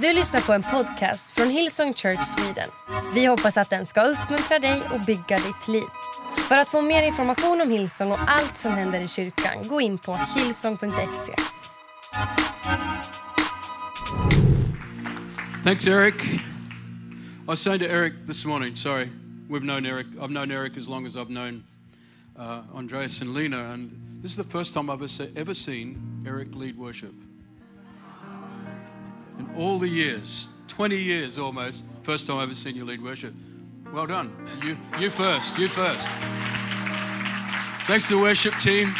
Du 0.00 0.12
lyssnar 0.12 0.40
på 0.40 0.52
en 0.52 0.62
podcast 0.62 1.30
från 1.30 1.50
Hillsong 1.50 1.94
Church 1.94 2.22
Sweden. 2.22 2.68
Vi 3.14 3.26
hoppas 3.26 3.56
att 3.56 3.70
den 3.70 3.86
ska 3.86 4.00
uppmuntra 4.00 4.58
dig 4.58 4.82
och 4.92 5.00
bygga 5.00 5.38
ditt 5.38 5.68
liv. 5.68 5.84
För 6.36 6.56
att 6.58 6.68
få 6.68 6.82
mer 6.82 7.02
information 7.02 7.60
om 7.60 7.70
Hillsong 7.70 8.10
och 8.10 8.18
allt 8.26 8.56
som 8.56 8.72
händer 8.72 9.00
i 9.00 9.08
kyrkan, 9.08 9.62
gå 9.68 9.80
in 9.80 9.98
på 9.98 10.18
hillsong.se. 10.36 11.34
Thanks, 15.64 15.86
Eric. 15.86 16.14
I 16.24 16.40
was 17.46 17.60
saying 17.60 17.80
to 17.80 17.86
Eric 17.86 18.12
this 18.26 18.44
morning, 18.44 18.74
sorry, 18.74 19.08
we've 19.48 19.62
known 19.62 19.86
Eric, 19.86 20.06
I've 20.20 20.30
known 20.30 20.50
Eric 20.50 20.76
as 20.76 20.88
long 20.88 21.06
as 21.06 21.16
I've 21.16 21.30
known 21.30 21.64
uh, 22.38 22.62
Andreas 22.74 23.20
and 23.20 23.34
Lena, 23.34 23.72
and 23.72 23.90
this 24.22 24.30
is 24.30 24.36
the 24.36 24.44
first 24.58 24.74
time 24.74 24.90
I've 24.90 25.02
ever, 25.02 25.30
ever 25.36 25.54
seen 25.54 26.24
Eric 26.26 26.54
lead 26.54 26.78
worship. 26.78 27.12
In 29.38 29.50
all 29.56 29.78
the 29.78 29.88
years, 29.88 30.48
20 30.68 30.96
years 30.96 31.38
almost, 31.38 31.84
first 32.02 32.26
time 32.26 32.36
I've 32.36 32.44
ever 32.44 32.54
seen 32.54 32.74
you 32.74 32.84
lead 32.84 33.02
worship. 33.02 33.34
Well 33.92 34.06
done. 34.06 34.32
You, 34.62 34.76
you 34.98 35.10
first, 35.10 35.58
you 35.58 35.68
first. 35.68 36.08
Thanks 37.86 38.08
to 38.08 38.16
the 38.16 38.20
worship 38.20 38.54
team. 38.54 38.94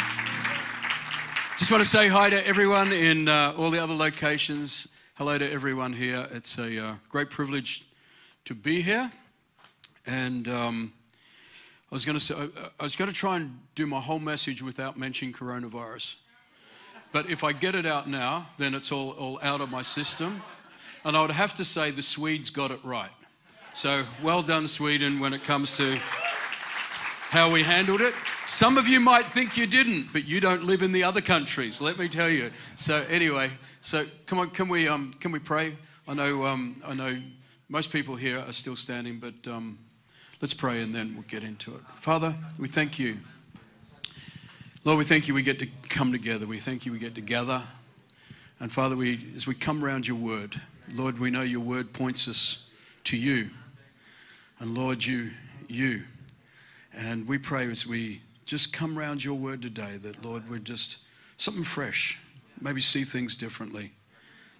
Just 1.57 1.71
want 1.71 1.83
to 1.83 1.89
say 1.89 2.07
hi 2.07 2.29
to 2.29 2.47
everyone 2.47 2.93
in 2.93 3.27
uh, 3.27 3.53
all 3.57 3.71
the 3.71 3.81
other 3.81 3.95
locations. 3.95 4.89
Hello 5.15 5.37
to 5.37 5.51
everyone 5.51 5.93
here. 5.93 6.27
It's 6.31 6.59
a 6.59 6.85
uh, 6.85 6.95
great 7.09 7.31
privilege 7.31 7.85
to 8.45 8.53
be 8.53 8.81
here. 8.81 9.11
And 10.05 10.47
um, 10.47 10.93
I 11.91 11.95
was 11.95 12.05
going 12.05 12.17
to 12.17 12.23
say, 12.23 12.35
I, 12.35 12.49
I 12.79 12.83
was 12.83 12.95
going 12.95 13.09
to 13.09 13.15
try 13.15 13.37
and 13.37 13.59
do 13.73 13.87
my 13.87 13.99
whole 13.99 14.19
message 14.19 14.61
without 14.61 14.97
mentioning 14.97 15.33
coronavirus. 15.33 16.15
But 17.11 17.29
if 17.29 17.43
I 17.43 17.53
get 17.53 17.75
it 17.75 17.85
out 17.85 18.07
now, 18.07 18.47
then 18.57 18.75
it's 18.75 18.91
all, 18.91 19.11
all 19.11 19.39
out 19.41 19.61
of 19.61 19.69
my 19.69 19.81
system. 19.81 20.41
And 21.03 21.15
I 21.15 21.21
would 21.21 21.31
have 21.31 21.53
to 21.55 21.65
say 21.65 21.91
the 21.91 22.01
Swedes 22.01 22.49
got 22.49 22.71
it 22.71 22.79
right. 22.83 23.11
So 23.73 24.03
well 24.23 24.41
done, 24.41 24.67
Sweden, 24.67 25.19
when 25.19 25.33
it 25.33 25.43
comes 25.43 25.77
to 25.77 25.99
how 27.29 27.51
we 27.51 27.61
handled 27.61 28.01
it. 28.01 28.13
Some 28.45 28.77
of 28.77 28.87
you 28.87 28.99
might 28.99 29.25
think 29.25 29.57
you 29.57 29.67
didn't, 29.67 30.13
but 30.13 30.25
you 30.25 30.39
don't 30.39 30.63
live 30.63 30.81
in 30.81 30.93
the 30.93 31.03
other 31.03 31.19
countries. 31.19 31.81
Let 31.81 31.97
me 31.97 32.07
tell 32.07 32.29
you. 32.29 32.51
So 32.75 33.03
anyway, 33.09 33.51
so 33.81 34.05
come 34.25 34.39
on, 34.39 34.49
can 34.49 34.69
we 34.69 34.87
um, 34.87 35.13
can 35.19 35.31
we 35.31 35.39
pray? 35.39 35.75
I 36.07 36.13
know 36.13 36.45
um, 36.45 36.81
I 36.85 36.93
know 36.93 37.21
most 37.67 37.91
people 37.91 38.15
here 38.15 38.39
are 38.39 38.53
still 38.53 38.77
standing, 38.77 39.19
but 39.19 39.51
um, 39.51 39.77
let's 40.41 40.53
pray 40.53 40.81
and 40.81 40.95
then 40.95 41.13
we'll 41.13 41.23
get 41.23 41.43
into 41.43 41.75
it. 41.75 41.81
Father, 41.95 42.33
we 42.57 42.69
thank 42.69 42.97
you. 42.97 43.17
Lord, 44.87 44.99
we 44.99 45.03
thank 45.03 45.27
you 45.27 45.33
we 45.33 45.43
get 45.43 45.59
to 45.59 45.67
come 45.89 46.13
together. 46.13 46.47
We 46.47 46.61
thank 46.61 46.85
you 46.85 46.93
we 46.93 46.97
get 46.97 47.13
together. 47.13 47.61
And 48.57 48.71
Father, 48.71 48.95
we 48.95 49.19
as 49.35 49.45
we 49.45 49.53
come 49.53 49.83
around 49.83 50.07
your 50.07 50.15
word, 50.15 50.61
Lord, 50.93 51.19
we 51.19 51.29
know 51.29 51.41
your 51.41 51.59
word 51.59 51.91
points 51.91 52.25
us 52.29 52.65
to 53.03 53.17
you. 53.17 53.49
And 54.61 54.73
Lord, 54.73 55.05
you 55.05 55.31
you 55.67 56.03
and 56.93 57.27
we 57.27 57.37
pray 57.37 57.69
as 57.69 57.85
we 57.85 58.21
just 58.45 58.71
come 58.71 58.97
around 58.97 59.25
your 59.25 59.33
word 59.33 59.61
today 59.61 59.97
that, 59.97 60.23
Lord, 60.23 60.49
we're 60.49 60.57
just 60.57 60.99
something 61.35 61.65
fresh, 61.65 62.17
maybe 62.61 62.79
see 62.79 63.03
things 63.03 63.35
differently. 63.35 63.91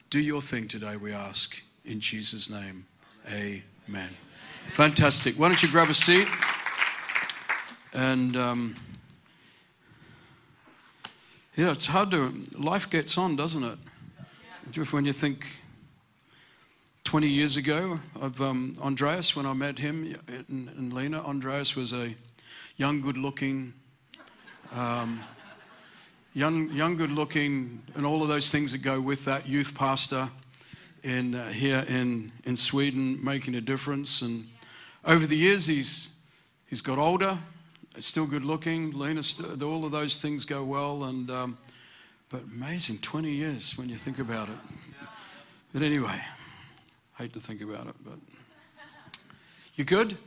Do 0.09 0.19
your 0.19 0.41
thing 0.41 0.67
today, 0.67 0.97
we 0.97 1.13
ask. 1.13 1.61
In 1.85 2.01
Jesus' 2.01 2.49
name, 2.49 2.85
amen. 3.29 4.09
Fantastic. 4.73 5.35
Why 5.35 5.47
don't 5.47 5.63
you 5.63 5.69
grab 5.69 5.89
a 5.89 5.93
seat? 5.93 6.27
And 7.93 8.35
um, 8.35 8.75
yeah, 11.57 11.71
it's 11.71 11.87
hard 11.87 12.11
to, 12.11 12.31
life 12.53 12.87
gets 12.87 13.17
on, 13.17 13.35
doesn't 13.35 13.63
it? 13.63 14.91
When 14.91 15.05
you 15.05 15.11
think 15.11 15.59
20 17.03 17.27
years 17.27 17.57
ago 17.57 17.99
of 18.21 18.39
um, 18.43 18.75
Andreas, 18.79 19.35
when 19.35 19.47
I 19.47 19.53
met 19.53 19.79
him 19.79 20.19
and, 20.27 20.69
and 20.69 20.93
Lena, 20.93 21.19
Andreas 21.25 21.75
was 21.75 21.93
a 21.93 22.13
young, 22.75 23.01
good 23.01 23.17
looking, 23.17 23.73
um, 24.71 25.23
young, 26.35 26.69
young, 26.73 26.95
good 26.95 27.09
looking, 27.09 27.81
and 27.95 28.05
all 28.05 28.21
of 28.21 28.27
those 28.27 28.51
things 28.51 28.71
that 28.73 28.83
go 28.83 29.01
with 29.01 29.25
that 29.25 29.49
youth 29.49 29.73
pastor 29.73 30.29
in, 31.01 31.33
uh, 31.33 31.47
here 31.49 31.83
in, 31.89 32.33
in 32.43 32.55
Sweden, 32.55 33.17
making 33.25 33.55
a 33.55 33.61
difference. 33.61 34.21
And 34.21 34.47
over 35.03 35.25
the 35.25 35.37
years, 35.37 35.65
he's, 35.65 36.11
he's 36.67 36.83
got 36.83 36.99
older, 36.99 37.39
still 37.99 38.25
good 38.25 38.45
looking. 38.45 38.91
Lena, 38.91 39.21
all 39.63 39.85
of 39.85 39.91
those 39.91 40.19
things 40.19 40.45
go 40.45 40.63
well. 40.63 41.05
And, 41.05 41.29
um, 41.31 41.57
but 42.29 42.43
amazing, 42.43 42.99
20 42.99 43.31
years 43.31 43.77
when 43.77 43.89
you 43.89 43.97
think 43.97 44.19
about 44.19 44.49
it. 44.49 44.57
But 45.73 45.81
anyway, 45.81 46.21
hate 47.17 47.33
to 47.33 47.39
think 47.39 47.61
about 47.61 47.87
it, 47.87 47.95
but 48.03 48.19
you 49.75 49.83
good? 49.83 50.17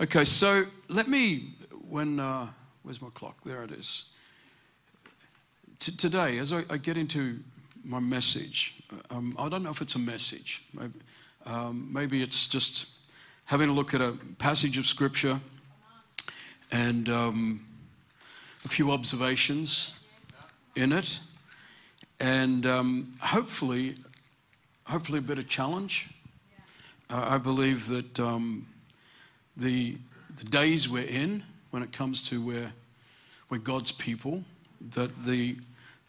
Okay, 0.00 0.24
so 0.24 0.66
let 0.88 1.08
me, 1.08 1.54
when, 1.88 2.20
uh, 2.20 2.48
where's 2.82 3.00
my 3.00 3.08
clock? 3.14 3.36
There 3.44 3.62
it 3.62 3.70
is. 3.70 4.04
T- 5.78 5.92
today, 5.92 6.38
as 6.38 6.52
I, 6.52 6.64
I, 6.68 6.76
get 6.76 6.98
into 6.98 7.38
my 7.82 8.00
message, 8.00 8.82
um, 9.10 9.34
I 9.38 9.48
don't 9.48 9.62
know 9.62 9.70
if 9.70 9.80
it's 9.80 9.94
a 9.94 9.98
message. 9.98 10.64
Maybe, 10.74 10.98
um, 11.46 11.88
maybe, 11.90 12.22
it's 12.22 12.46
just 12.46 12.88
having 13.46 13.70
a 13.70 13.72
look 13.72 13.94
at 13.94 14.02
a 14.02 14.12
passage 14.38 14.76
of 14.76 14.84
scripture 14.84 15.40
and 16.70 17.08
um, 17.08 17.66
a 18.64 18.68
few 18.68 18.90
observations 18.90 19.94
in 20.74 20.92
it, 20.92 21.20
and 22.20 22.66
um, 22.66 23.14
hopefully, 23.20 23.96
hopefully 24.84 25.18
a 25.18 25.22
bit 25.22 25.38
of 25.38 25.48
challenge. 25.48 26.10
Uh, 27.08 27.24
I 27.30 27.38
believe 27.38 27.86
that 27.88 28.18
um, 28.18 28.66
the, 29.56 29.96
the 30.36 30.44
days 30.44 30.88
we're 30.88 31.04
in 31.04 31.42
when 31.70 31.82
it 31.82 31.92
comes 31.92 32.28
to 32.28 32.44
where 32.44 32.72
we're 33.48 33.58
God's 33.58 33.92
people, 33.92 34.42
that 34.90 35.24
the, 35.24 35.56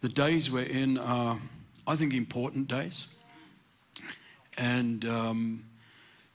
the 0.00 0.08
days 0.08 0.50
we're 0.50 0.64
in 0.64 0.98
are, 0.98 1.38
I 1.86 1.94
think, 1.94 2.14
important 2.14 2.68
days. 2.68 3.06
And, 4.56 5.04
um, 5.04 5.64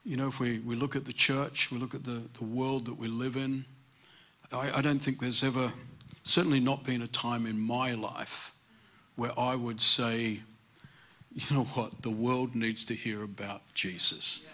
you 0.04 0.16
know, 0.16 0.28
if 0.28 0.40
we, 0.40 0.60
we 0.60 0.76
look 0.76 0.96
at 0.96 1.04
the 1.04 1.12
church, 1.12 1.70
we 1.70 1.78
look 1.78 1.94
at 1.94 2.04
the, 2.04 2.22
the 2.38 2.44
world 2.44 2.86
that 2.86 2.98
we 2.98 3.06
live 3.06 3.36
in, 3.36 3.66
I, 4.52 4.78
I 4.78 4.80
don't 4.80 5.00
think 5.00 5.20
there's 5.20 5.42
ever, 5.42 5.72
certainly 6.22 6.60
not 6.60 6.84
been 6.84 7.02
a 7.02 7.08
time 7.08 7.46
in 7.46 7.58
my 7.58 7.94
life 7.94 8.54
where 9.16 9.38
I 9.38 9.54
would 9.54 9.80
say, 9.80 10.40
you 11.34 11.56
know 11.56 11.64
what, 11.64 12.02
the 12.02 12.10
world 12.10 12.54
needs 12.54 12.84
to 12.86 12.94
hear 12.94 13.22
about 13.22 13.62
Jesus. 13.74 14.44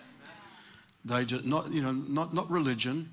They 1.05 1.25
just 1.25 1.47
not 1.47 1.73
you 1.73 1.81
know 1.83 1.93
not 1.93 2.35
not 2.35 2.51
religion, 2.51 3.11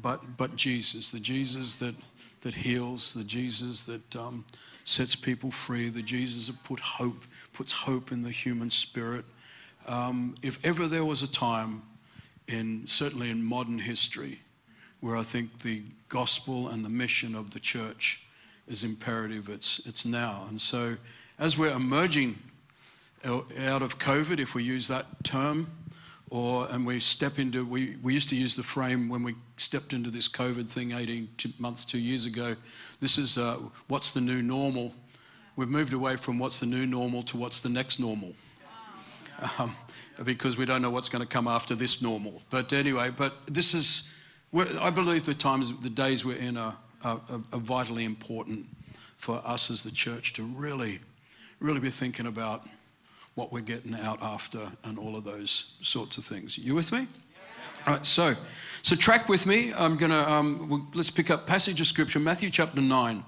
but 0.00 0.36
but 0.36 0.56
Jesus, 0.56 1.12
the 1.12 1.20
Jesus 1.20 1.78
that 1.78 1.94
that 2.40 2.54
heals, 2.54 3.14
the 3.14 3.24
Jesus 3.24 3.86
that 3.86 4.16
um, 4.16 4.44
sets 4.84 5.14
people 5.14 5.50
free, 5.50 5.88
the 5.88 6.02
Jesus 6.02 6.48
that 6.48 6.62
put 6.64 6.80
hope 6.80 7.24
puts 7.52 7.72
hope 7.72 8.10
in 8.10 8.22
the 8.22 8.30
human 8.30 8.70
spirit. 8.70 9.24
Um, 9.86 10.34
if 10.42 10.58
ever 10.64 10.88
there 10.88 11.04
was 11.04 11.22
a 11.22 11.30
time, 11.30 11.82
in 12.48 12.86
certainly 12.86 13.30
in 13.30 13.44
modern 13.44 13.78
history, 13.78 14.40
where 15.06 15.16
I 15.16 15.22
think 15.22 15.62
the 15.62 15.82
gospel 16.08 16.68
and 16.68 16.84
the 16.84 16.88
mission 16.88 17.36
of 17.36 17.52
the 17.52 17.60
church 17.60 18.26
is 18.66 18.82
imperative, 18.82 19.48
it's 19.48 19.80
it's 19.86 20.04
now. 20.04 20.46
And 20.48 20.60
so, 20.60 20.96
as 21.38 21.56
we're 21.56 21.70
emerging 21.70 22.38
out 23.24 23.82
of 23.82 23.98
COVID, 24.00 24.40
if 24.40 24.56
we 24.56 24.64
use 24.64 24.88
that 24.88 25.06
term 25.22 25.68
or 26.28 26.66
and 26.72 26.84
we 26.84 26.98
step 26.98 27.38
into 27.38 27.64
we, 27.64 27.96
we 28.02 28.14
used 28.14 28.28
to 28.30 28.36
use 28.36 28.56
the 28.56 28.64
frame 28.64 29.08
when 29.08 29.22
we 29.22 29.36
stepped 29.56 29.92
into 29.92 30.10
this 30.10 30.28
covid 30.28 30.68
thing 30.68 30.90
18 30.90 31.28
months 31.60 31.84
two 31.84 32.00
years 32.00 32.26
ago. 32.26 32.56
This 32.98 33.16
is 33.16 33.38
uh, 33.38 33.58
what's 33.86 34.12
the 34.12 34.20
new 34.20 34.42
normal? 34.42 34.92
We've 35.54 35.68
moved 35.68 35.92
away 35.92 36.16
from 36.16 36.40
what's 36.40 36.58
the 36.58 36.66
new 36.66 36.84
normal 36.84 37.22
to 37.24 37.36
what's 37.36 37.60
the 37.60 37.68
next 37.68 38.00
normal. 38.00 38.34
Um, 39.58 39.76
because 40.24 40.56
we 40.56 40.64
don't 40.64 40.80
know 40.80 40.90
what's 40.90 41.10
going 41.10 41.20
to 41.20 41.28
come 41.28 41.46
after 41.46 41.74
this 41.74 42.02
normal. 42.02 42.42
But 42.50 42.72
anyway 42.72 43.10
but 43.10 43.34
this 43.46 43.72
is 43.72 44.12
i 44.80 44.90
believe 44.90 45.26
the 45.26 45.34
times 45.34 45.72
the 45.80 45.90
days 45.90 46.24
we're 46.24 46.36
in 46.36 46.56
are, 46.56 46.76
are, 47.04 47.20
are 47.52 47.58
vitally 47.58 48.04
important 48.04 48.66
for 49.16 49.40
us 49.44 49.70
as 49.70 49.82
the 49.82 49.90
church 49.90 50.32
to 50.32 50.42
really 50.42 51.00
really 51.60 51.80
be 51.80 51.90
thinking 51.90 52.26
about 52.26 52.66
what 53.36 53.52
we're 53.52 53.60
getting 53.60 53.94
out 53.94 54.22
after 54.22 54.72
and 54.82 54.98
all 54.98 55.14
of 55.14 55.24
those 55.24 55.74
sorts 55.82 56.18
of 56.18 56.24
things. 56.24 56.56
You 56.56 56.74
with 56.74 56.90
me? 56.90 57.00
Yeah. 57.00 57.06
All 57.86 57.94
right, 57.94 58.06
so, 58.06 58.34
so 58.82 58.96
track 58.96 59.28
with 59.28 59.46
me. 59.46 59.72
I'm 59.74 59.96
going 59.98 60.10
to, 60.10 60.30
um, 60.30 60.68
we'll, 60.68 60.86
let's 60.94 61.10
pick 61.10 61.30
up 61.30 61.46
passage 61.46 61.80
of 61.80 61.86
scripture, 61.86 62.18
Matthew 62.18 62.50
chapter 62.50 62.80
9. 62.80 63.24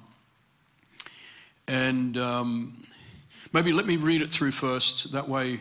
And 1.68 2.16
um, 2.16 2.82
maybe 3.52 3.70
let 3.70 3.86
me 3.86 3.96
read 3.96 4.22
it 4.22 4.32
through 4.32 4.52
first. 4.52 5.12
That 5.12 5.28
way, 5.28 5.60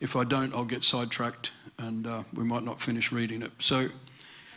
if 0.00 0.16
I 0.16 0.24
don't, 0.24 0.54
I'll 0.54 0.64
get 0.64 0.84
sidetracked 0.84 1.52
and 1.78 2.06
uh, 2.06 2.22
we 2.34 2.44
might 2.44 2.64
not 2.64 2.78
finish 2.78 3.10
reading 3.10 3.40
it. 3.40 3.52
So, 3.58 3.88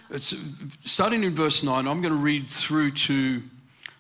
it's 0.10 0.36
starting 0.84 1.24
in 1.24 1.34
verse 1.34 1.64
9, 1.64 1.88
I'm 1.88 2.02
going 2.02 2.14
to 2.14 2.20
read 2.20 2.50
through 2.50 2.92
to 2.92 3.42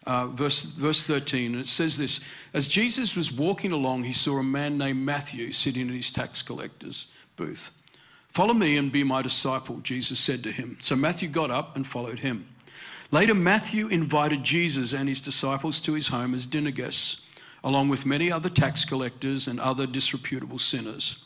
uh, 0.05 0.27
verse, 0.27 0.63
verse 0.63 1.03
13. 1.03 1.53
And 1.53 1.61
it 1.61 1.67
says 1.67 1.97
this 1.97 2.19
As 2.53 2.67
Jesus 2.67 3.15
was 3.15 3.31
walking 3.31 3.71
along, 3.71 4.03
he 4.03 4.13
saw 4.13 4.37
a 4.37 4.43
man 4.43 4.77
named 4.77 5.03
Matthew 5.03 5.51
sitting 5.51 5.89
in 5.89 5.93
his 5.93 6.11
tax 6.11 6.41
collector's 6.41 7.07
booth. 7.35 7.71
Follow 8.29 8.53
me 8.53 8.77
and 8.77 8.91
be 8.91 9.03
my 9.03 9.21
disciple, 9.21 9.79
Jesus 9.79 10.19
said 10.19 10.43
to 10.43 10.51
him. 10.51 10.77
So 10.81 10.95
Matthew 10.95 11.29
got 11.29 11.51
up 11.51 11.75
and 11.75 11.87
followed 11.87 12.19
him. 12.19 12.47
Later, 13.11 13.33
Matthew 13.33 13.87
invited 13.87 14.43
Jesus 14.43 14.91
and 14.93 15.07
his 15.07 15.21
disciples 15.21 15.79
to 15.81 15.93
his 15.93 16.07
home 16.07 16.33
as 16.33 16.45
dinner 16.45 16.71
guests, 16.71 17.21
along 17.63 17.89
with 17.89 18.05
many 18.05 18.31
other 18.31 18.49
tax 18.49 18.83
collectors 18.83 19.47
and 19.47 19.59
other 19.59 19.87
disreputable 19.87 20.59
sinners. 20.59 21.23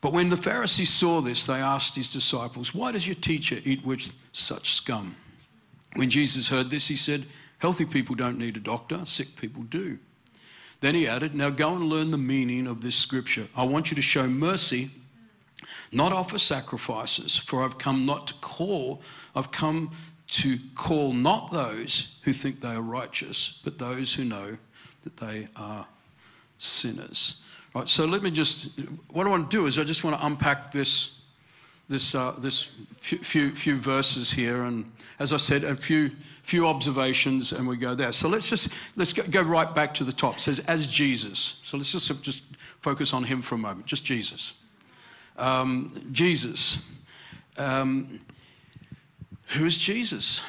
But 0.00 0.12
when 0.12 0.28
the 0.28 0.36
Pharisees 0.36 0.90
saw 0.90 1.20
this, 1.20 1.44
they 1.44 1.54
asked 1.54 1.96
his 1.96 2.12
disciples, 2.12 2.74
Why 2.74 2.92
does 2.92 3.06
your 3.06 3.14
teacher 3.14 3.60
eat 3.64 3.84
with 3.84 4.12
such 4.32 4.74
scum? 4.74 5.16
When 5.94 6.10
Jesus 6.10 6.48
heard 6.48 6.70
this, 6.70 6.88
he 6.88 6.96
said, 6.96 7.26
Healthy 7.58 7.86
people 7.86 8.14
don't 8.14 8.38
need 8.38 8.56
a 8.56 8.60
doctor, 8.60 9.04
sick 9.04 9.36
people 9.36 9.62
do. 9.62 9.98
Then 10.80 10.94
he 10.94 11.08
added, 11.08 11.34
Now 11.34 11.50
go 11.50 11.74
and 11.74 11.86
learn 11.86 12.10
the 12.10 12.18
meaning 12.18 12.66
of 12.66 12.82
this 12.82 12.96
scripture. 12.96 13.48
I 13.56 13.64
want 13.64 13.90
you 13.90 13.94
to 13.96 14.02
show 14.02 14.26
mercy, 14.26 14.90
not 15.90 16.12
offer 16.12 16.38
sacrifices, 16.38 17.36
for 17.36 17.64
I've 17.64 17.78
come 17.78 18.04
not 18.04 18.26
to 18.28 18.34
call, 18.34 19.00
I've 19.34 19.50
come 19.50 19.90
to 20.28 20.58
call 20.74 21.12
not 21.12 21.50
those 21.52 22.16
who 22.22 22.32
think 22.32 22.60
they 22.60 22.74
are 22.74 22.82
righteous, 22.82 23.60
but 23.64 23.78
those 23.78 24.14
who 24.14 24.24
know 24.24 24.58
that 25.04 25.16
they 25.16 25.48
are 25.56 25.86
sinners. 26.58 27.40
Right, 27.76 27.90
so 27.90 28.06
let 28.06 28.22
me 28.22 28.30
just, 28.30 28.70
what 29.12 29.26
I 29.26 29.30
want 29.30 29.50
to 29.50 29.54
do 29.54 29.66
is 29.66 29.78
I 29.78 29.84
just 29.84 30.02
want 30.02 30.18
to 30.18 30.24
unpack 30.24 30.72
this, 30.72 31.12
this, 31.90 32.14
uh, 32.14 32.34
this 32.38 32.68
few, 33.00 33.54
few, 33.54 33.76
verses 33.76 34.32
here. 34.32 34.62
And 34.62 34.90
as 35.18 35.34
I 35.34 35.36
said, 35.36 35.62
a 35.62 35.76
few, 35.76 36.12
few 36.42 36.66
observations 36.66 37.52
and 37.52 37.68
we 37.68 37.76
go 37.76 37.94
there. 37.94 38.12
So 38.12 38.30
let's 38.30 38.48
just, 38.48 38.70
let's 38.96 39.12
go, 39.12 39.24
go 39.24 39.42
right 39.42 39.74
back 39.74 39.92
to 39.96 40.04
the 40.04 40.12
top. 40.14 40.36
It 40.36 40.40
says, 40.40 40.60
as 40.60 40.86
Jesus. 40.86 41.56
So 41.62 41.76
let's 41.76 41.92
just, 41.92 42.10
just 42.22 42.44
focus 42.80 43.12
on 43.12 43.24
him 43.24 43.42
for 43.42 43.56
a 43.56 43.58
moment, 43.58 43.84
just 43.84 44.06
Jesus. 44.06 44.54
Um, 45.36 46.08
Jesus. 46.12 46.78
Um, 47.58 48.20
who 49.48 49.66
is 49.66 49.76
Jesus? 49.76 50.40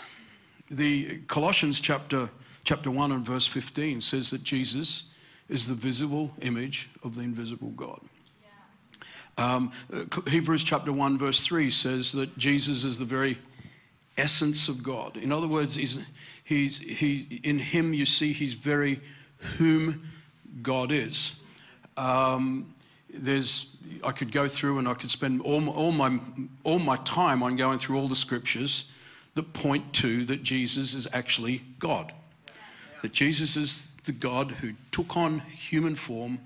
The 0.71 1.17
Colossians 1.27 1.81
chapter, 1.81 2.29
chapter 2.63 2.89
1 2.89 3.11
and 3.11 3.25
verse 3.25 3.47
15 3.47 3.99
says 3.99 4.29
that 4.29 4.43
Jesus 4.43 5.03
is 5.49 5.67
the 5.67 5.73
visible 5.73 6.31
image 6.41 6.89
of 7.03 7.15
the 7.15 7.21
invisible 7.21 7.69
God. 7.69 7.99
Um, 9.37 9.71
Hebrews 10.27 10.63
chapter 10.63 10.91
1, 10.91 11.17
verse 11.17 11.45
3 11.45 11.69
says 11.69 12.11
that 12.13 12.37
Jesus 12.37 12.83
is 12.83 12.97
the 12.97 13.05
very 13.05 13.37
essence 14.17 14.67
of 14.67 14.81
God. 14.81 15.15
In 15.15 15.31
other 15.31 15.47
words, 15.47 15.75
he's, 15.75 15.99
he's, 16.43 16.79
he, 16.79 17.39
in 17.43 17.59
him 17.59 17.93
you 17.93 18.05
see 18.05 18.33
he's 18.33 18.53
very 18.53 18.99
whom 19.57 20.09
God 20.63 20.91
is. 20.91 21.33
Um, 21.97 22.73
there's, 23.13 23.67
I 24.03 24.11
could 24.11 24.31
go 24.31 24.47
through 24.47 24.79
and 24.79 24.87
I 24.87 24.95
could 24.95 25.11
spend 25.11 25.41
all 25.41 25.61
my, 25.61 25.71
all, 25.71 25.91
my, 25.91 26.19
all 26.63 26.79
my 26.79 26.97
time 26.97 27.43
on 27.43 27.55
going 27.55 27.77
through 27.77 27.97
all 27.97 28.07
the 28.07 28.15
scriptures 28.15 28.85
that 29.35 29.53
point 29.53 29.93
to 29.93 30.25
that 30.25 30.41
Jesus 30.41 30.95
is 30.95 31.07
actually 31.13 31.63
God. 31.77 32.11
That 33.03 33.13
Jesus 33.13 33.55
is 33.55 33.89
the 34.07 34.11
God 34.11 34.51
who 34.51 34.73
took 34.91 35.15
on 35.15 35.39
human 35.41 35.95
form 35.95 36.39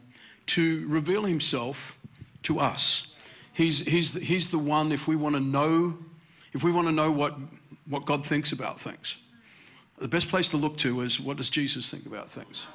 to 0.47 0.85
reveal 0.87 1.23
himself 1.23 1.97
to 2.43 2.59
us. 2.59 3.07
He's, 3.53 3.79
he's, 3.81 4.13
he's 4.13 4.49
the 4.49 4.57
one, 4.57 4.91
if 4.91 5.07
we 5.07 5.15
want 5.15 5.35
to 5.35 5.39
know, 5.39 5.97
if 6.51 6.63
we 6.63 6.71
want 6.71 6.87
to 6.87 6.91
know 6.91 7.09
what, 7.11 7.35
what 7.87 8.05
God 8.05 8.25
thinks 8.25 8.51
about 8.51 8.79
things, 8.79 9.17
the 9.97 10.07
best 10.07 10.27
place 10.27 10.49
to 10.49 10.57
look 10.57 10.77
to 10.77 11.01
is 11.01 11.19
what 11.19 11.37
does 11.37 11.49
Jesus 11.49 11.89
think 11.89 12.05
about 12.05 12.29
things? 12.29 12.65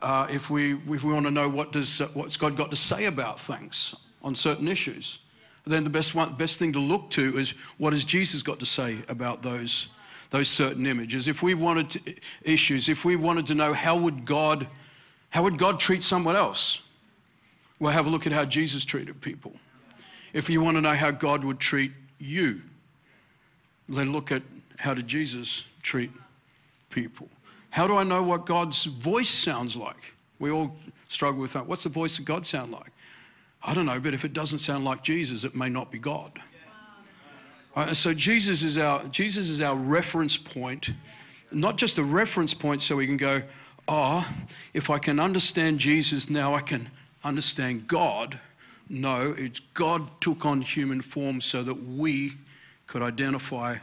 Uh, 0.00 0.26
if, 0.30 0.50
we, 0.50 0.74
if 0.74 1.02
we 1.02 1.12
want 1.12 1.24
to 1.26 1.30
know 1.30 1.48
what 1.48 1.72
does, 1.72 1.98
what's 2.14 2.36
God 2.36 2.56
got 2.56 2.70
to 2.70 2.76
say 2.76 3.06
about 3.06 3.40
things 3.40 3.94
on 4.22 4.34
certain 4.34 4.68
issues, 4.68 5.18
then 5.66 5.84
the 5.84 5.90
best, 5.90 6.14
one, 6.14 6.34
best 6.34 6.58
thing 6.58 6.72
to 6.72 6.80
look 6.80 7.10
to 7.10 7.38
is 7.38 7.50
what 7.78 7.92
has 7.92 8.04
Jesus 8.04 8.42
got 8.42 8.58
to 8.60 8.66
say 8.66 8.98
about 9.08 9.42
those 9.42 9.88
those 10.32 10.48
certain 10.48 10.86
images, 10.86 11.28
if 11.28 11.42
we 11.42 11.52
wanted 11.52 11.90
to, 11.90 12.14
issues, 12.42 12.88
if 12.88 13.04
we 13.04 13.16
wanted 13.16 13.46
to 13.46 13.54
know 13.54 13.74
how 13.74 13.94
would 13.94 14.24
God, 14.24 14.66
how 15.28 15.42
would 15.42 15.58
God 15.58 15.78
treat 15.78 16.02
someone 16.02 16.34
else? 16.34 16.80
Well, 17.78 17.92
have 17.92 18.06
a 18.06 18.10
look 18.10 18.26
at 18.26 18.32
how 18.32 18.46
Jesus 18.46 18.86
treated 18.86 19.20
people. 19.20 19.52
If 20.32 20.48
you 20.48 20.62
want 20.62 20.78
to 20.78 20.80
know 20.80 20.94
how 20.94 21.10
God 21.10 21.44
would 21.44 21.60
treat 21.60 21.92
you, 22.18 22.62
then 23.90 24.10
look 24.10 24.32
at 24.32 24.42
how 24.78 24.94
did 24.94 25.06
Jesus 25.06 25.64
treat 25.82 26.10
people. 26.88 27.28
How 27.68 27.86
do 27.86 27.98
I 27.98 28.02
know 28.02 28.22
what 28.22 28.46
God's 28.46 28.84
voice 28.84 29.28
sounds 29.28 29.76
like? 29.76 30.14
We 30.38 30.50
all 30.50 30.74
struggle 31.08 31.42
with 31.42 31.52
that. 31.52 31.66
What's 31.66 31.82
the 31.82 31.90
voice 31.90 32.18
of 32.18 32.24
God 32.24 32.46
sound 32.46 32.72
like? 32.72 32.92
I 33.62 33.74
don't 33.74 33.84
know, 33.84 34.00
but 34.00 34.14
if 34.14 34.24
it 34.24 34.32
doesn't 34.32 34.60
sound 34.60 34.86
like 34.86 35.02
Jesus, 35.02 35.44
it 35.44 35.54
may 35.54 35.68
not 35.68 35.92
be 35.92 35.98
God. 35.98 36.40
Uh, 37.74 37.94
so 37.94 38.12
Jesus 38.12 38.62
is 38.62 38.76
our 38.76 39.04
Jesus 39.08 39.48
is 39.48 39.60
our 39.60 39.74
reference 39.74 40.36
point, 40.36 40.90
not 41.50 41.76
just 41.78 41.96
a 41.96 42.02
reference 42.02 42.52
point 42.52 42.82
so 42.82 42.96
we 42.96 43.06
can 43.06 43.16
go, 43.16 43.42
oh, 43.88 44.28
if 44.74 44.90
I 44.90 44.98
can 44.98 45.18
understand 45.18 45.78
Jesus 45.78 46.28
now, 46.28 46.54
I 46.54 46.60
can 46.60 46.90
understand 47.24 47.88
God. 47.88 48.38
No, 48.88 49.34
it's 49.38 49.60
God 49.60 50.20
took 50.20 50.44
on 50.44 50.60
human 50.60 51.00
form 51.00 51.40
so 51.40 51.62
that 51.62 51.86
we 51.88 52.34
could 52.86 53.00
identify 53.00 53.78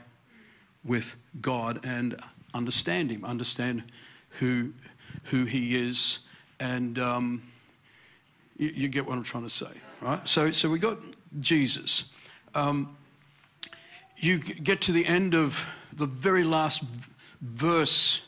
with 0.84 1.16
God 1.42 1.80
and 1.84 2.16
understand 2.54 3.12
Him, 3.12 3.26
understand 3.26 3.84
who 4.40 4.72
who 5.26 5.46
He 5.46 5.76
is, 5.76 6.20
and 6.60 7.00
um, 7.00 7.42
you, 8.56 8.70
you, 8.70 8.88
get 8.88 9.08
what 9.08 9.18
I'm 9.18 9.24
trying 9.24 9.44
to 9.44 9.50
say, 9.50 9.72
right? 10.02 10.26
So, 10.28 10.52
so 10.52 10.70
we 10.70 10.78
got 10.78 11.00
Jesus. 11.40 12.04
Um, 12.54 12.96
you 14.22 14.38
get 14.38 14.82
to 14.82 14.92
the 14.92 15.06
end 15.06 15.34
of 15.34 15.66
the 15.94 16.06
very 16.06 16.44
last 16.44 16.84
verse 17.42 18.22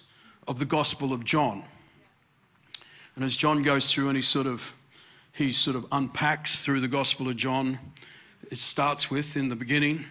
of 0.47 0.57
the 0.57 0.65
Gospel 0.65 1.11
of 1.11 1.25
John. 1.25 1.63
And 3.15 3.25
as 3.25 3.35
John 3.35 3.61
goes 3.61 3.91
through 3.91 4.07
and 4.07 4.15
he 4.15 4.21
sort 4.21 4.47
of 4.47 4.73
he 5.33 5.53
sort 5.53 5.75
of 5.75 5.85
unpacks 5.91 6.63
through 6.63 6.81
the 6.81 6.87
Gospel 6.87 7.29
of 7.29 7.37
John, 7.37 7.79
it 8.49 8.57
starts 8.57 9.09
with 9.09 9.37
in 9.37 9.49
the 9.49 9.55
beginning, 9.55 10.05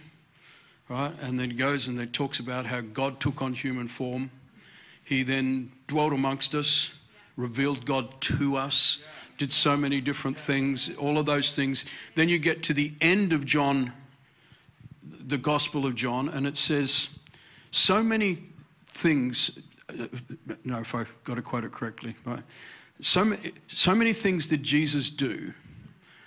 right? 0.89 1.13
And 1.21 1.39
then 1.39 1.55
goes 1.55 1.87
and 1.87 1.97
then 1.97 2.09
talks 2.09 2.39
about 2.39 2.65
how 2.65 2.81
God 2.81 3.19
took 3.19 3.41
on 3.41 3.53
human 3.53 3.87
form. 3.87 4.31
He 5.03 5.23
then 5.23 5.71
dwelt 5.87 6.11
amongst 6.11 6.55
us, 6.55 6.89
revealed 7.37 7.85
God 7.85 8.19
to 8.21 8.55
us, 8.55 8.99
did 9.37 9.51
so 9.51 9.77
many 9.77 10.01
different 10.01 10.37
things, 10.37 10.89
all 10.97 11.17
of 11.17 11.25
those 11.25 11.55
things. 11.55 11.85
Then 12.15 12.29
you 12.29 12.39
get 12.39 12.63
to 12.63 12.73
the 12.73 12.93
end 12.99 13.31
of 13.31 13.45
John 13.45 13.93
the 15.03 15.37
Gospel 15.37 15.85
of 15.85 15.95
John, 15.95 16.29
and 16.29 16.45
it 16.45 16.57
says, 16.57 17.07
so 17.71 18.03
many 18.03 18.43
things. 18.87 19.51
Uh, 19.89 20.07
no, 20.63 20.79
if 20.79 20.93
I 20.93 21.05
got 21.23 21.35
to 21.35 21.41
quote 21.41 21.63
it 21.63 21.71
correctly, 21.71 22.15
right? 22.25 22.43
So, 23.01 23.35
so 23.67 23.95
many 23.95 24.13
things 24.13 24.47
did 24.47 24.63
Jesus 24.63 25.09
do, 25.09 25.53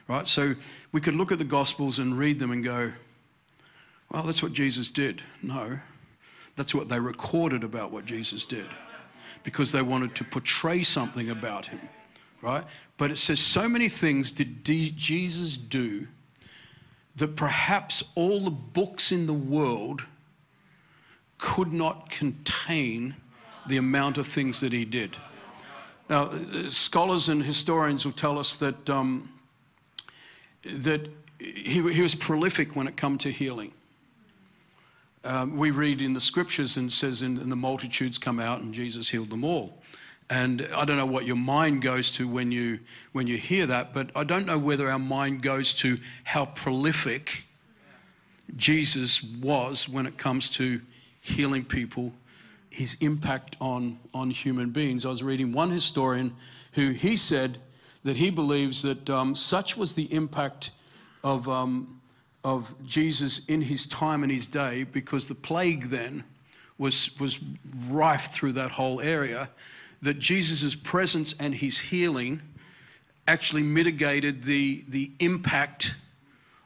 right? 0.09 0.27
So 0.27 0.55
we 0.91 1.01
could 1.01 1.15
look 1.15 1.31
at 1.31 1.39
the 1.39 1.45
Gospels 1.45 1.99
and 1.99 2.19
read 2.19 2.41
them 2.41 2.51
and 2.51 2.65
go, 2.65 2.93
well, 4.11 4.25
that's 4.25 4.43
what 4.43 4.53
Jesus 4.53 4.91
did. 4.91 5.23
No, 5.43 5.79
that's 6.57 6.75
what 6.75 6.89
they 6.89 6.99
recorded 6.99 7.63
about 7.65 7.91
what 7.91 8.07
Jesus 8.07 8.45
did 8.45 8.67
because 9.43 9.73
they 9.73 9.83
wanted 9.83 10.15
to 10.17 10.25
portray 10.25 10.83
something 10.83 11.29
about 11.29 11.67
him, 11.67 11.81
right? 12.41 12.65
But 12.97 13.11
it 13.11 13.19
says, 13.19 13.39
so 13.39 13.69
many 13.69 13.89
things 13.89 14.33
did 14.33 14.65
Jesus 14.65 15.57
do 15.57 16.09
that 17.17 17.37
perhaps 17.37 18.03
all 18.15 18.45
the 18.45 18.51
books 18.51 19.13
in 19.13 19.27
the 19.27 19.35
world 19.35 20.03
could 21.39 21.73
not 21.73 22.11
contain 22.11 23.17
the 23.67 23.77
amount 23.77 24.19
of 24.19 24.27
things 24.27 24.61
that 24.61 24.73
he 24.73 24.85
did. 24.85 25.17
Now, 26.09 26.31
scholars 26.69 27.29
and 27.29 27.43
historians 27.43 28.05
will 28.05 28.13
tell 28.13 28.39
us 28.39 28.57
that, 28.57 28.91
um, 28.91 29.31
that 30.65 31.09
he, 31.39 31.93
he, 31.93 32.03
was 32.03 32.15
prolific 32.15 32.77
when 32.77 32.87
it 32.87 32.97
come 32.97 33.17
to 33.19 33.31
healing. 33.31 33.73
Um, 35.25 35.57
we 35.57 35.71
read 35.71 36.03
in 36.03 36.13
the 36.13 36.21
scriptures 36.21 36.77
and 36.77 36.93
says, 36.93 37.23
and, 37.23 37.39
and 37.39 37.51
the 37.51 37.57
multitudes 37.57 38.19
come 38.19 38.39
out 38.39 38.61
and 38.61 38.75
Jesus 38.75 39.09
healed 39.09 39.31
them 39.31 39.45
all. 39.45 39.79
And 40.31 40.69
I 40.75 40.85
don't 40.85 40.97
know 40.97 41.07
what 41.07 41.27
your 41.27 41.37
mind 41.37 41.83
goes 41.83 42.11
to 42.13 42.27
when 42.27 42.51
you, 42.51 42.81
when 43.13 43.27
you 43.27 43.37
hear 43.37 43.67
that, 43.67 43.93
but 43.93 44.11
I 44.17 44.25
don't 44.25 44.47
know 44.47 44.59
whether 44.59 44.91
our 44.91 44.99
mind 44.99 45.43
goes 45.43 45.75
to 45.75 45.99
how 46.25 46.47
prolific 46.47 47.45
Jesus 48.57 49.23
was 49.23 49.89
when 49.89 50.07
it 50.07 50.17
comes 50.17 50.49
to 50.51 50.81
healing 51.21 51.65
people, 51.65 52.13
his 52.71 52.97
impact 53.01 53.57
on, 53.61 53.99
on 54.13 54.31
human 54.31 54.71
beings. 54.71 55.05
I 55.05 55.11
was 55.11 55.23
reading 55.23 55.53
one 55.53 55.71
historian 55.71 56.35
who 56.73 56.91
he 56.91 57.17
said 57.17 57.59
that 58.03 58.17
he 58.17 58.31
believes 58.31 58.83
that 58.83 59.09
um, 59.09 59.35
such 59.35 59.77
was 59.77 59.95
the 59.95 60.13
impact 60.13 60.71
of, 61.23 61.49
um, 61.49 62.01
of 62.45 62.75
Jesus 62.85 63.45
in 63.47 63.63
his 63.63 63.87
time 63.87 64.23
and 64.23 64.31
his 64.31 64.47
day 64.47 64.85
because 64.85 65.27
the 65.27 65.35
plague 65.35 65.91
then 65.91 66.25
was, 66.77 67.19
was 67.19 67.39
rife 67.89 68.31
through 68.31 68.53
that 68.53 68.73
whole 68.73 69.01
area, 69.01 69.49
that 70.05 70.19
Jesus' 70.19 70.75
presence 70.75 71.35
and 71.39 71.55
his 71.55 71.79
healing 71.79 72.43
actually 73.27 73.63
mitigated 73.63 74.45
the, 74.45 74.85
the 74.87 75.11
impact 75.19 75.95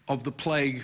of 0.09 0.25
the 0.25 0.33
plague 0.33 0.83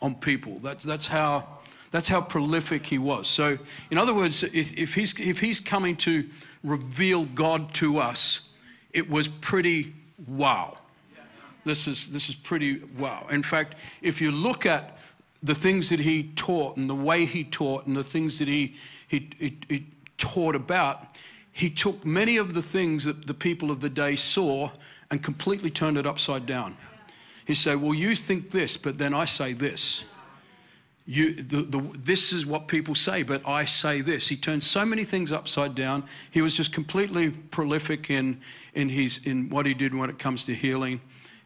on 0.00 0.14
people. 0.14 0.58
That's, 0.60 0.82
that's, 0.82 1.06
how, 1.08 1.46
that's 1.90 2.08
how 2.08 2.22
prolific 2.22 2.86
he 2.86 2.96
was. 2.96 3.28
So, 3.28 3.58
in 3.90 3.98
other 3.98 4.14
words, 4.14 4.42
if, 4.42 4.72
if, 4.72 4.94
he's, 4.94 5.14
if 5.20 5.40
he's 5.40 5.60
coming 5.60 5.94
to 5.98 6.28
reveal 6.64 7.26
God 7.26 7.74
to 7.74 7.98
us, 7.98 8.40
it 8.92 9.10
was 9.10 9.28
pretty 9.28 9.94
wow. 10.26 10.78
This 11.66 11.86
is, 11.86 12.10
this 12.10 12.30
is 12.30 12.34
pretty 12.34 12.82
wow. 12.98 13.26
In 13.30 13.42
fact, 13.42 13.74
if 14.00 14.22
you 14.22 14.30
look 14.30 14.64
at 14.64 14.96
the 15.42 15.54
things 15.54 15.90
that 15.90 16.00
he 16.00 16.32
taught 16.34 16.78
and 16.78 16.88
the 16.88 16.94
way 16.94 17.26
he 17.26 17.44
taught 17.44 17.86
and 17.86 17.94
the 17.94 18.04
things 18.04 18.38
that 18.38 18.48
he, 18.48 18.74
he, 19.06 19.28
he, 19.38 19.58
he 19.68 19.86
taught 20.16 20.54
about, 20.54 21.04
he 21.52 21.70
took 21.70 22.04
many 22.04 22.36
of 22.36 22.54
the 22.54 22.62
things 22.62 23.04
that 23.04 23.26
the 23.26 23.34
people 23.34 23.70
of 23.70 23.80
the 23.80 23.88
day 23.88 24.16
saw 24.16 24.70
and 25.10 25.22
completely 25.22 25.70
turned 25.70 25.98
it 25.98 26.06
upside 26.06 26.46
down. 26.46 26.76
He 27.44 27.54
said, 27.54 27.80
Well, 27.80 27.94
you 27.94 28.14
think 28.14 28.50
this, 28.50 28.76
but 28.76 28.98
then 28.98 29.12
I 29.12 29.24
say 29.24 29.52
this. 29.52 30.04
You, 31.06 31.34
the, 31.34 31.62
the, 31.62 31.90
this 31.98 32.32
is 32.32 32.46
what 32.46 32.68
people 32.68 32.94
say, 32.94 33.24
but 33.24 33.46
I 33.48 33.64
say 33.64 34.00
this. 34.00 34.28
He 34.28 34.36
turned 34.36 34.62
so 34.62 34.84
many 34.84 35.04
things 35.04 35.32
upside 35.32 35.74
down. 35.74 36.04
He 36.30 36.40
was 36.40 36.54
just 36.54 36.72
completely 36.72 37.30
prolific 37.30 38.10
in, 38.10 38.40
in, 38.74 38.90
his, 38.90 39.18
in 39.24 39.48
what 39.48 39.66
he 39.66 39.74
did 39.74 39.92
when 39.92 40.08
it 40.08 40.20
comes 40.20 40.44
to 40.44 40.54
healing 40.54 41.00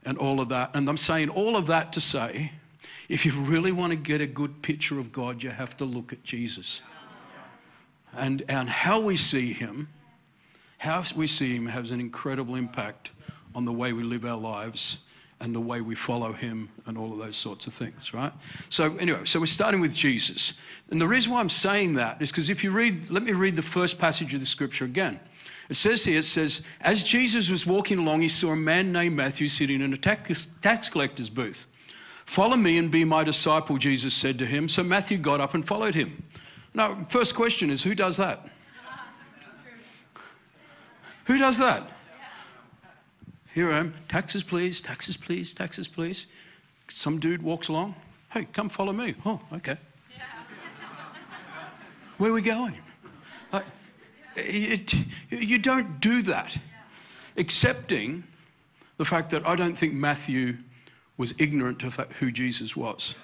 and 0.05 0.19
all 0.19 0.41
of 0.41 0.51
that. 0.51 0.73
And 0.75 0.87
I'm 0.87 0.99
saying 0.99 1.31
all 1.31 1.57
of 1.57 1.67
that 1.69 1.95
to 1.95 2.01
say, 2.01 2.53
if 3.09 3.25
you 3.25 3.33
really 3.33 3.73
want 3.73 3.93
to 3.93 3.97
get 3.97 4.21
a 4.21 4.27
good 4.27 4.61
picture 4.61 4.99
of 4.99 5.13
God, 5.13 5.43
you 5.43 5.51
have 5.51 5.77
to 5.79 5.87
look 5.87 6.13
at 6.13 6.23
Jesus. 6.25 6.83
And, 8.17 8.43
and 8.49 8.69
how 8.69 9.01
we 9.01 9.17
see 9.17 9.53
him, 9.53 9.89
how 10.79 11.05
we 11.15 11.27
see 11.27 11.57
him 11.57 11.67
has 11.67 11.91
an 11.91 12.01
incredible 12.01 12.55
impact 12.55 13.11
on 13.55 13.65
the 13.65 13.73
way 13.73 13.93
we 13.93 14.03
live 14.03 14.25
our 14.25 14.37
lives 14.37 14.99
and 15.41 15.55
the 15.55 15.61
way 15.61 15.81
we 15.81 15.95
follow 15.95 16.33
him 16.33 16.71
and 16.87 16.97
all 16.97 17.13
of 17.13 17.19
those 17.19 17.37
sorts 17.37 17.67
of 17.67 17.75
things, 17.75 18.15
right? 18.15 18.33
So, 18.69 18.97
anyway, 18.97 19.25
so 19.25 19.41
we're 19.41 19.47
starting 19.47 19.81
with 19.81 19.95
Jesus. 19.95 20.53
And 20.91 21.01
the 21.01 21.09
reason 21.09 21.33
why 21.33 21.41
I'm 21.41 21.51
saying 21.51 21.95
that 21.95 22.23
is 22.23 22.31
because 22.31 22.49
if 22.49 22.65
you 22.65 22.71
read, 22.71 23.11
let 23.11 23.23
me 23.23 23.33
read 23.33 23.57
the 23.57 23.63
first 23.63 23.99
passage 23.99 24.33
of 24.33 24.41
the 24.41 24.47
scripture 24.47 24.85
again. 24.85 25.21
It 25.69 25.75
says 25.75 26.05
here, 26.05 26.19
it 26.19 26.25
says, 26.25 26.61
As 26.81 27.03
Jesus 27.03 27.51
was 27.51 27.67
walking 27.67 27.99
along, 27.99 28.21
he 28.21 28.29
saw 28.29 28.53
a 28.53 28.57
man 28.57 28.93
named 28.93 29.17
Matthew 29.17 29.49
sitting 29.49 29.81
in 29.81 29.93
a 29.93 29.97
tax, 29.97 30.47
tax 30.63 30.89
collector's 30.89 31.31
booth. 31.31 31.67
Follow 32.27 32.57
me 32.57 32.79
and 32.79 32.91
be 32.91 33.05
my 33.05 33.25
disciple, 33.25 33.77
Jesus 33.77 34.15
said 34.15 34.39
to 34.39 34.47
him. 34.47 34.69
So 34.69 34.83
Matthew 34.83 35.19
got 35.19 35.41
up 35.41 35.55
and 35.55 35.67
followed 35.67 35.95
him. 35.95 36.25
Now, 36.75 37.05
first 37.09 37.35
question 37.37 37.71
is 37.71 37.83
who 37.85 37.95
does 37.95 38.17
that? 38.17 38.49
Who 41.27 41.39
does 41.39 41.59
that? 41.59 41.89
Here 43.55 43.73
I 43.73 43.79
am, 43.79 43.95
taxes 44.09 44.43
please, 44.43 44.81
taxes 44.81 45.17
please, 45.17 45.55
taxes 45.55 45.87
please. 45.87 46.27
Some 46.91 47.21
dude 47.21 47.41
walks 47.43 47.69
along. 47.69 47.95
Hey, 48.31 48.47
come 48.53 48.69
follow 48.69 48.93
me. 48.93 49.15
Oh, 49.25 49.41
okay. 49.53 49.79
Where 52.19 52.31
are 52.31 52.35
we 52.35 52.43
going? 52.43 52.77
Uh, 53.53 53.63
it, 54.37 54.95
you 55.31 55.59
don't 55.59 56.01
do 56.01 56.23
that, 56.23 56.59
accepting 57.37 58.25
the 58.99 59.05
fact 59.05 59.31
that 59.31 59.47
I 59.47 59.55
don't 59.55 59.77
think 59.77 59.95
Matthew 59.95 60.59
was 61.17 61.35
ignorant 61.39 61.85
of 61.85 61.97
who 62.19 62.33
Jesus 62.33 62.77
was. 62.77 63.15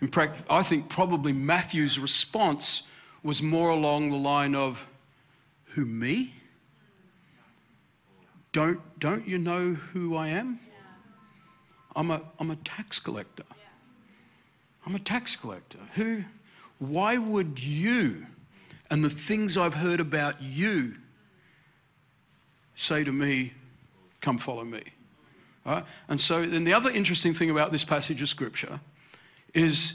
In 0.00 0.08
fact, 0.08 0.42
I 0.50 0.62
think 0.62 0.88
probably 0.88 1.32
Matthew's 1.32 1.98
response 1.98 2.82
was 3.22 3.42
more 3.42 3.70
along 3.70 4.10
the 4.10 4.16
line 4.16 4.54
of, 4.54 4.86
Who, 5.74 5.84
me? 5.84 6.34
Don't, 8.52 8.80
don't 8.98 9.26
you 9.28 9.38
know 9.38 9.74
who 9.74 10.16
I 10.16 10.28
am? 10.28 10.60
I'm 11.94 12.10
a, 12.10 12.20
I'm 12.38 12.50
a 12.50 12.56
tax 12.56 12.98
collector. 12.98 13.44
I'm 14.86 14.94
a 14.94 14.98
tax 14.98 15.34
collector. 15.34 15.78
Who, 15.94 16.24
why 16.78 17.16
would 17.16 17.62
you 17.62 18.26
and 18.90 19.04
the 19.04 19.10
things 19.10 19.56
I've 19.56 19.74
heard 19.74 19.98
about 19.98 20.40
you 20.40 20.96
say 22.74 23.02
to 23.02 23.12
me, 23.12 23.54
come 24.20 24.38
follow 24.38 24.64
me? 24.64 24.82
Right? 25.64 25.84
And 26.08 26.20
so, 26.20 26.46
then 26.46 26.64
the 26.64 26.72
other 26.72 26.90
interesting 26.90 27.34
thing 27.34 27.50
about 27.50 27.72
this 27.72 27.82
passage 27.82 28.22
of 28.22 28.28
scripture 28.28 28.80
is, 29.56 29.94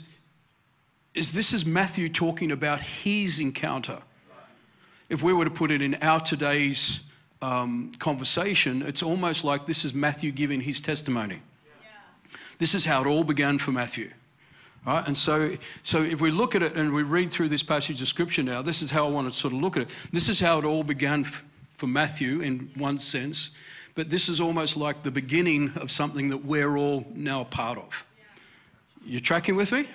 is 1.14 1.32
this 1.32 1.52
is 1.52 1.64
Matthew 1.64 2.08
talking 2.08 2.50
about 2.50 2.80
his 2.80 3.38
encounter. 3.38 4.02
If 5.08 5.22
we 5.22 5.32
were 5.32 5.44
to 5.44 5.50
put 5.50 5.70
it 5.70 5.80
in 5.80 5.94
our 6.02 6.18
today's 6.18 7.00
um, 7.40 7.92
conversation, 7.98 8.82
it's 8.82 9.02
almost 9.02 9.44
like 9.44 9.66
this 9.66 9.84
is 9.84 9.94
Matthew 9.94 10.32
giving 10.32 10.62
his 10.62 10.80
testimony. 10.80 11.42
Yeah. 11.80 11.88
This 12.58 12.74
is 12.74 12.86
how 12.86 13.02
it 13.02 13.06
all 13.06 13.22
began 13.22 13.58
for 13.58 13.70
Matthew. 13.70 14.10
Right? 14.84 15.06
And 15.06 15.16
so, 15.16 15.56
so 15.84 16.02
if 16.02 16.20
we 16.20 16.32
look 16.32 16.56
at 16.56 16.62
it 16.62 16.74
and 16.74 16.92
we 16.92 17.04
read 17.04 17.30
through 17.30 17.50
this 17.50 17.62
passage 17.62 18.02
of 18.02 18.08
scripture 18.08 18.42
now, 18.42 18.62
this 18.62 18.82
is 18.82 18.90
how 18.90 19.06
I 19.06 19.10
want 19.10 19.32
to 19.32 19.38
sort 19.38 19.54
of 19.54 19.60
look 19.60 19.76
at 19.76 19.82
it. 19.82 19.90
This 20.12 20.28
is 20.28 20.40
how 20.40 20.58
it 20.58 20.64
all 20.64 20.82
began 20.82 21.24
f- 21.24 21.44
for 21.76 21.86
Matthew 21.86 22.40
in 22.40 22.70
one 22.74 22.98
sense, 22.98 23.50
but 23.94 24.10
this 24.10 24.28
is 24.28 24.40
almost 24.40 24.76
like 24.76 25.04
the 25.04 25.10
beginning 25.12 25.72
of 25.76 25.92
something 25.92 26.30
that 26.30 26.44
we're 26.44 26.76
all 26.76 27.06
now 27.14 27.42
a 27.42 27.44
part 27.44 27.78
of. 27.78 28.04
You're 29.04 29.20
tracking 29.20 29.56
with 29.56 29.72
me? 29.72 29.86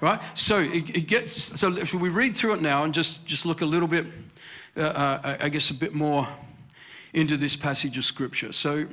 Right? 0.00 0.20
So 0.34 0.60
it, 0.60 0.90
it 0.90 1.06
gets. 1.08 1.58
So 1.58 1.74
if 1.76 1.94
we 1.94 2.10
read 2.10 2.36
through 2.36 2.54
it 2.54 2.62
now 2.62 2.84
and 2.84 2.92
just 2.92 3.24
just 3.24 3.46
look 3.46 3.62
a 3.62 3.66
little 3.66 3.88
bit, 3.88 4.06
uh, 4.76 4.80
uh, 4.80 5.36
I 5.40 5.48
guess 5.48 5.70
a 5.70 5.74
bit 5.74 5.94
more 5.94 6.28
into 7.16 7.38
this 7.38 7.56
passage 7.56 7.96
of 7.96 8.04
Scripture. 8.04 8.52
So, 8.52 8.86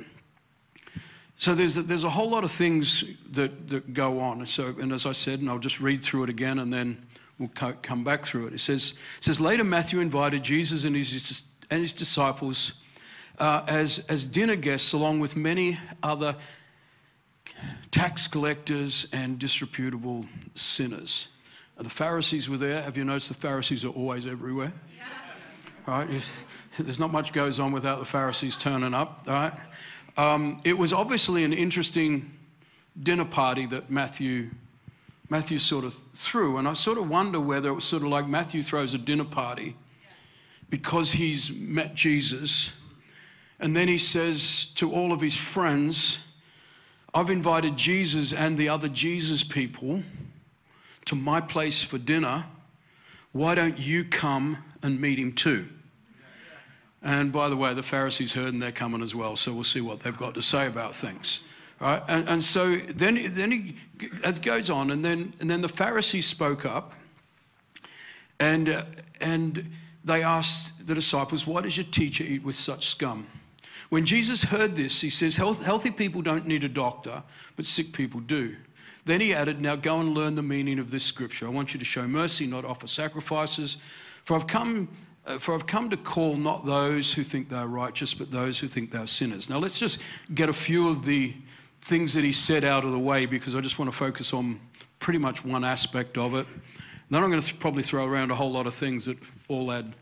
so 1.36 1.54
there's 1.54 1.76
a, 1.76 1.82
there's 1.82 2.04
a 2.04 2.10
whole 2.10 2.30
lot 2.30 2.42
of 2.42 2.50
things 2.50 3.04
that, 3.32 3.68
that 3.68 3.92
go 3.92 4.18
on. 4.18 4.46
So, 4.46 4.74
and 4.80 4.92
as 4.92 5.04
I 5.04 5.12
said, 5.12 5.40
and 5.40 5.50
I'll 5.50 5.58
just 5.58 5.78
read 5.78 6.02
through 6.02 6.24
it 6.24 6.30
again 6.30 6.58
and 6.58 6.72
then 6.72 7.04
we'll 7.38 7.50
co- 7.50 7.76
come 7.82 8.02
back 8.02 8.24
through 8.24 8.46
it. 8.46 8.54
It 8.54 8.60
says, 8.60 8.94
it 9.18 9.24
says 9.24 9.40
Later, 9.40 9.62
Matthew 9.62 10.00
invited 10.00 10.42
Jesus 10.42 10.84
and 10.84 10.96
his, 10.96 11.42
and 11.70 11.82
his 11.82 11.92
disciples 11.92 12.72
uh, 13.38 13.62
as, 13.66 13.98
as 14.08 14.24
dinner 14.24 14.56
guests, 14.56 14.94
along 14.94 15.20
with 15.20 15.36
many 15.36 15.78
other 16.02 16.36
tax 17.90 18.26
collectors 18.26 19.06
and 19.12 19.38
disreputable 19.38 20.26
sinners. 20.54 21.28
The 21.76 21.90
Pharisees 21.90 22.48
were 22.48 22.56
there. 22.56 22.82
Have 22.82 22.96
you 22.96 23.04
noticed 23.04 23.28
the 23.28 23.34
Pharisees 23.34 23.84
are 23.84 23.88
always 23.88 24.26
everywhere? 24.26 24.72
right? 25.86 26.08
There's 26.78 27.00
not 27.00 27.12
much 27.12 27.32
goes 27.32 27.58
on 27.58 27.72
without 27.72 27.98
the 27.98 28.04
Pharisees 28.04 28.56
turning 28.56 28.94
up, 28.94 29.24
right? 29.26 29.52
Um, 30.16 30.60
it 30.64 30.78
was 30.78 30.92
obviously 30.92 31.44
an 31.44 31.52
interesting 31.52 32.32
dinner 33.00 33.24
party 33.24 33.66
that 33.66 33.90
Matthew 33.90 34.50
Matthew 35.30 35.58
sort 35.58 35.84
of 35.84 35.96
threw, 36.14 36.58
and 36.58 36.68
I 36.68 36.74
sort 36.74 36.98
of 36.98 37.08
wonder 37.08 37.40
whether 37.40 37.70
it 37.70 37.74
was 37.74 37.84
sort 37.84 38.02
of 38.02 38.08
like 38.08 38.28
Matthew 38.28 38.62
throws 38.62 38.92
a 38.92 38.98
dinner 38.98 39.24
party 39.24 39.74
because 40.68 41.12
he's 41.12 41.50
met 41.50 41.94
Jesus, 41.94 42.72
and 43.58 43.74
then 43.74 43.88
he 43.88 43.96
says 43.96 44.66
to 44.74 44.92
all 44.92 45.12
of 45.12 45.22
his 45.22 45.34
friends, 45.34 46.18
"I've 47.14 47.30
invited 47.30 47.76
Jesus 47.76 48.32
and 48.32 48.58
the 48.58 48.68
other 48.68 48.88
Jesus 48.88 49.44
people 49.44 50.02
to 51.04 51.14
my 51.14 51.40
place 51.40 51.82
for 51.82 51.98
dinner. 51.98 52.46
Why 53.32 53.54
don't 53.54 53.78
you 53.78 54.04
come 54.04 54.58
and 54.82 55.00
meet 55.00 55.18
him 55.18 55.32
too?" 55.32 55.68
And 57.04 57.30
by 57.30 57.50
the 57.50 57.56
way, 57.56 57.74
the 57.74 57.82
Pharisees 57.82 58.32
heard 58.32 58.54
and 58.54 58.62
they're 58.62 58.72
coming 58.72 59.02
as 59.02 59.14
well, 59.14 59.36
so 59.36 59.52
we'll 59.52 59.62
see 59.62 59.82
what 59.82 60.00
they've 60.00 60.16
got 60.16 60.34
to 60.34 60.42
say 60.42 60.66
about 60.66 60.96
things. 60.96 61.40
Right? 61.78 62.02
And, 62.08 62.26
and 62.28 62.42
so 62.42 62.80
then, 62.88 63.34
then 63.34 63.52
he, 63.52 63.76
it 64.00 64.40
goes 64.40 64.70
on, 64.70 64.90
and 64.90 65.04
then, 65.04 65.34
and 65.38 65.50
then 65.50 65.60
the 65.60 65.68
Pharisees 65.68 66.26
spoke 66.26 66.64
up 66.64 66.94
and, 68.40 68.68
uh, 68.68 68.84
and 69.20 69.70
they 70.04 70.22
asked 70.22 70.86
the 70.86 70.94
disciples, 70.94 71.46
Why 71.46 71.60
does 71.60 71.76
your 71.76 71.86
teacher 71.86 72.24
eat 72.24 72.42
with 72.42 72.56
such 72.56 72.88
scum? 72.88 73.26
When 73.90 74.06
Jesus 74.06 74.44
heard 74.44 74.76
this, 74.76 75.00
he 75.00 75.10
says, 75.10 75.36
Healthy 75.36 75.90
people 75.92 76.22
don't 76.22 76.46
need 76.46 76.64
a 76.64 76.68
doctor, 76.68 77.22
but 77.56 77.66
sick 77.66 77.92
people 77.92 78.20
do. 78.20 78.56
Then 79.04 79.20
he 79.20 79.34
added, 79.34 79.60
Now 79.60 79.76
go 79.76 80.00
and 80.00 80.14
learn 80.14 80.34
the 80.34 80.42
meaning 80.42 80.78
of 80.78 80.90
this 80.90 81.04
scripture. 81.04 81.46
I 81.46 81.50
want 81.50 81.74
you 81.74 81.78
to 81.78 81.84
show 81.84 82.06
mercy, 82.08 82.46
not 82.46 82.64
offer 82.64 82.86
sacrifices. 82.86 83.76
For 84.24 84.36
I've 84.36 84.46
come 84.46 84.88
uh, 85.26 85.38
for 85.38 85.54
I've 85.54 85.66
come 85.66 85.88
to 85.90 85.96
call 85.96 86.36
not 86.36 86.66
those 86.66 87.14
who 87.14 87.24
think 87.24 87.48
they're 87.48 87.66
righteous, 87.66 88.12
but 88.12 88.30
those 88.30 88.58
who 88.58 88.68
think 88.68 88.90
they're 88.92 89.06
sinners. 89.06 89.48
Now, 89.48 89.58
let's 89.58 89.78
just 89.78 89.98
get 90.34 90.48
a 90.48 90.52
few 90.52 90.88
of 90.88 91.04
the 91.04 91.34
things 91.80 92.12
that 92.14 92.24
he 92.24 92.32
said 92.32 92.64
out 92.64 92.84
of 92.84 92.92
the 92.92 92.98
way 92.98 93.26
because 93.26 93.54
I 93.54 93.60
just 93.60 93.78
want 93.78 93.90
to 93.90 93.96
focus 93.96 94.32
on 94.32 94.60
pretty 94.98 95.18
much 95.18 95.44
one 95.44 95.64
aspect 95.64 96.18
of 96.18 96.34
it. 96.34 96.46
Then 97.10 97.22
I'm 97.22 97.30
going 97.30 97.42
to 97.42 97.54
probably 97.54 97.82
throw 97.82 98.06
around 98.06 98.30
a 98.30 98.34
whole 98.34 98.50
lot 98.50 98.66
of 98.66 98.74
things 98.74 99.04
that 99.04 99.18
all 99.48 99.70
add, 99.70 99.94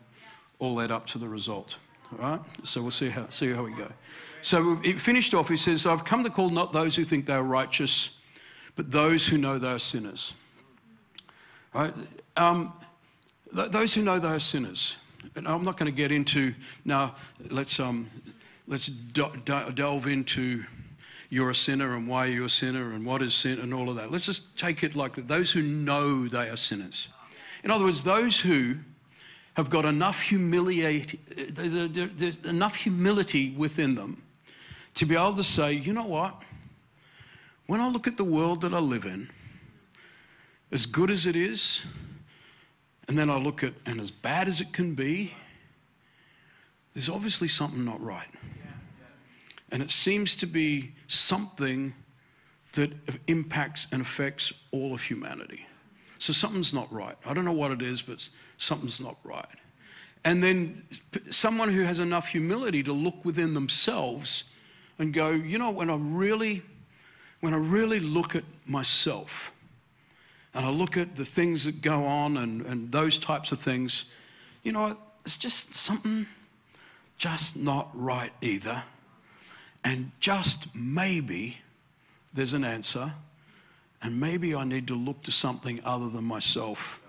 all 0.58 0.80
add 0.80 0.90
up 0.90 1.06
to 1.08 1.18
the 1.18 1.28
result. 1.28 1.76
Right? 2.12 2.40
So 2.64 2.82
we'll 2.82 2.90
see 2.90 3.08
how, 3.08 3.28
see 3.30 3.52
how 3.52 3.62
we 3.62 3.72
go. 3.72 3.90
So 4.42 4.76
he 4.76 4.94
finished 4.94 5.34
off, 5.34 5.48
he 5.48 5.56
says, 5.56 5.86
I've 5.86 6.04
come 6.04 6.24
to 6.24 6.30
call 6.30 6.50
not 6.50 6.72
those 6.72 6.96
who 6.96 7.04
think 7.04 7.26
they're 7.26 7.42
righteous, 7.42 8.10
but 8.76 8.90
those 8.90 9.28
who 9.28 9.38
know 9.38 9.58
they're 9.58 9.78
sinners. 9.78 10.34
Right? 11.72 11.94
Um, 12.36 12.72
th- 13.54 13.70
those 13.70 13.94
who 13.94 14.02
know 14.02 14.18
they 14.18 14.28
are 14.28 14.40
sinners. 14.40 14.96
And 15.36 15.46
I'm 15.46 15.64
not 15.64 15.78
going 15.78 15.90
to 15.90 15.96
get 15.96 16.10
into 16.12 16.54
now. 16.84 17.14
Let's 17.48 17.78
um, 17.78 18.10
let's 18.66 18.86
do- 18.86 19.40
do- 19.44 19.70
delve 19.72 20.06
into 20.06 20.64
you're 21.30 21.50
a 21.50 21.54
sinner 21.54 21.94
and 21.94 22.06
why 22.06 22.26
you're 22.26 22.46
a 22.46 22.50
sinner 22.50 22.92
and 22.92 23.06
what 23.06 23.22
is 23.22 23.32
sin 23.32 23.58
and 23.58 23.72
all 23.72 23.88
of 23.88 23.96
that. 23.96 24.10
Let's 24.10 24.26
just 24.26 24.54
take 24.58 24.82
it 24.82 24.94
like 24.94 25.14
that. 25.14 25.28
Those 25.28 25.52
who 25.52 25.62
know 25.62 26.28
they 26.28 26.50
are 26.50 26.56
sinners. 26.56 27.08
In 27.64 27.70
other 27.70 27.84
words, 27.84 28.02
those 28.02 28.40
who 28.40 28.78
have 29.54 29.68
got 29.68 29.84
enough 29.84 30.20
humiliate, 30.22 31.20
uh, 31.36 31.88
there's 32.16 32.38
enough 32.38 32.76
humility 32.76 33.50
within 33.50 33.94
them 33.94 34.22
to 34.94 35.06
be 35.06 35.14
able 35.14 35.36
to 35.36 35.44
say, 35.44 35.72
you 35.72 35.92
know 35.92 36.06
what? 36.06 36.42
When 37.66 37.80
I 37.80 37.88
look 37.88 38.06
at 38.06 38.16
the 38.16 38.24
world 38.24 38.62
that 38.62 38.74
I 38.74 38.78
live 38.78 39.04
in, 39.04 39.30
as 40.70 40.86
good 40.86 41.10
as 41.10 41.26
it 41.26 41.36
is, 41.36 41.82
and 43.08 43.18
then 43.18 43.28
I 43.28 43.36
look 43.36 43.62
at, 43.62 43.74
and 43.84 44.00
as 44.00 44.10
bad 44.10 44.48
as 44.48 44.60
it 44.60 44.72
can 44.72 44.94
be, 44.94 45.34
there's 46.94 47.08
obviously 47.08 47.48
something 47.48 47.84
not 47.84 48.02
right. 48.02 48.28
And 49.70 49.82
it 49.82 49.90
seems 49.90 50.36
to 50.36 50.46
be 50.46 50.92
something 51.08 51.94
that 52.74 52.92
impacts 53.26 53.86
and 53.90 54.02
affects 54.02 54.52
all 54.70 54.94
of 54.94 55.02
humanity. 55.02 55.66
So 56.22 56.32
something's 56.32 56.72
not 56.72 56.92
right. 56.92 57.16
I 57.26 57.34
don't 57.34 57.44
know 57.44 57.50
what 57.50 57.72
it 57.72 57.82
is, 57.82 58.00
but 58.00 58.28
something's 58.56 59.00
not 59.00 59.16
right. 59.24 59.44
And 60.22 60.40
then 60.40 60.84
someone 61.30 61.72
who 61.72 61.82
has 61.82 61.98
enough 61.98 62.28
humility 62.28 62.80
to 62.84 62.92
look 62.92 63.24
within 63.24 63.54
themselves 63.54 64.44
and 65.00 65.12
go, 65.12 65.30
you 65.30 65.58
know, 65.58 65.72
when 65.72 65.90
I 65.90 65.96
really, 65.96 66.62
when 67.40 67.52
I 67.52 67.56
really 67.56 67.98
look 67.98 68.36
at 68.36 68.44
myself 68.64 69.50
and 70.54 70.64
I 70.64 70.68
look 70.70 70.96
at 70.96 71.16
the 71.16 71.24
things 71.24 71.64
that 71.64 71.82
go 71.82 72.04
on 72.06 72.36
and, 72.36 72.62
and 72.62 72.92
those 72.92 73.18
types 73.18 73.50
of 73.50 73.58
things, 73.58 74.04
you 74.62 74.70
know, 74.70 74.96
it's 75.26 75.36
just 75.36 75.74
something 75.74 76.28
just 77.18 77.56
not 77.56 77.90
right 77.94 78.32
either. 78.40 78.84
And 79.82 80.12
just 80.20 80.72
maybe 80.72 81.58
there's 82.32 82.52
an 82.52 82.62
answer, 82.62 83.14
and 84.02 84.18
maybe 84.18 84.54
I 84.54 84.64
need 84.64 84.86
to 84.88 84.94
look 84.94 85.22
to 85.22 85.32
something 85.32 85.80
other 85.84 86.08
than 86.08 86.24
myself 86.24 87.00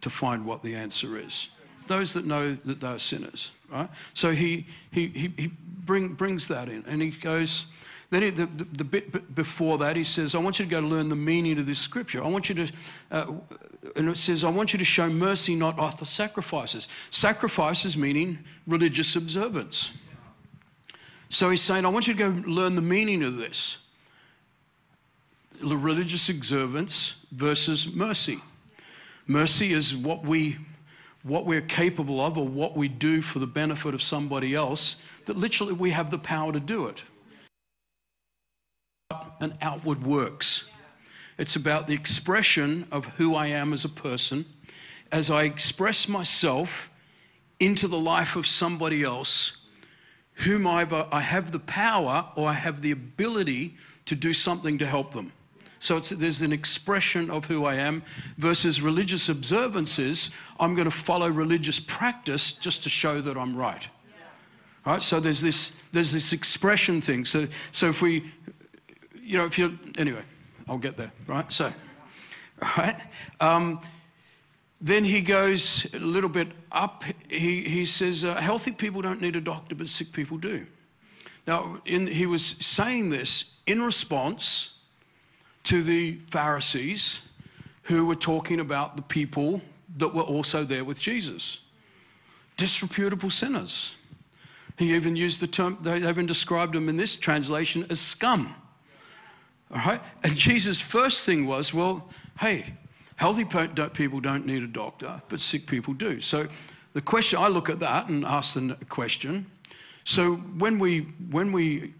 to 0.00 0.10
find 0.10 0.44
what 0.44 0.62
the 0.62 0.74
answer 0.74 1.18
is. 1.18 1.48
Those 1.88 2.14
that 2.14 2.24
know 2.24 2.56
that 2.64 2.80
they're 2.80 2.98
sinners, 2.98 3.50
right? 3.70 3.88
So 4.14 4.32
he, 4.32 4.66
he, 4.90 5.08
he, 5.08 5.32
he 5.36 5.52
bring, 5.84 6.14
brings 6.14 6.48
that 6.48 6.68
in, 6.68 6.84
and 6.86 7.02
he 7.02 7.10
goes, 7.10 7.66
then 8.10 8.22
he, 8.22 8.30
the, 8.30 8.46
the, 8.46 8.64
the, 8.64 8.84
bit 8.84 9.34
before 9.34 9.78
that, 9.78 9.96
he 9.96 10.04
says, 10.04 10.34
I 10.34 10.38
want 10.38 10.58
you 10.58 10.66
to 10.66 10.70
go 10.70 10.80
learn 10.80 11.08
the 11.08 11.16
meaning 11.16 11.58
of 11.58 11.66
this 11.66 11.78
scripture. 11.78 12.22
I 12.22 12.28
want 12.28 12.48
you 12.48 12.54
to, 12.54 12.72
uh, 13.10 13.32
and 13.96 14.08
it 14.08 14.18
says, 14.18 14.44
I 14.44 14.50
want 14.50 14.72
you 14.72 14.78
to 14.78 14.84
show 14.84 15.08
mercy, 15.08 15.54
not 15.54 15.78
offer 15.78 16.04
sacrifices. 16.04 16.88
Sacrifices 17.10 17.96
meaning 17.96 18.40
religious 18.66 19.16
observance. 19.16 19.92
So 21.30 21.48
he's 21.48 21.62
saying, 21.62 21.86
I 21.86 21.88
want 21.88 22.06
you 22.06 22.12
to 22.14 22.18
go 22.18 22.42
learn 22.46 22.74
the 22.74 22.82
meaning 22.82 23.22
of 23.22 23.36
this 23.38 23.78
religious 25.70 26.28
observance 26.28 27.14
versus 27.30 27.86
mercy. 27.86 28.40
Mercy 29.26 29.72
is 29.72 29.94
what 29.94 30.24
we 30.24 30.58
what 31.22 31.46
we're 31.46 31.60
capable 31.60 32.20
of 32.20 32.36
or 32.36 32.46
what 32.46 32.76
we 32.76 32.88
do 32.88 33.22
for 33.22 33.38
the 33.38 33.46
benefit 33.46 33.94
of 33.94 34.02
somebody 34.02 34.56
else 34.56 34.96
that 35.26 35.36
literally 35.36 35.72
we 35.72 35.92
have 35.92 36.10
the 36.10 36.18
power 36.18 36.52
to 36.52 36.58
do 36.58 36.86
it. 36.86 37.04
And 39.40 39.56
outward 39.60 40.04
works. 40.04 40.64
It's 41.38 41.54
about 41.54 41.86
the 41.86 41.94
expression 41.94 42.88
of 42.90 43.06
who 43.16 43.36
I 43.36 43.46
am 43.46 43.72
as 43.72 43.84
a 43.84 43.88
person 43.88 44.46
as 45.12 45.30
I 45.30 45.42
express 45.42 46.08
myself 46.08 46.90
into 47.60 47.86
the 47.86 47.98
life 47.98 48.34
of 48.34 48.46
somebody 48.46 49.04
else 49.04 49.52
whom 50.36 50.66
I 50.66 50.84
have 51.20 51.52
the 51.52 51.58
power 51.58 52.28
or 52.34 52.48
I 52.48 52.54
have 52.54 52.80
the 52.80 52.90
ability 52.90 53.76
to 54.06 54.16
do 54.16 54.32
something 54.32 54.78
to 54.78 54.86
help 54.86 55.12
them. 55.12 55.32
So 55.82 55.98
there's 55.98 56.42
an 56.42 56.52
expression 56.52 57.28
of 57.28 57.46
who 57.46 57.64
I 57.64 57.74
am 57.74 58.04
versus 58.38 58.80
religious 58.80 59.28
observances. 59.28 60.30
I'm 60.60 60.76
going 60.76 60.84
to 60.84 60.92
follow 60.92 61.28
religious 61.28 61.80
practice 61.80 62.52
just 62.52 62.84
to 62.84 62.88
show 62.88 63.20
that 63.20 63.36
I'm 63.36 63.56
right. 63.56 63.88
All 64.86 64.92
right. 64.92 65.02
So 65.02 65.18
there's 65.18 65.40
this 65.40 65.72
there's 65.90 66.12
this 66.12 66.32
expression 66.32 67.00
thing. 67.00 67.24
So 67.24 67.48
so 67.72 67.88
if 67.88 68.00
we, 68.00 68.32
you 69.20 69.36
know, 69.36 69.44
if 69.44 69.58
you 69.58 69.76
anyway, 69.98 70.22
I'll 70.68 70.78
get 70.78 70.96
there. 70.96 71.12
Right. 71.26 71.52
So, 71.52 71.72
all 72.62 72.70
right. 72.78 73.00
Um, 73.40 73.80
then 74.80 75.04
he 75.04 75.20
goes 75.20 75.84
a 75.92 75.98
little 75.98 76.30
bit 76.30 76.52
up. 76.70 77.02
He, 77.28 77.62
he 77.62 77.84
says, 77.86 78.24
uh, 78.24 78.36
healthy 78.36 78.70
people 78.70 79.02
don't 79.02 79.20
need 79.20 79.34
a 79.34 79.40
doctor, 79.40 79.74
but 79.74 79.88
sick 79.88 80.12
people 80.12 80.38
do. 80.38 80.64
Now, 81.44 81.80
in, 81.84 82.06
he 82.06 82.26
was 82.26 82.54
saying 82.60 83.10
this 83.10 83.46
in 83.66 83.82
response 83.82 84.71
to 85.64 85.82
the 85.82 86.18
Pharisees 86.30 87.20
who 87.84 88.06
were 88.06 88.14
talking 88.14 88.60
about 88.60 88.96
the 88.96 89.02
people 89.02 89.60
that 89.96 90.14
were 90.14 90.22
also 90.22 90.64
there 90.64 90.84
with 90.84 91.00
Jesus 91.00 91.58
disreputable 92.56 93.30
sinners. 93.30 93.94
He 94.78 94.94
even 94.94 95.16
used 95.16 95.40
the 95.40 95.46
term, 95.46 95.78
they 95.82 95.96
even 95.96 96.26
described 96.26 96.74
them 96.74 96.88
in 96.88 96.96
this 96.96 97.16
translation 97.16 97.86
as 97.90 97.98
scum. 97.98 98.54
All 99.70 99.78
right? 99.78 100.00
And 100.22 100.36
Jesus' 100.36 100.80
first 100.80 101.26
thing 101.26 101.46
was, 101.46 101.74
well, 101.74 102.08
hey, 102.40 102.74
Healthy 103.16 103.44
people 103.44 104.20
don't 104.20 104.46
need 104.46 104.62
a 104.62 104.66
doctor, 104.66 105.22
but 105.28 105.40
sick 105.40 105.66
people 105.66 105.94
do. 105.94 106.20
So 106.20 106.48
the 106.92 107.00
question, 107.00 107.38
I 107.38 107.46
look 107.48 107.70
at 107.70 107.78
that 107.78 108.08
and 108.08 108.24
ask 108.24 108.54
the 108.54 108.76
question. 108.88 109.46
So 110.04 110.34
when 110.34 110.78
we, 110.80 111.02
when 111.30 111.52
we, 111.52 111.94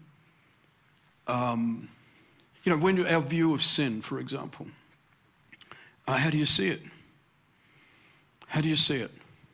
um, 1.27 1.87
you 2.63 2.71
know, 2.71 2.77
when 2.77 3.05
our 3.05 3.21
view 3.21 3.53
of 3.53 3.63
sin, 3.63 4.01
for 4.01 4.19
example, 4.19 4.67
uh, 6.07 6.17
how 6.17 6.29
do 6.29 6.37
you 6.37 6.45
see 6.45 6.69
it? 6.69 6.81
How 8.47 8.61
do 8.61 8.69
you 8.69 8.75
see 8.75 8.97
it? 8.97 9.11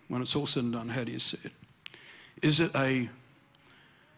When 0.07 0.21
it's 0.21 0.35
all 0.35 0.47
said 0.47 0.63
and 0.63 0.73
done, 0.73 0.89
how 0.89 1.03
do 1.03 1.11
you 1.11 1.19
see 1.19 1.39
it? 1.43 1.51
Is 2.41 2.59
it 2.59 2.71
a, 2.75 3.09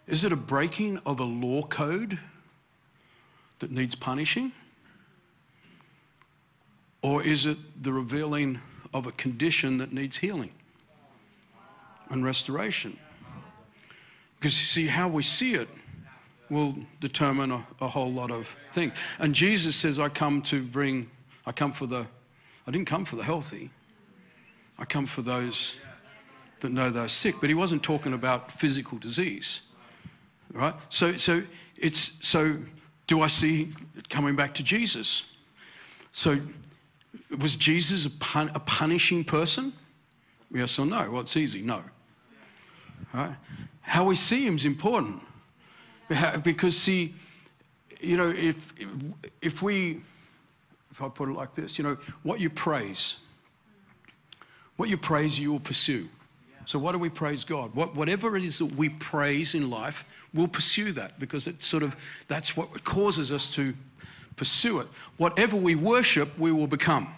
is 0.08 0.24
it 0.24 0.32
a 0.32 0.38
breaking 0.38 1.00
of 1.06 1.20
a 1.20 1.24
law 1.24 1.64
code 1.64 2.20
that 3.60 3.72
needs 3.72 3.96
punishing? 3.96 4.52
Or 7.02 7.24
is 7.24 7.46
it 7.46 7.58
the 7.82 7.94
revealing 7.94 8.60
of 8.94 9.08
a 9.08 9.12
condition 9.12 9.78
that 9.78 9.92
needs 9.92 10.18
healing 10.18 10.52
and 12.10 12.24
restoration? 12.24 12.98
Because 14.40 14.60
you 14.60 14.66
see, 14.66 14.88
how 14.88 15.08
we 15.08 15.24
see 15.24 15.54
it 15.54 15.70
will 16.52 16.76
determine 17.00 17.50
a, 17.50 17.66
a, 17.80 17.88
whole 17.88 18.12
lot 18.12 18.30
of 18.30 18.54
things. 18.74 18.94
And 19.18 19.34
Jesus 19.34 19.76
says, 19.76 19.98
I 19.98 20.10
come 20.10 20.42
to 20.44 20.62
bring, 20.62 21.10
I 21.46 21.54
come 21.54 21.72
for 21.72 21.88
the, 21.88 22.06
I 22.68 22.72
didn't 22.72 22.88
come 22.88 23.06
for 23.06 23.16
the 23.16 23.24
healthy, 23.24 23.72
I 24.78 24.84
come 24.84 25.06
for 25.06 25.22
those 25.22 25.78
that 26.60 26.72
know 26.72 26.90
they're 26.90 27.08
sick. 27.08 27.36
But 27.40 27.50
he 27.50 27.56
wasn't 27.56 27.84
talking 27.84 28.12
about 28.14 28.52
physical 28.60 28.98
disease, 28.98 29.62
right? 30.52 30.76
So, 30.90 31.16
so 31.16 31.44
it's, 31.78 32.12
so 32.20 32.58
do 33.08 33.22
I 33.22 33.28
see 33.28 33.74
it 33.98 34.10
coming 34.10 34.36
back 34.36 34.54
to 34.56 34.64
Jesus? 34.64 35.24
So 36.12 36.40
was 37.40 37.56
Jesus 37.56 38.06
a, 38.06 38.10
pun- 38.10 38.52
a 38.54 38.60
punishing 38.60 39.24
person? 39.24 39.72
Yes 40.54 40.78
or 40.78 40.86
no? 40.86 41.10
Well, 41.10 41.22
it's 41.22 41.38
easy, 41.38 41.62
no. 41.62 41.82
Right? 43.14 43.36
How 43.80 44.04
we 44.04 44.16
see 44.16 44.46
him 44.46 44.58
is 44.58 44.66
important. 44.66 45.22
Because, 46.44 46.78
see, 46.78 47.16
you 48.00 48.18
know, 48.18 48.30
if, 48.30 48.74
if 49.42 49.62
we, 49.62 50.02
if 50.92 51.02
I 51.02 51.10
put 51.10 51.30
it 51.30 51.34
like 51.34 51.56
this, 51.56 51.78
you 51.78 51.84
know, 51.84 51.98
what 52.24 52.40
you 52.40 52.50
praise, 52.50 53.16
what 54.76 54.90
you 54.90 54.98
praise, 54.98 55.40
you 55.40 55.52
will 55.52 55.60
pursue. 55.60 56.10
So, 56.66 56.80
what 56.80 56.94
do 56.94 56.98
we 57.00 57.10
praise 57.10 57.44
God? 57.44 57.76
What, 57.76 57.96
whatever 57.96 58.38
it 58.38 58.44
is 58.44 58.60
that 58.60 58.76
we 58.76 58.90
praise 58.90 59.56
in 59.56 59.70
life, 59.70 60.06
we'll 60.34 60.48
pursue 60.48 60.92
that 60.94 61.20
because 61.20 61.48
it's 61.48 61.66
sort 61.66 61.84
of, 61.84 61.96
that's 62.28 62.56
what 62.56 62.84
causes 62.84 63.32
us 63.32 63.48
to 63.56 63.74
pursue 64.36 64.80
it. 64.80 64.88
Whatever 65.18 65.56
we 65.56 65.76
worship, 65.76 66.38
we 66.38 66.52
will 66.52 66.68
become. 66.68 67.14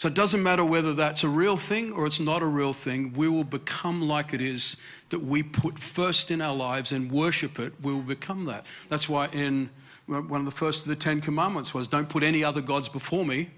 So 0.00 0.08
it 0.08 0.14
doesn't 0.14 0.42
matter 0.42 0.64
whether 0.64 0.94
that's 0.94 1.24
a 1.24 1.28
real 1.28 1.58
thing 1.58 1.92
or 1.92 2.06
it's 2.06 2.18
not 2.18 2.40
a 2.40 2.46
real 2.46 2.72
thing, 2.72 3.12
we 3.12 3.28
will 3.28 3.44
become 3.44 4.00
like 4.00 4.32
it 4.32 4.40
is 4.40 4.78
that 5.10 5.18
we 5.18 5.42
put 5.42 5.78
first 5.78 6.30
in 6.30 6.40
our 6.40 6.56
lives 6.56 6.90
and 6.90 7.12
worship 7.12 7.58
it, 7.58 7.74
we 7.82 7.92
will 7.92 8.00
become 8.00 8.46
that. 8.46 8.64
That's 8.88 9.10
why 9.10 9.26
in 9.26 9.68
one 10.06 10.36
of 10.36 10.46
the 10.46 10.52
first 10.52 10.80
of 10.80 10.88
the 10.88 10.96
Ten 10.96 11.20
Commandments 11.20 11.74
was 11.74 11.86
don't 11.86 12.08
put 12.08 12.22
any 12.22 12.42
other 12.42 12.62
gods 12.62 12.88
before 12.88 13.26
me, 13.26 13.50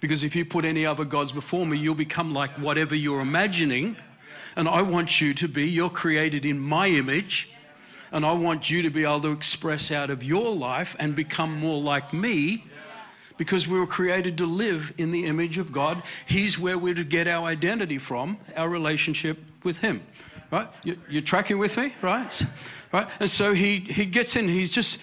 because 0.00 0.24
if 0.24 0.34
you 0.34 0.44
put 0.44 0.64
any 0.64 0.84
other 0.84 1.04
gods 1.04 1.30
before 1.30 1.64
me, 1.64 1.78
you'll 1.78 1.94
become 1.94 2.34
like 2.34 2.50
whatever 2.58 2.96
you're 2.96 3.20
imagining. 3.20 3.96
And 4.56 4.66
I 4.66 4.82
want 4.82 5.20
you 5.20 5.32
to 5.34 5.46
be, 5.46 5.68
you're 5.68 5.90
created 5.90 6.44
in 6.44 6.58
my 6.58 6.88
image. 6.88 7.50
And 8.10 8.26
I 8.26 8.32
want 8.32 8.68
you 8.68 8.82
to 8.82 8.90
be 8.90 9.04
able 9.04 9.20
to 9.20 9.30
express 9.30 9.92
out 9.92 10.10
of 10.10 10.24
your 10.24 10.56
life 10.56 10.96
and 10.98 11.14
become 11.14 11.56
more 11.56 11.80
like 11.80 12.12
me 12.12 12.64
because 13.36 13.66
we 13.66 13.78
were 13.78 13.86
created 13.86 14.38
to 14.38 14.46
live 14.46 14.92
in 14.96 15.10
the 15.10 15.26
image 15.26 15.58
of 15.58 15.72
God. 15.72 16.02
He's 16.26 16.58
where 16.58 16.78
we're 16.78 16.94
to 16.94 17.04
get 17.04 17.26
our 17.26 17.46
identity 17.46 17.98
from, 17.98 18.38
our 18.56 18.68
relationship 18.68 19.38
with 19.62 19.78
Him. 19.78 20.02
Right? 20.50 20.68
You're 21.08 21.22
tracking 21.22 21.58
with 21.58 21.76
me, 21.76 21.94
right? 22.00 22.46
Right? 22.92 23.08
And 23.18 23.28
so 23.28 23.54
he, 23.54 23.80
he 23.80 24.04
gets 24.04 24.36
in, 24.36 24.48
he's 24.48 24.70
just, 24.70 24.98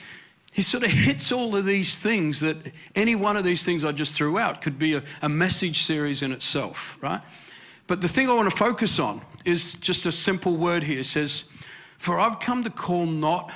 he 0.52 0.62
sort 0.62 0.84
of 0.84 0.92
hits 0.92 1.32
all 1.32 1.56
of 1.56 1.66
these 1.66 1.98
things 1.98 2.40
that 2.40 2.58
any 2.96 3.16
one 3.16 3.36
of 3.36 3.44
these 3.44 3.64
things 3.64 3.84
I 3.84 3.92
just 3.92 4.14
threw 4.14 4.38
out 4.38 4.62
could 4.62 4.80
be 4.80 4.94
a, 4.94 5.04
a 5.22 5.28
message 5.28 5.84
series 5.84 6.22
in 6.22 6.32
itself, 6.32 6.98
right? 7.02 7.22
But 7.88 8.00
the 8.00 8.08
thing 8.08 8.30
I 8.30 8.34
want 8.34 8.50
to 8.50 8.56
focus 8.56 9.00
on 9.00 9.22
is 9.44 9.74
just 9.74 10.06
a 10.06 10.12
simple 10.12 10.56
word 10.56 10.84
here. 10.84 11.02
It 11.02 11.06
says, 11.06 11.44
For 11.98 12.20
I've 12.20 12.40
come 12.40 12.64
to 12.64 12.70
call 12.70 13.06
not, 13.06 13.52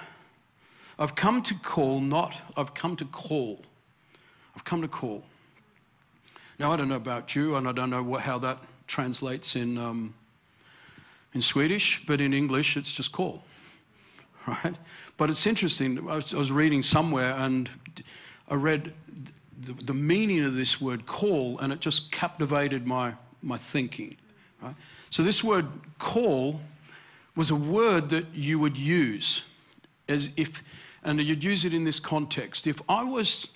I've 1.00 1.16
come 1.16 1.42
to 1.44 1.54
call 1.56 2.02
not, 2.02 2.42
I've 2.58 2.74
come 2.74 2.98
to 2.98 3.06
call. 3.06 3.62
I've 4.66 4.70
come 4.70 4.82
to 4.82 4.88
call. 4.88 5.24
Now, 6.58 6.72
I 6.72 6.76
don't 6.76 6.90
know 6.90 6.96
about 6.96 7.36
you, 7.36 7.56
and 7.56 7.68
I 7.68 7.72
don't 7.72 7.92
know 7.92 8.02
what, 8.02 8.22
how 8.22 8.40
that 8.40 8.58
translates 8.88 9.56
in, 9.56 9.78
um, 9.78 10.16
in 11.36 11.44
Swedish, 11.44 12.02
but 12.08 12.20
in 12.20 12.34
English, 12.34 12.76
it's 12.76 12.92
just 12.92 13.12
call, 13.12 13.44
right? 14.48 14.76
But 15.18 15.30
it's 15.30 15.46
interesting. 15.46 16.00
I 16.10 16.16
was, 16.16 16.34
I 16.34 16.38
was 16.38 16.52
reading 16.52 16.82
somewhere, 16.82 17.34
and 17.34 17.70
I 18.50 18.56
read 18.56 18.94
the, 19.56 19.74
the, 19.74 19.94
meaning 19.94 20.44
of 20.44 20.56
this 20.56 20.82
word 20.82 21.06
call, 21.06 21.60
and 21.60 21.72
it 21.72 21.80
just 21.80 22.12
captivated 22.12 22.88
my, 22.88 23.14
my 23.44 23.60
thinking, 23.60 24.18
right? 24.64 24.76
So, 25.12 25.22
this 25.22 25.44
word 25.44 25.68
call 26.00 26.62
was 27.36 27.52
a 27.52 27.56
word 27.56 28.10
that 28.10 28.34
you 28.34 28.58
would 28.58 28.78
use 28.78 29.44
as 30.10 30.30
if, 30.36 30.64
and 31.04 31.22
you'd 31.22 31.44
use 31.44 31.66
it 31.66 31.74
in 31.74 31.84
this 31.84 32.00
context. 32.00 32.66
If 32.66 32.82
I 32.90 33.04
was 33.04 33.48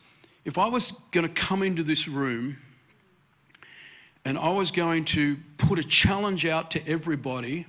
if 0.50 0.58
I 0.58 0.68
was 0.68 0.94
going 1.12 1.28
to 1.28 1.32
come 1.32 1.62
into 1.62 1.84
this 1.84 2.08
room 2.08 2.58
and 4.26 4.36
I 4.36 4.50
was 4.50 4.72
going 4.72 5.06
to 5.06 5.38
put 5.60 5.78
a 5.78 5.84
challenge 5.84 6.44
out 6.44 6.72
to 6.72 6.88
everybody 6.88 7.68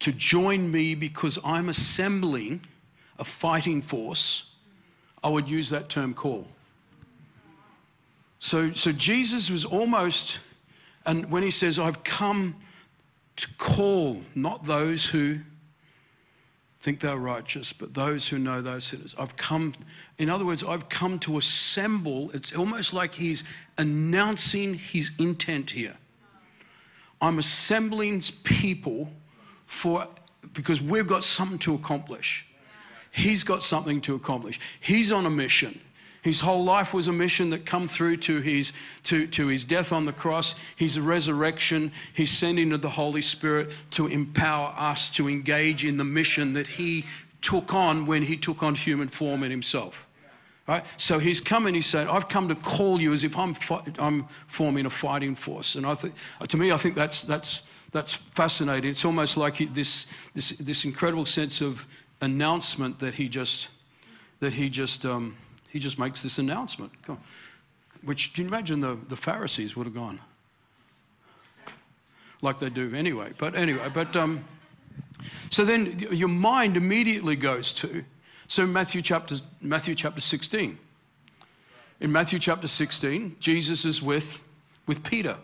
to 0.00 0.10
join 0.10 0.72
me 0.72 0.96
because 0.96 1.38
I'm 1.44 1.68
assembling 1.68 2.66
a 3.20 3.24
fighting 3.24 3.82
force, 3.82 4.50
I 5.22 5.28
would 5.28 5.48
use 5.48 5.70
that 5.70 5.88
term 5.88 6.12
call. 6.12 6.48
So, 8.40 8.72
so 8.72 8.90
Jesus 8.90 9.48
was 9.48 9.64
almost, 9.64 10.40
and 11.06 11.30
when 11.30 11.44
he 11.44 11.52
says, 11.52 11.78
I've 11.78 12.02
come 12.02 12.56
to 13.36 13.46
call 13.58 14.22
not 14.34 14.66
those 14.66 15.06
who 15.06 15.38
think 16.80 17.00
they're 17.00 17.16
righteous, 17.16 17.72
but 17.72 17.94
those 17.94 18.28
who 18.28 18.38
know 18.38 18.62
those 18.62 18.84
sinners. 18.84 19.14
I've 19.18 19.36
come, 19.36 19.74
in 20.18 20.30
other 20.30 20.44
words, 20.44 20.62
I've 20.62 20.88
come 20.88 21.18
to 21.20 21.38
assemble. 21.38 22.30
It's 22.32 22.52
almost 22.52 22.92
like 22.92 23.14
he's 23.14 23.42
announcing 23.76 24.74
his 24.74 25.10
intent 25.18 25.70
here. 25.70 25.96
I'm 27.20 27.38
assembling 27.38 28.22
people 28.44 29.10
for, 29.66 30.06
because 30.52 30.80
we've 30.80 31.06
got 31.06 31.24
something 31.24 31.58
to 31.60 31.74
accomplish. 31.74 32.46
He's 33.10 33.42
got 33.42 33.62
something 33.62 34.00
to 34.02 34.14
accomplish. 34.14 34.60
He's 34.78 35.10
on 35.10 35.24
a 35.24 35.30
mission. 35.30 35.80
His 36.26 36.40
whole 36.40 36.64
life 36.64 36.92
was 36.92 37.06
a 37.06 37.12
mission 37.12 37.50
that 37.50 37.64
come 37.64 37.86
through 37.86 38.16
to 38.16 38.40
his, 38.40 38.72
to, 39.04 39.28
to 39.28 39.46
his 39.46 39.62
death 39.62 39.92
on 39.92 40.06
the 40.06 40.12
cross, 40.12 40.56
his 40.74 40.98
resurrection, 40.98 41.92
his 42.12 42.32
sending 42.32 42.72
of 42.72 42.82
the 42.82 42.90
Holy 42.90 43.22
Spirit 43.22 43.70
to 43.92 44.08
empower 44.08 44.74
us 44.76 45.08
to 45.10 45.28
engage 45.28 45.84
in 45.84 45.98
the 45.98 46.04
mission 46.04 46.52
that 46.54 46.66
he 46.66 47.04
took 47.42 47.72
on 47.72 48.06
when 48.06 48.24
he 48.24 48.36
took 48.36 48.60
on 48.64 48.74
human 48.74 49.06
form 49.06 49.44
in 49.44 49.52
himself. 49.52 50.04
Right? 50.66 50.84
So 50.96 51.20
he's 51.20 51.40
come 51.40 51.64
and 51.64 51.76
he's 51.76 51.86
saying, 51.86 52.08
I've 52.08 52.28
come 52.28 52.48
to 52.48 52.56
call 52.56 53.00
you 53.00 53.12
as 53.12 53.22
if 53.22 53.38
I'm, 53.38 53.54
I'm 53.96 54.26
forming 54.48 54.84
a 54.84 54.90
fighting 54.90 55.36
force. 55.36 55.76
And 55.76 55.86
I 55.86 55.94
think, 55.94 56.14
to 56.48 56.56
me, 56.56 56.72
I 56.72 56.76
think 56.76 56.96
that's, 56.96 57.22
that's, 57.22 57.62
that's 57.92 58.14
fascinating. 58.14 58.90
It's 58.90 59.04
almost 59.04 59.36
like 59.36 59.58
he, 59.58 59.66
this, 59.66 60.06
this, 60.34 60.48
this 60.58 60.84
incredible 60.84 61.24
sense 61.24 61.60
of 61.60 61.86
announcement 62.20 62.98
that 62.98 63.14
he 63.14 63.28
just, 63.28 63.68
that 64.40 64.54
he 64.54 64.68
just, 64.68 65.06
um, 65.06 65.36
he 65.70 65.78
just 65.78 65.98
makes 65.98 66.22
this 66.22 66.38
announcement. 66.38 66.92
Which, 68.02 68.34
can 68.34 68.44
you 68.44 68.48
imagine 68.48 68.80
the, 68.80 68.98
the 69.08 69.16
Pharisees 69.16 69.76
would 69.76 69.86
have 69.86 69.94
gone? 69.94 70.20
Like 72.42 72.58
they 72.60 72.70
do 72.70 72.94
anyway. 72.94 73.32
But 73.36 73.54
anyway, 73.54 73.90
but 73.92 74.14
um, 74.14 74.44
so 75.50 75.64
then 75.64 76.06
your 76.10 76.28
mind 76.28 76.76
immediately 76.76 77.36
goes 77.36 77.72
to, 77.74 78.04
so 78.46 78.66
Matthew 78.66 79.02
chapter, 79.02 79.40
Matthew 79.60 79.94
chapter 79.94 80.20
16. 80.20 80.78
In 81.98 82.12
Matthew 82.12 82.38
chapter 82.38 82.68
16, 82.68 83.36
Jesus 83.40 83.84
is 83.84 84.02
with, 84.02 84.42
with 84.86 85.02
Peter. 85.02 85.38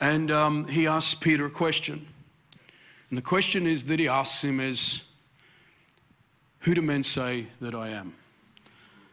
And 0.00 0.30
um, 0.30 0.68
he 0.68 0.86
asks 0.86 1.14
Peter 1.14 1.46
a 1.46 1.50
question. 1.50 2.06
And 3.10 3.18
the 3.18 3.22
question 3.22 3.66
is 3.66 3.84
that 3.84 3.98
he 3.98 4.08
asks 4.08 4.42
him 4.42 4.60
is, 4.60 5.02
Who 6.60 6.74
do 6.74 6.82
men 6.82 7.02
say 7.02 7.48
that 7.60 7.74
I 7.74 7.88
am? 7.88 8.14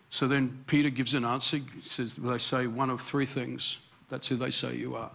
So 0.09 0.27
then 0.27 0.63
Peter 0.67 0.89
gives 0.89 1.13
an 1.13 1.23
answer. 1.23 1.57
He 1.57 1.65
says, 1.83 2.15
They 2.15 2.37
say 2.37 2.67
one 2.67 2.89
of 2.89 3.01
three 3.01 3.25
things. 3.25 3.77
That's 4.09 4.27
who 4.27 4.35
they 4.35 4.49
say 4.49 4.75
you 4.75 4.95
are. 4.95 5.11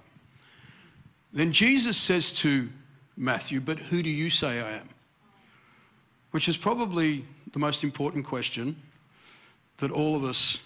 Then 1.32 1.52
Jesus 1.52 1.96
says 1.96 2.32
to 2.34 2.68
Matthew, 3.16 3.60
But 3.60 3.78
who 3.78 4.02
do 4.02 4.10
you 4.10 4.30
say 4.30 4.60
I 4.60 4.72
am? 4.78 4.88
Which 6.30 6.48
is 6.48 6.56
probably 6.56 7.24
the 7.52 7.58
most 7.58 7.82
important 7.82 8.24
question 8.24 8.76
that 9.78 9.90
all 9.90 10.16
of 10.16 10.24
us 10.24 10.58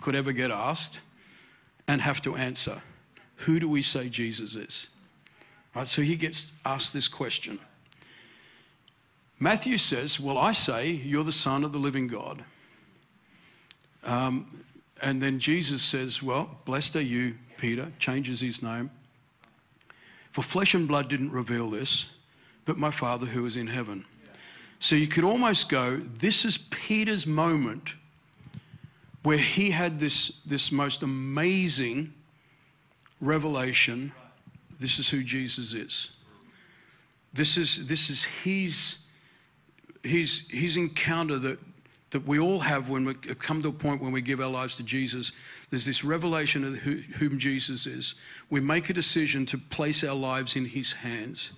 could 0.00 0.14
ever 0.14 0.32
get 0.32 0.50
asked 0.50 1.00
and 1.86 2.00
have 2.00 2.22
to 2.22 2.36
answer. 2.36 2.82
Who 3.42 3.60
do 3.60 3.68
we 3.68 3.82
say 3.82 4.08
Jesus 4.08 4.54
is? 4.54 4.88
Right, 5.74 5.88
so 5.88 6.02
he 6.02 6.16
gets 6.16 6.52
asked 6.64 6.92
this 6.92 7.08
question. 7.08 7.58
Matthew 9.38 9.78
says, 9.78 10.18
Well, 10.18 10.38
I 10.38 10.52
say 10.52 10.90
you're 10.90 11.24
the 11.24 11.32
Son 11.32 11.64
of 11.64 11.72
the 11.72 11.78
living 11.78 12.08
God. 12.08 12.44
Um, 14.04 14.64
and 15.00 15.22
then 15.22 15.38
Jesus 15.38 15.82
says, 15.82 16.22
Well, 16.22 16.58
blessed 16.64 16.96
are 16.96 17.00
you, 17.00 17.36
Peter, 17.56 17.92
changes 17.98 18.40
his 18.40 18.62
name. 18.62 18.90
For 20.32 20.42
flesh 20.42 20.74
and 20.74 20.86
blood 20.86 21.08
didn't 21.08 21.32
reveal 21.32 21.70
this, 21.70 22.06
but 22.64 22.76
my 22.76 22.90
Father 22.90 23.26
who 23.26 23.44
is 23.46 23.56
in 23.56 23.68
heaven. 23.68 24.04
So 24.80 24.94
you 24.94 25.08
could 25.08 25.24
almost 25.24 25.68
go, 25.68 25.96
This 25.96 26.44
is 26.44 26.58
Peter's 26.58 27.26
moment 27.26 27.94
where 29.22 29.38
he 29.38 29.70
had 29.70 30.00
this, 30.00 30.32
this 30.46 30.70
most 30.70 31.02
amazing 31.02 32.14
revelation. 33.20 34.12
This 34.78 34.98
is 34.98 35.08
who 35.08 35.22
Jesus 35.22 35.74
is. 35.74 36.10
This 37.32 37.56
is, 37.56 37.86
this 37.88 38.10
is 38.10 38.24
his, 38.24 38.96
his, 40.02 40.42
his 40.48 40.76
encounter 40.76 41.38
that 41.38 41.58
that 42.10 42.26
we 42.26 42.38
all 42.38 42.60
have 42.60 42.88
when 42.88 43.04
we 43.04 43.14
come 43.14 43.62
to 43.62 43.68
a 43.68 43.72
point 43.72 44.00
when 44.00 44.12
we 44.12 44.20
give 44.20 44.40
our 44.40 44.48
lives 44.48 44.74
to 44.76 44.82
Jesus. 44.82 45.32
There's 45.70 45.84
this 45.84 46.02
revelation 46.02 46.64
of 46.64 46.76
who, 46.76 47.02
whom 47.18 47.38
Jesus 47.38 47.86
is. 47.86 48.14
We 48.48 48.60
make 48.60 48.88
a 48.88 48.94
decision 48.94 49.44
to 49.46 49.58
place 49.58 50.02
our 50.02 50.14
lives 50.14 50.56
in 50.56 50.66
His 50.66 50.92
hands, 50.92 51.50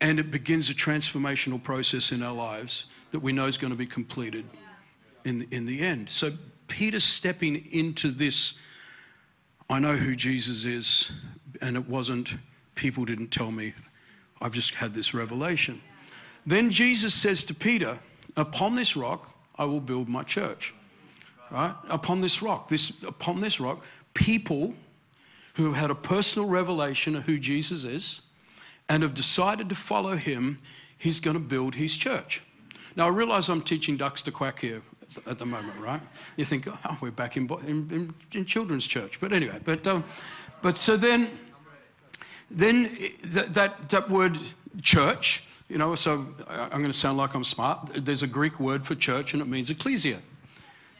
and 0.00 0.18
it 0.18 0.30
begins 0.30 0.70
a 0.70 0.74
transformational 0.74 1.62
process 1.62 2.10
in 2.10 2.22
our 2.22 2.32
lives 2.32 2.84
that 3.10 3.20
we 3.20 3.32
know 3.32 3.46
is 3.46 3.58
going 3.58 3.72
to 3.72 3.76
be 3.76 3.86
completed 3.86 4.46
in, 5.24 5.46
in 5.50 5.66
the 5.66 5.80
end. 5.82 6.08
So, 6.08 6.32
Peter 6.68 7.00
stepping 7.00 7.66
into 7.72 8.12
this, 8.12 8.54
I 9.68 9.80
know 9.80 9.96
who 9.96 10.14
Jesus 10.14 10.64
is, 10.64 11.10
and 11.60 11.76
it 11.76 11.88
wasn't, 11.88 12.34
people 12.76 13.04
didn't 13.04 13.32
tell 13.32 13.50
me, 13.50 13.74
I've 14.40 14.52
just 14.52 14.76
had 14.76 14.94
this 14.94 15.12
revelation. 15.12 15.82
Then 16.46 16.70
Jesus 16.70 17.12
says 17.12 17.44
to 17.44 17.54
Peter, 17.54 17.98
Upon 18.36 18.76
this 18.76 18.96
rock, 18.96 19.29
I 19.60 19.64
will 19.64 19.80
build 19.80 20.08
my 20.08 20.22
church. 20.22 20.74
Right? 21.50 21.74
Upon 21.90 22.22
this 22.22 22.40
rock, 22.40 22.70
this 22.70 22.92
upon 23.06 23.40
this 23.40 23.60
rock, 23.60 23.84
people 24.14 24.74
who 25.54 25.66
have 25.66 25.74
had 25.74 25.90
a 25.90 25.94
personal 25.94 26.48
revelation 26.48 27.14
of 27.14 27.24
who 27.24 27.38
Jesus 27.38 27.84
is 27.84 28.22
and 28.88 29.02
have 29.02 29.12
decided 29.12 29.68
to 29.68 29.74
follow 29.74 30.16
him, 30.16 30.56
he's 30.96 31.20
going 31.20 31.34
to 31.34 31.40
build 31.40 31.74
his 31.74 31.96
church. 31.96 32.42
Now, 32.96 33.06
I 33.06 33.08
realize 33.10 33.48
I'm 33.48 33.62
teaching 33.62 33.96
ducks 33.98 34.22
to 34.22 34.32
quack 34.32 34.60
here 34.60 34.82
at 35.26 35.38
the 35.38 35.46
moment, 35.46 35.78
right? 35.78 36.00
You 36.36 36.44
think, 36.44 36.66
oh, 36.66 36.98
we're 37.00 37.10
back 37.10 37.36
in, 37.36 37.48
in, 37.66 38.14
in 38.32 38.44
children's 38.46 38.86
church. 38.86 39.20
But 39.20 39.32
anyway, 39.32 39.60
but, 39.62 39.86
um, 39.86 40.04
but 40.62 40.76
so 40.76 40.96
then, 40.96 41.38
then 42.50 42.96
that, 43.24 43.54
that, 43.54 43.90
that 43.90 44.10
word 44.10 44.38
church 44.80 45.44
you 45.70 45.78
know, 45.78 45.94
so 45.94 46.26
I'm 46.48 46.80
going 46.80 46.86
to 46.86 46.92
sound 46.92 47.16
like 47.16 47.32
I'm 47.34 47.44
smart. 47.44 47.90
There's 47.94 48.24
a 48.24 48.26
Greek 48.26 48.58
word 48.58 48.84
for 48.84 48.96
church 48.96 49.32
and 49.32 49.40
it 49.40 49.46
means 49.46 49.70
ecclesia. 49.70 50.20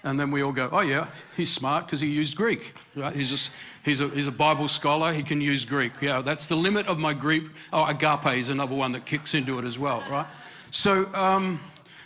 And 0.05 0.19
then 0.19 0.31
we 0.31 0.43
all 0.43 0.53
go, 0.53 0.69
oh, 0.71 0.81
yeah, 0.81 1.09
he's 1.37 1.53
smart 1.53 1.87
because 1.87 2.01
he 2.01 2.07
used 2.07 2.37
Greek. 2.37 2.73
Right? 2.95 3.15
He's, 3.15 3.29
just, 3.29 3.51
he's, 3.85 4.01
a, 4.01 4.09
he's 4.09 4.29
a 4.29 4.33
Bible 4.33 4.69
scholar, 4.69 5.13
he 5.13 5.25
can 5.25 5.41
use 5.41 5.65
Greek. 5.65 5.93
Yeah, 6.01 6.23
that's 6.23 6.47
the 6.47 6.55
limit 6.57 6.87
of 6.87 6.99
my 6.99 7.13
Greek. 7.13 7.45
Oh, 7.73 7.85
agape 7.85 8.39
is 8.39 8.49
another 8.49 8.75
one 8.75 8.93
that 8.93 9.05
kicks 9.05 9.35
into 9.35 9.59
it 9.59 9.65
as 9.65 9.77
well, 9.77 10.05
right? 10.09 10.27
So, 10.71 11.13
um, 11.15 11.61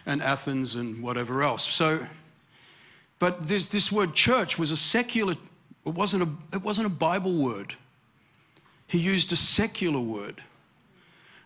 and 0.07 0.23
Athens 0.23 0.75
and 0.75 1.03
whatever 1.03 1.43
else. 1.43 1.71
So, 1.73 2.07
But 3.19 3.47
this, 3.47 3.67
this 3.67 3.93
word 3.93 4.15
church 4.15 4.59
was 4.59 4.71
a 4.71 4.77
secular, 4.77 5.35
it 5.85 5.95
wasn't 5.95 6.23
a, 6.23 6.57
it 6.57 6.63
wasn't 6.63 6.87
a 6.87 6.91
Bible 6.91 7.35
word. 7.35 7.75
He 8.87 8.99
used 8.99 9.33
a 9.33 9.37
secular 9.37 10.01
word. 10.01 10.43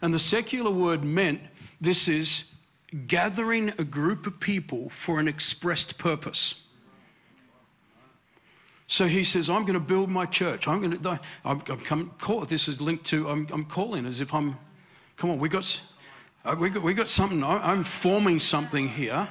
And 0.00 0.14
the 0.14 0.18
secular 0.18 0.70
word 0.70 1.04
meant 1.04 1.40
this 1.80 2.08
is 2.08 2.44
gathering 3.06 3.70
a 3.78 3.84
group 3.84 4.26
of 4.26 4.40
people 4.40 4.90
for 4.90 5.20
an 5.20 5.28
expressed 5.28 5.98
purpose. 5.98 6.54
So 8.86 9.06
he 9.06 9.22
says, 9.22 9.50
I'm 9.50 9.62
going 9.62 9.74
to 9.74 9.80
build 9.80 10.08
my 10.08 10.24
church. 10.24 10.66
I'm 10.66 10.80
going 10.80 10.98
to, 10.98 11.20
I'm, 11.44 11.62
I'm 11.68 11.80
come, 11.80 12.12
call, 12.18 12.46
this 12.46 12.68
is 12.68 12.80
linked 12.80 13.04
to, 13.06 13.28
I'm, 13.28 13.46
I'm 13.52 13.66
calling 13.66 14.06
as 14.06 14.18
if 14.18 14.32
I'm, 14.32 14.56
come 15.18 15.30
on, 15.30 15.38
we 15.38 15.50
got, 15.50 15.80
uh, 16.44 16.56
we 16.58 16.70
got, 16.70 16.82
we 16.82 16.94
got 16.94 17.08
something, 17.08 17.44
I'm 17.44 17.84
forming 17.84 18.40
something 18.40 18.88
here. 18.88 19.28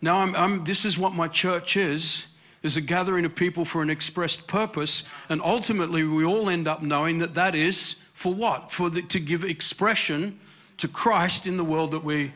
Now, 0.00 0.18
I'm, 0.18 0.34
I'm, 0.34 0.64
this 0.64 0.84
is 0.84 0.98
what 0.98 1.14
my 1.14 1.28
church 1.28 1.76
is, 1.76 2.24
is 2.64 2.76
a 2.76 2.80
gathering 2.80 3.24
of 3.24 3.36
people 3.36 3.64
for 3.64 3.82
an 3.82 3.90
expressed 3.90 4.48
purpose. 4.48 5.04
And 5.28 5.40
ultimately, 5.40 6.02
we 6.02 6.24
all 6.24 6.50
end 6.50 6.66
up 6.66 6.82
knowing 6.82 7.18
that 7.18 7.34
that 7.34 7.54
is 7.54 7.94
for 8.22 8.32
what? 8.32 8.70
For 8.70 8.88
the, 8.88 9.02
to 9.02 9.18
give 9.18 9.42
expression 9.42 10.38
to 10.76 10.86
Christ 10.86 11.44
in 11.44 11.56
the 11.56 11.64
world 11.64 11.90
that 11.90 12.04
we, 12.04 12.32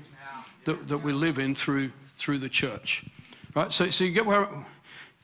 that, 0.64 0.88
that 0.88 0.98
we 0.98 1.12
live 1.12 1.38
in 1.38 1.54
through, 1.54 1.92
through 2.16 2.40
the 2.40 2.48
church. 2.48 3.04
Right? 3.54 3.72
So, 3.72 3.90
so 3.90 4.02
you 4.02 4.10
get 4.10 4.26
where 4.26 4.48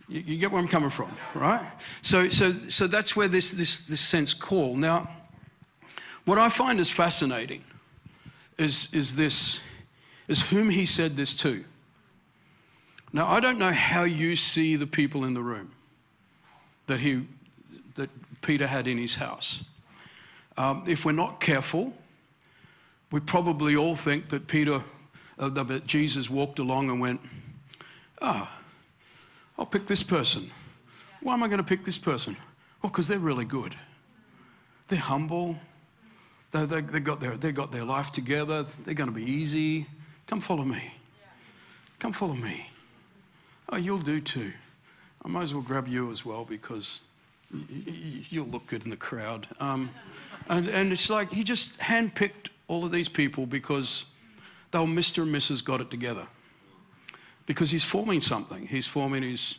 you, 0.09 0.21
you, 0.21 0.39
get 0.39 0.53
where 0.53 0.61
I'm 0.61 0.69
coming 0.69 0.91
from, 0.91 1.17
right? 1.35 1.69
So, 2.01 2.29
so, 2.29 2.55
so 2.69 2.87
that's 2.87 3.17
where 3.17 3.27
this, 3.27 3.51
this, 3.51 3.79
this 3.79 4.01
sense 4.01 4.35
call. 4.35 4.77
Now, 4.77 5.11
what 6.27 6.39
I 6.39 6.49
find 6.49 6.79
is 6.79 6.89
fascinating 6.89 7.65
is, 8.57 8.89
is 8.93 9.17
this, 9.17 9.59
is 10.29 10.43
whom 10.43 10.71
he 10.71 10.87
said 10.87 11.17
this 11.17 11.35
to. 11.35 11.65
Now, 13.13 13.27
I 13.27 13.41
don't 13.41 13.59
know 13.59 13.73
how 13.73 14.05
you 14.05 14.37
see 14.37 14.77
the 14.77 14.87
people 14.87 15.25
in 15.25 15.35
the 15.35 15.43
room 15.43 15.73
that, 16.87 17.01
he, 17.01 17.27
that 17.97 18.11
Peter 18.43 18.69
had 18.69 18.87
in 18.87 18.97
his 18.97 19.17
house. 19.17 19.65
Um, 20.57 20.85
if 20.87 21.05
we're 21.05 21.13
not 21.13 21.41
careful, 21.41 21.93
we 23.11 23.21
probably 23.21 23.77
all 23.77 23.95
think 23.95 24.29
that 24.31 24.47
Peter, 24.47 24.83
uh, 25.39 25.49
that 25.49 25.87
Jesus 25.87 26.29
walked 26.29 26.59
along 26.59 26.91
and 26.91 27.01
went, 27.01 27.21
ah, 28.21 28.51
I'll 29.59 29.67
pick 29.67 29.87
this 29.87 30.03
person. 30.03 30.51
Why 31.21 31.35
am 31.35 31.43
I 31.43 31.47
going 31.47 31.59
to 31.59 31.65
pick 31.65 31.85
this 31.85 31.99
person? 31.99 32.37
Well, 32.83 32.91
because 32.91 33.09
they're 33.09 33.19
really 33.19 33.45
good. 33.45 33.77
They're 34.89 34.99
humble. 34.99 35.57
They, 36.51 36.67
they, 36.67 36.81
they, 36.81 37.01
got 37.01 37.21
their, 37.21 37.37
they 37.37 37.53
got 37.53 37.71
their 37.71 37.85
life 37.85 38.11
together. 38.11 38.67
They're 38.85 38.95
going 38.95 39.09
to 39.09 39.15
be 39.15 39.25
easy. 39.25 39.87
Come 40.27 40.41
follow 40.41 40.65
me. 40.65 40.95
Come 41.99 42.13
follow 42.13 42.35
me. 42.35 42.71
Oh, 43.69 43.77
you'll 43.77 43.99
do 43.99 44.21
too. 44.21 44.53
I 45.25 45.29
might 45.29 45.43
as 45.43 45.55
well 45.55 45.63
grab 45.63 45.87
you 45.87 46.11
as 46.11 46.25
well 46.25 46.45
because 46.45 46.99
you'll 47.53 48.47
look 48.47 48.67
good 48.67 48.85
in 48.85 48.91
the 48.91 48.97
crowd. 48.97 49.47
Um, 49.61 49.91
and, 50.49 50.69
and 50.69 50.93
it's 50.93 51.11
like 51.11 51.33
he 51.33 51.45
just 51.45 51.79
handpicked 51.79 52.49
all 52.69 52.85
of 52.85 52.93
these 52.93 53.09
people 53.09 53.47
because 53.47 54.05
they 54.71 54.79
were 54.79 54.87
Mr. 54.87 55.23
and 55.23 55.35
Mrs. 55.35 55.65
got 55.65 55.81
it 55.81 55.91
together 55.91 56.27
because 57.47 57.71
he's 57.71 57.85
forming 57.85 58.21
something. 58.21 58.67
He's 58.67 58.87
forming 58.87 59.23
his, 59.23 59.57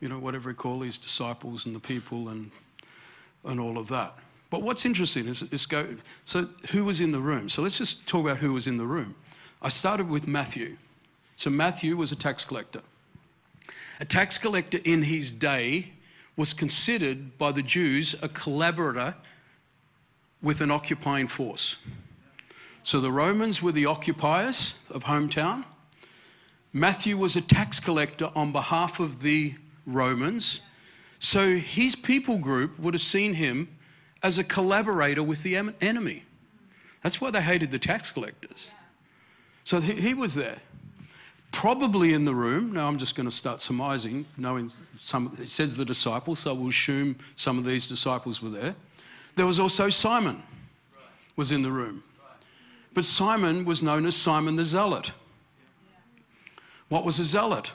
you 0.00 0.08
know, 0.08 0.18
whatever 0.18 0.50
he 0.50 0.54
call 0.54 0.80
his 0.80 0.98
disciples 0.98 1.66
and 1.66 1.74
the 1.74 1.80
people 1.80 2.28
and, 2.28 2.50
and 3.44 3.60
all 3.60 3.78
of 3.78 3.88
that. 3.88 4.14
But 4.48 4.62
what's 4.62 4.86
interesting 4.86 5.26
is, 5.26 5.42
is 5.42 5.66
go, 5.66 5.96
so 6.24 6.48
who 6.70 6.84
was 6.84 7.00
in 7.00 7.12
the 7.12 7.20
room? 7.20 7.48
So 7.48 7.62
let's 7.62 7.78
just 7.78 8.06
talk 8.06 8.24
about 8.24 8.38
who 8.38 8.52
was 8.52 8.66
in 8.66 8.76
the 8.76 8.86
room. 8.86 9.16
I 9.60 9.68
started 9.68 10.08
with 10.08 10.26
Matthew. 10.26 10.76
So 11.34 11.50
Matthew 11.50 11.96
was 11.96 12.12
a 12.12 12.16
tax 12.16 12.44
collector. 12.44 12.82
A 13.98 14.04
tax 14.04 14.38
collector 14.38 14.78
in 14.84 15.02
his 15.02 15.30
day 15.30 15.92
was 16.36 16.52
considered 16.52 17.38
by 17.38 17.52
the 17.52 17.62
Jews 17.62 18.14
a 18.20 18.28
collaborator 18.28 19.14
with 20.42 20.60
an 20.60 20.70
occupying 20.70 21.28
force. 21.28 21.76
So 22.82 23.00
the 23.00 23.10
Romans 23.10 23.62
were 23.62 23.72
the 23.72 23.86
occupiers 23.86 24.74
of 24.90 25.04
hometown. 25.04 25.64
Matthew 26.72 27.16
was 27.16 27.34
a 27.36 27.40
tax 27.40 27.80
collector 27.80 28.30
on 28.34 28.52
behalf 28.52 29.00
of 29.00 29.22
the 29.22 29.54
Romans. 29.86 30.60
So 31.18 31.56
his 31.56 31.96
people 31.96 32.38
group 32.38 32.78
would 32.78 32.94
have 32.94 33.02
seen 33.02 33.34
him 33.34 33.68
as 34.22 34.38
a 34.38 34.44
collaborator 34.44 35.22
with 35.22 35.42
the 35.42 35.56
enemy. 35.80 36.24
That's 37.02 37.20
why 37.20 37.30
they 37.30 37.40
hated 37.40 37.70
the 37.70 37.78
tax 37.78 38.10
collectors. 38.10 38.68
So 39.64 39.80
he 39.80 40.14
was 40.14 40.34
there. 40.34 40.58
Probably 41.56 42.12
in 42.12 42.26
the 42.26 42.34
room, 42.34 42.72
now 42.72 42.86
I'm 42.86 42.98
just 42.98 43.14
going 43.14 43.26
to 43.26 43.34
start 43.34 43.62
surmising, 43.62 44.26
knowing 44.36 44.70
some, 45.00 45.34
it 45.40 45.48
says 45.48 45.74
the 45.74 45.86
disciples, 45.86 46.40
so 46.40 46.52
we'll 46.52 46.68
assume 46.68 47.16
some 47.34 47.56
of 47.56 47.64
these 47.64 47.88
disciples 47.88 48.42
were 48.42 48.50
there. 48.50 48.74
There 49.36 49.46
was 49.46 49.58
also 49.58 49.88
Simon 49.88 50.42
was 51.34 51.50
in 51.50 51.62
the 51.62 51.70
room. 51.70 52.04
But 52.92 53.06
Simon 53.06 53.64
was 53.64 53.82
known 53.82 54.04
as 54.04 54.14
Simon 54.14 54.56
the 54.56 54.66
Zealot. 54.66 55.12
What 56.90 57.06
was 57.06 57.18
a 57.18 57.24
zealot? 57.24 57.72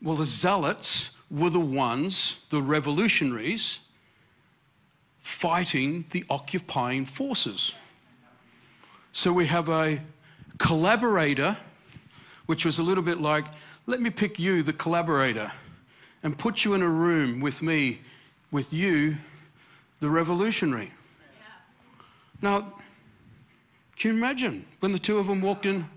Well, 0.00 0.16
the 0.16 0.24
zealots 0.24 1.10
were 1.30 1.50
the 1.50 1.60
ones, 1.60 2.36
the 2.48 2.62
revolutionaries, 2.62 3.78
fighting 5.20 6.06
the 6.12 6.24
occupying 6.30 7.04
forces. 7.04 7.74
So 9.12 9.34
we 9.34 9.48
have 9.48 9.68
a 9.68 10.00
collaborator, 10.56 11.58
which 12.48 12.64
was 12.64 12.78
a 12.78 12.82
little 12.82 13.04
bit 13.04 13.20
like, 13.20 13.44
let 13.84 14.00
me 14.00 14.08
pick 14.08 14.38
you, 14.38 14.62
the 14.62 14.72
collaborator, 14.72 15.52
and 16.22 16.38
put 16.38 16.64
you 16.64 16.72
in 16.72 16.80
a 16.80 16.88
room 16.88 17.40
with 17.40 17.60
me, 17.60 18.00
with 18.50 18.72
you, 18.72 19.18
the 20.00 20.08
revolutionary. 20.08 20.90
Now, 22.40 22.72
can 23.96 24.12
you 24.12 24.16
imagine 24.16 24.64
when 24.80 24.92
the 24.92 24.98
two 24.98 25.18
of 25.18 25.26
them 25.26 25.42
walked 25.42 25.66
in? 25.66 25.90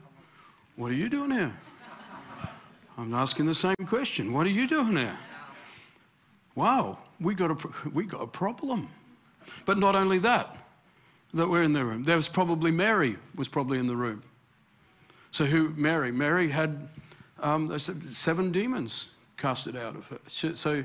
What 0.76 0.92
are 0.92 0.96
you 0.96 1.08
doing 1.08 1.32
here? 1.32 1.54
I'm 2.98 3.14
asking 3.14 3.46
the 3.46 3.56
same 3.56 3.76
question. 3.88 4.34
What 4.34 4.46
are 4.46 4.50
you 4.50 4.68
doing 4.68 4.98
here? 4.98 5.18
Wow, 6.56 6.98
we 7.22 7.34
got 7.34 7.52
a, 7.52 7.90
we 7.94 8.04
got 8.04 8.24
a 8.24 8.28
problem. 8.28 8.90
But 9.66 9.78
not 9.78 9.96
only 9.96 10.20
that, 10.20 10.58
that 11.34 11.48
we're 11.48 11.64
in 11.64 11.72
the 11.72 11.86
room. 11.86 12.04
There 12.04 12.18
was 12.18 12.28
probably 12.28 12.72
Mary 12.72 13.16
was 13.36 13.48
probably 13.48 13.80
in 13.80 13.88
the 13.88 13.96
room. 13.96 14.24
So 15.32 15.46
who 15.46 15.70
Mary? 15.70 16.12
Mary 16.12 16.50
had 16.50 16.90
um, 17.40 17.78
seven 17.80 18.52
demons 18.52 19.08
casted 19.38 19.76
out 19.76 19.96
of 19.96 20.06
her. 20.08 20.20
So, 20.28 20.84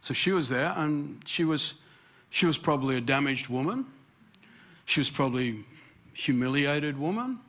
so 0.00 0.14
she 0.14 0.32
was 0.32 0.48
there, 0.48 0.72
and 0.76 1.22
she 1.26 1.44
was 1.44 1.74
she 2.30 2.46
was 2.46 2.58
probably 2.58 2.96
a 2.96 3.00
damaged 3.00 3.48
woman. 3.48 3.86
She 4.84 5.00
was 5.00 5.10
probably 5.10 5.64
humiliated 6.14 6.98
woman. 6.98 7.40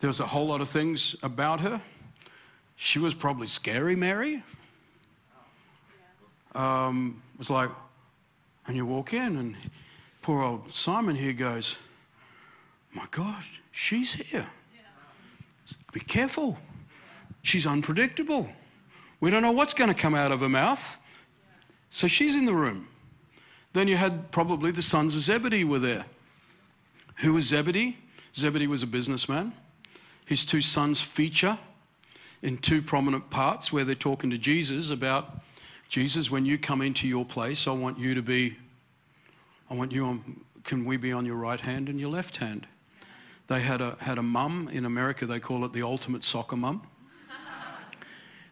There 0.00 0.08
was 0.08 0.20
a 0.20 0.26
whole 0.26 0.46
lot 0.46 0.60
of 0.60 0.68
things 0.68 1.14
about 1.22 1.60
her. 1.60 1.80
She 2.76 2.98
was 2.98 3.14
probably 3.14 3.46
scary, 3.46 3.96
Mary. 3.96 4.42
Um, 6.54 7.22
was 7.38 7.50
like, 7.50 7.70
and 8.66 8.76
you 8.76 8.86
walk 8.86 9.12
in, 9.12 9.36
and 9.36 9.56
poor 10.22 10.42
old 10.42 10.72
Simon 10.72 11.16
here 11.16 11.32
goes, 11.32 11.76
My 12.92 13.06
God, 13.10 13.42
she's 13.70 14.14
here. 14.14 14.48
Be 15.94 16.00
careful. 16.00 16.58
She's 17.40 17.66
unpredictable. 17.66 18.48
We 19.20 19.30
don't 19.30 19.42
know 19.42 19.52
what's 19.52 19.74
going 19.74 19.88
to 19.88 19.94
come 19.94 20.12
out 20.14 20.32
of 20.32 20.40
her 20.40 20.48
mouth. 20.48 20.96
So 21.88 22.08
she's 22.08 22.34
in 22.34 22.46
the 22.46 22.52
room. 22.52 22.88
Then 23.74 23.86
you 23.86 23.96
had 23.96 24.32
probably 24.32 24.72
the 24.72 24.82
sons 24.82 25.14
of 25.14 25.22
Zebedee 25.22 25.62
were 25.62 25.78
there. 25.78 26.06
Who 27.18 27.32
was 27.32 27.44
Zebedee? 27.44 27.96
Zebedee 28.34 28.66
was 28.66 28.82
a 28.82 28.88
businessman. 28.88 29.52
His 30.26 30.44
two 30.44 30.60
sons 30.60 31.00
feature 31.00 31.58
in 32.42 32.58
two 32.58 32.82
prominent 32.82 33.30
parts 33.30 33.72
where 33.72 33.84
they're 33.84 33.94
talking 33.94 34.30
to 34.30 34.38
Jesus 34.38 34.90
about 34.90 35.42
Jesus, 35.88 36.28
when 36.28 36.44
you 36.44 36.58
come 36.58 36.82
into 36.82 37.06
your 37.06 37.24
place, 37.24 37.68
I 37.68 37.70
want 37.70 38.00
you 38.00 38.14
to 38.14 38.22
be, 38.22 38.56
I 39.70 39.74
want 39.74 39.92
you 39.92 40.06
on, 40.06 40.40
can 40.64 40.84
we 40.84 40.96
be 40.96 41.12
on 41.12 41.24
your 41.24 41.36
right 41.36 41.60
hand 41.60 41.88
and 41.88 42.00
your 42.00 42.10
left 42.10 42.38
hand? 42.38 42.66
They 43.48 43.60
had 43.60 43.80
a, 43.80 43.96
had 44.00 44.18
a 44.18 44.22
mum, 44.22 44.68
in 44.72 44.84
America 44.84 45.26
they 45.26 45.40
call 45.40 45.64
it 45.64 45.72
the 45.72 45.82
ultimate 45.82 46.24
soccer 46.24 46.56
mum, 46.56 46.82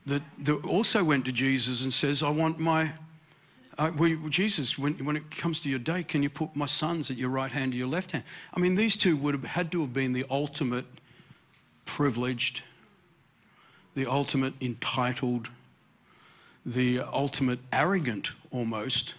that, 0.06 0.22
that 0.38 0.64
also 0.64 1.04
went 1.04 1.24
to 1.26 1.32
Jesus 1.32 1.82
and 1.82 1.94
says, 1.94 2.22
I 2.22 2.30
want 2.30 2.58
my, 2.58 2.92
uh, 3.78 3.90
Jesus, 4.28 4.76
when, 4.76 4.94
when 5.04 5.16
it 5.16 5.30
comes 5.30 5.60
to 5.60 5.70
your 5.70 5.78
day, 5.78 6.02
can 6.02 6.22
you 6.22 6.30
put 6.30 6.54
my 6.56 6.66
sons 6.66 7.10
at 7.10 7.16
your 7.16 7.30
right 7.30 7.52
hand 7.52 7.72
or 7.72 7.76
your 7.76 7.86
left 7.86 8.12
hand? 8.12 8.24
I 8.52 8.60
mean, 8.60 8.74
these 8.74 8.96
two 8.96 9.16
would 9.16 9.34
have 9.34 9.44
had 9.44 9.72
to 9.72 9.80
have 9.82 9.92
been 9.92 10.12
the 10.12 10.26
ultimate 10.28 10.86
privileged 11.84 12.62
the 13.94 14.06
ultimate 14.06 14.54
entitled, 14.60 15.48
the 16.64 17.00
ultimate 17.00 17.58
arrogant 17.72 18.30
almost 18.50 19.14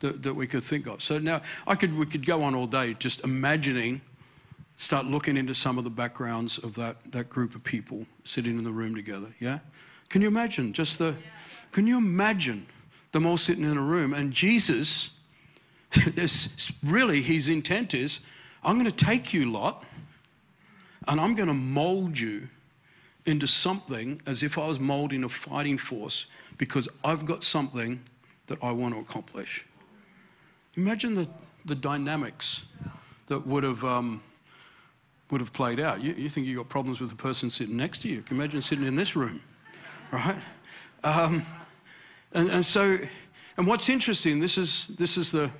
that, 0.00 0.22
that 0.22 0.34
we 0.34 0.46
could 0.46 0.62
think 0.62 0.86
of. 0.86 1.02
So 1.02 1.18
now 1.18 1.42
I 1.66 1.74
could, 1.74 1.96
we 1.96 2.06
could 2.06 2.26
go 2.26 2.42
on 2.42 2.54
all 2.54 2.66
day 2.66 2.94
just 2.94 3.20
imagining, 3.20 4.00
start 4.76 5.06
looking 5.06 5.36
into 5.36 5.54
some 5.54 5.78
of 5.78 5.84
the 5.84 5.90
backgrounds 5.90 6.58
of 6.58 6.74
that, 6.74 6.96
that 7.10 7.28
group 7.30 7.54
of 7.54 7.64
people 7.64 8.06
sitting 8.24 8.58
in 8.58 8.64
the 8.64 8.70
room 8.70 8.94
together, 8.94 9.34
yeah? 9.40 9.60
Can 10.08 10.22
you 10.22 10.28
imagine 10.28 10.72
just 10.72 10.98
the, 10.98 11.16
can 11.72 11.86
you 11.86 11.96
imagine 11.96 12.66
them 13.12 13.26
all 13.26 13.36
sitting 13.36 13.64
in 13.64 13.76
a 13.76 13.82
room 13.82 14.12
and 14.12 14.32
Jesus, 14.32 15.10
is 16.16 16.72
really 16.82 17.22
his 17.22 17.48
intent 17.48 17.94
is, 17.94 18.20
I'm 18.62 18.78
going 18.78 18.90
to 18.90 19.04
take 19.04 19.32
you, 19.32 19.50
Lot, 19.50 19.84
and 21.08 21.20
I'm 21.20 21.34
going 21.34 21.48
to 21.48 21.54
mold 21.54 22.18
you 22.18 22.48
into 23.24 23.46
something 23.46 24.20
as 24.26 24.42
if 24.42 24.58
I 24.58 24.66
was 24.66 24.78
molding 24.78 25.24
a 25.24 25.28
fighting 25.28 25.78
force 25.78 26.26
because 26.58 26.88
I've 27.04 27.24
got 27.24 27.42
something 27.42 28.02
that 28.46 28.58
I 28.62 28.70
want 28.70 28.94
to 28.94 29.00
accomplish. 29.00 29.64
Imagine 30.74 31.14
the, 31.14 31.28
the 31.64 31.74
dynamics 31.74 32.62
that 33.26 33.46
would 33.46 33.64
have, 33.64 33.84
um, 33.84 34.22
would 35.30 35.40
have 35.40 35.52
played 35.52 35.80
out. 35.80 36.02
You, 36.02 36.14
you 36.14 36.28
think 36.28 36.46
you've 36.46 36.56
got 36.56 36.68
problems 36.68 37.00
with 37.00 37.10
the 37.10 37.16
person 37.16 37.50
sitting 37.50 37.76
next 37.76 38.02
to 38.02 38.08
you. 38.08 38.22
Can 38.22 38.36
you 38.36 38.42
imagine 38.42 38.62
sitting 38.62 38.86
in 38.86 38.96
this 38.96 39.16
room, 39.16 39.40
right? 40.12 40.38
Um, 41.02 41.46
and, 42.32 42.50
and 42.50 42.64
so, 42.64 42.98
and 43.56 43.66
what's 43.66 43.88
interesting, 43.88 44.40
this 44.40 44.58
is, 44.58 44.88
this 44.98 45.16
is 45.16 45.32
the, 45.32 45.50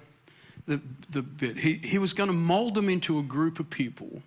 the, 0.66 0.80
the 1.10 1.22
bit. 1.22 1.58
He, 1.58 1.74
he 1.74 1.98
was 1.98 2.12
going 2.12 2.28
to 2.28 2.34
mold 2.34 2.74
them 2.74 2.88
into 2.88 3.18
a 3.18 3.22
group 3.22 3.58
of 3.58 3.70
people 3.70 4.22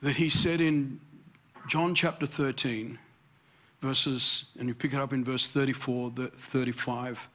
that 0.00 0.16
he 0.16 0.28
said 0.28 0.60
in 0.60 1.00
John 1.68 1.94
chapter 1.94 2.26
13, 2.26 2.98
verses, 3.80 4.44
and 4.58 4.68
you 4.68 4.74
pick 4.74 4.92
it 4.92 4.98
up 4.98 5.12
in 5.12 5.24
verse 5.24 5.48
34, 5.48 6.12
35. 6.38 7.28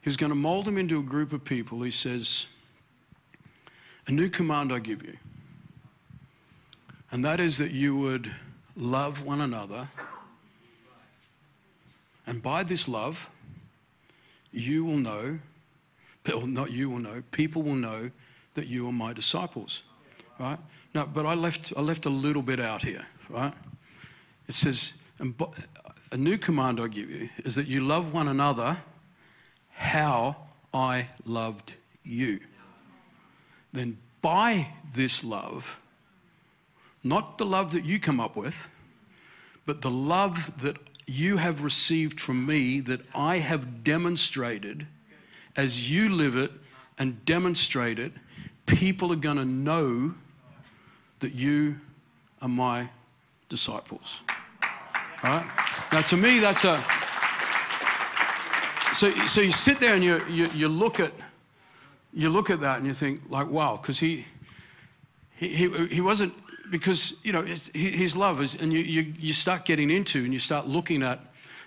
He 0.00 0.08
was 0.08 0.16
going 0.16 0.30
to 0.30 0.36
mold 0.36 0.66
them 0.66 0.78
into 0.78 1.00
a 1.00 1.02
group 1.02 1.32
of 1.32 1.44
people. 1.44 1.82
He 1.82 1.90
says, 1.90 2.46
A 4.06 4.12
new 4.12 4.28
command 4.28 4.72
I 4.72 4.78
give 4.78 5.02
you, 5.02 5.16
and 7.16 7.24
that 7.24 7.40
is 7.40 7.56
that 7.56 7.70
you 7.70 7.96
would 7.96 8.30
love 8.76 9.22
one 9.22 9.40
another. 9.40 9.88
And 12.26 12.42
by 12.42 12.62
this 12.62 12.86
love, 12.86 13.30
you 14.52 14.84
will 14.84 14.98
know, 14.98 15.38
or 16.30 16.46
not 16.46 16.72
you 16.72 16.90
will 16.90 16.98
know, 16.98 17.22
people 17.30 17.62
will 17.62 17.74
know 17.74 18.10
that 18.52 18.66
you 18.66 18.86
are 18.86 18.92
my 18.92 19.14
disciples. 19.14 19.82
Right? 20.38 20.58
No, 20.92 21.06
but 21.06 21.24
I 21.24 21.32
left, 21.32 21.72
I 21.74 21.80
left 21.80 22.04
a 22.04 22.10
little 22.10 22.42
bit 22.42 22.60
out 22.60 22.82
here, 22.82 23.06
right? 23.30 23.54
It 24.46 24.54
says, 24.54 24.92
a 25.18 26.16
new 26.18 26.36
command 26.36 26.78
I 26.78 26.88
give 26.88 27.08
you 27.08 27.30
is 27.46 27.54
that 27.54 27.66
you 27.66 27.80
love 27.80 28.12
one 28.12 28.28
another 28.28 28.76
how 29.70 30.36
I 30.74 31.08
loved 31.24 31.72
you. 32.04 32.40
Then 33.72 33.96
by 34.20 34.74
this 34.94 35.24
love, 35.24 35.78
not 37.06 37.38
the 37.38 37.46
love 37.46 37.72
that 37.72 37.84
you 37.84 37.98
come 37.98 38.20
up 38.20 38.36
with, 38.36 38.68
but 39.64 39.82
the 39.82 39.90
love 39.90 40.52
that 40.62 40.76
you 41.06 41.36
have 41.36 41.62
received 41.62 42.20
from 42.20 42.46
me 42.46 42.80
that 42.80 43.00
I 43.14 43.38
have 43.38 43.84
demonstrated 43.84 44.86
as 45.56 45.90
you 45.90 46.08
live 46.08 46.36
it 46.36 46.52
and 46.98 47.24
demonstrate 47.24 47.98
it, 47.98 48.12
people 48.66 49.12
are 49.12 49.16
going 49.16 49.36
to 49.36 49.44
know 49.44 50.14
that 51.20 51.34
you 51.34 51.76
are 52.42 52.48
my 52.48 52.90
disciples. 53.48 54.20
All 55.22 55.30
right? 55.30 55.46
Now, 55.92 56.02
to 56.02 56.16
me, 56.16 56.40
that's 56.40 56.64
a. 56.64 56.84
So, 58.94 59.26
so 59.26 59.40
you 59.42 59.52
sit 59.52 59.78
there 59.78 59.94
and 59.94 60.02
you, 60.02 60.24
you, 60.26 60.48
you 60.54 60.68
look 60.68 61.00
at 61.00 61.12
you 62.16 62.30
look 62.30 62.48
at 62.48 62.60
that 62.60 62.78
and 62.78 62.86
you 62.86 62.94
think 62.94 63.20
like 63.28 63.48
wow 63.50 63.76
because 63.76 63.98
he, 63.98 64.24
he 65.36 65.48
he 65.48 65.86
he 65.88 66.00
wasn't 66.00 66.32
because 66.70 67.14
you 67.22 67.32
know 67.32 67.42
his 67.74 68.16
love 68.16 68.40
is 68.40 68.54
and 68.54 68.72
you, 68.72 68.80
you 68.80 69.14
you 69.18 69.32
start 69.32 69.64
getting 69.64 69.90
into 69.90 70.24
and 70.24 70.32
you 70.32 70.38
start 70.38 70.66
looking 70.66 71.02
at 71.02 71.20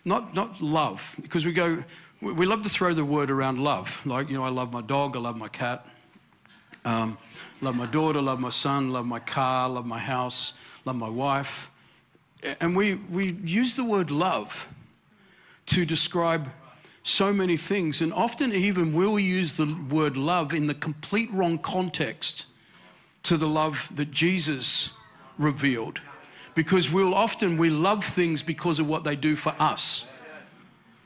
not 0.06 0.34
not 0.34 0.62
love 0.62 1.16
because 1.22 1.46
we 1.46 1.54
go 1.54 1.84
we 2.22 2.46
love 2.46 2.64
to 2.64 2.70
throw 2.70 2.94
the 2.94 3.06
word 3.06 3.32
around 3.32 3.60
love 3.60 4.02
like 4.06 4.30
you 4.30 4.38
know 4.38 4.44
I 4.44 4.50
love 4.50 4.72
my 4.72 4.82
dog 4.82 5.16
I 5.16 5.20
love 5.20 5.38
my 5.38 5.48
cat 5.48 5.86
um, 6.86 7.18
love 7.62 7.76
my 7.76 7.86
daughter, 7.86 8.22
love 8.22 8.40
my 8.40 8.50
son, 8.50 8.92
love 8.92 9.06
my 9.06 9.20
car, 9.20 9.70
love 9.70 9.86
my 9.86 10.00
house, 10.00 10.54
love 10.86 10.96
my 10.96 11.10
wife. 11.10 11.70
And 12.60 12.76
we, 12.76 12.96
we 12.96 13.34
use 13.44 13.76
the 13.76 13.84
word 13.84 14.12
love 14.12 14.68
to 15.68 15.86
describe 15.86 16.50
so 17.04 17.34
many 17.34 17.58
things. 17.58 18.02
And 18.02 18.14
often, 18.14 18.54
even, 18.54 18.94
we'll 18.94 19.20
use 19.20 19.54
the 19.54 19.78
word 19.90 20.16
love 20.16 20.54
in 20.54 20.68
the 20.68 20.74
complete 20.74 21.32
wrong 21.34 21.58
context 21.58 22.46
to 23.24 23.38
the 23.38 23.48
love 23.48 23.90
that 23.96 24.12
Jesus 24.12 24.90
revealed. 25.38 26.02
Because 26.56 26.90
we'll 26.92 27.14
often, 27.14 27.58
we 27.58 27.70
love 27.70 28.04
things 28.04 28.44
because 28.44 28.80
of 28.80 28.88
what 28.88 29.04
they 29.04 29.16
do 29.16 29.36
for 29.36 29.56
us. 29.60 30.04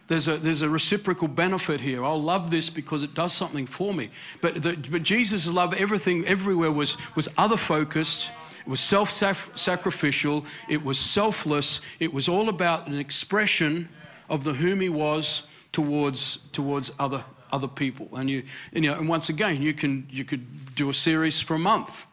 There's 0.07 0.27
a, 0.27 0.37
there's 0.37 0.61
a 0.61 0.69
reciprocal 0.69 1.27
benefit 1.27 1.81
here. 1.81 2.03
I'll 2.03 2.21
love 2.21 2.51
this 2.51 2.69
because 2.69 3.03
it 3.03 3.13
does 3.13 3.33
something 3.33 3.65
for 3.65 3.93
me. 3.93 4.09
But, 4.41 4.61
the, 4.61 4.75
but 4.75 5.03
Jesus' 5.03 5.47
love, 5.47 5.73
everything, 5.73 6.25
everywhere 6.25 6.71
was, 6.71 6.97
was 7.15 7.29
other 7.37 7.57
focused. 7.57 8.29
It 8.65 8.69
was 8.69 8.79
self 8.79 9.11
sacrificial. 9.11 10.45
It 10.69 10.83
was 10.83 10.99
selfless. 10.99 11.79
It 11.99 12.13
was 12.13 12.27
all 12.27 12.49
about 12.49 12.87
an 12.87 12.97
expression 12.97 13.89
of 14.29 14.43
the 14.43 14.53
whom 14.53 14.81
he 14.81 14.89
was 14.89 15.43
towards, 15.71 16.37
towards 16.51 16.91
other, 16.99 17.25
other 17.53 17.67
people. 17.67 18.09
And, 18.15 18.29
you, 18.29 18.43
and, 18.73 18.83
you 18.83 18.89
know, 18.89 18.97
and 18.97 19.07
once 19.07 19.29
again, 19.29 19.61
you, 19.61 19.73
can, 19.73 20.07
you 20.09 20.25
could 20.25 20.75
do 20.75 20.89
a 20.89 20.93
series 20.93 21.39
for 21.39 21.55
a 21.55 21.59
month 21.59 22.05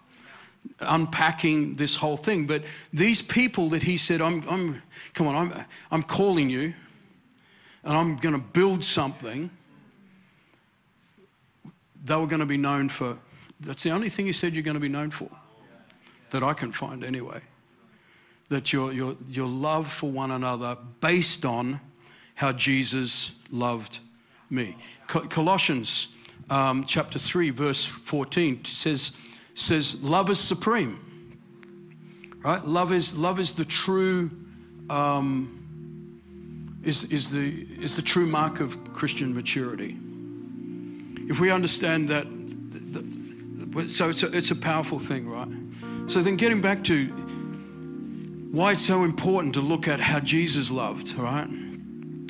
unpacking 0.80 1.76
this 1.76 1.96
whole 1.96 2.16
thing. 2.16 2.46
But 2.46 2.62
these 2.92 3.22
people 3.22 3.70
that 3.70 3.82
he 3.82 3.96
said, 3.96 4.20
I'm, 4.20 4.46
I'm 4.48 4.82
come 5.14 5.26
on, 5.26 5.34
I'm, 5.34 5.64
I'm 5.90 6.02
calling 6.02 6.50
you 6.50 6.74
and 7.82 7.96
I'm 7.96 8.16
going 8.16 8.34
to 8.34 8.40
build 8.40 8.84
something, 8.84 9.50
they 12.04 12.14
were 12.14 12.26
going 12.26 12.40
to 12.40 12.46
be 12.46 12.58
known 12.58 12.90
for. 12.90 13.18
That's 13.58 13.82
the 13.82 13.90
only 13.90 14.10
thing 14.10 14.26
he 14.26 14.32
said 14.32 14.54
you're 14.54 14.62
going 14.62 14.74
to 14.74 14.80
be 14.80 14.88
known 14.88 15.10
for, 15.10 15.30
that 16.30 16.42
I 16.42 16.52
can 16.52 16.72
find 16.72 17.02
anyway. 17.02 17.40
That 18.50 18.72
your, 18.72 18.92
your, 18.92 19.16
your 19.28 19.46
love 19.46 19.90
for 19.90 20.10
one 20.10 20.30
another 20.30 20.76
based 21.00 21.44
on 21.44 21.80
how 22.34 22.52
Jesus 22.52 23.30
loved 23.50 23.98
me. 24.50 24.76
Colossians 25.06 26.08
um, 26.50 26.84
chapter 26.84 27.18
3, 27.18 27.50
verse 27.50 27.84
14 27.84 28.64
says, 28.64 29.12
says, 29.54 30.00
Love 30.02 30.30
is 30.30 30.38
supreme. 30.38 30.98
Right? 32.42 32.64
Love 32.64 32.92
is, 32.92 33.14
love 33.14 33.38
is 33.38 33.54
the 33.54 33.64
true. 33.64 34.30
Um, 34.88 35.60
is, 36.82 37.04
is, 37.04 37.30
the, 37.30 37.66
is 37.80 37.96
the 37.96 38.02
true 38.02 38.26
mark 38.26 38.60
of 38.60 38.92
Christian 38.94 39.34
maturity. 39.34 39.98
If 41.28 41.38
we 41.38 41.50
understand 41.50 42.08
that, 42.08 42.26
so 43.90 44.08
it's 44.08 44.22
a, 44.22 44.36
it's 44.36 44.50
a 44.50 44.56
powerful 44.56 44.98
thing, 44.98 45.28
right? 45.28 45.48
So 46.10 46.22
then 46.22 46.36
getting 46.36 46.60
back 46.60 46.82
to 46.84 47.06
why 48.50 48.72
it's 48.72 48.84
so 48.84 49.04
important 49.04 49.54
to 49.54 49.60
look 49.60 49.86
at 49.86 50.00
how 50.00 50.18
Jesus 50.20 50.70
loved, 50.70 51.14
right? 51.16 51.46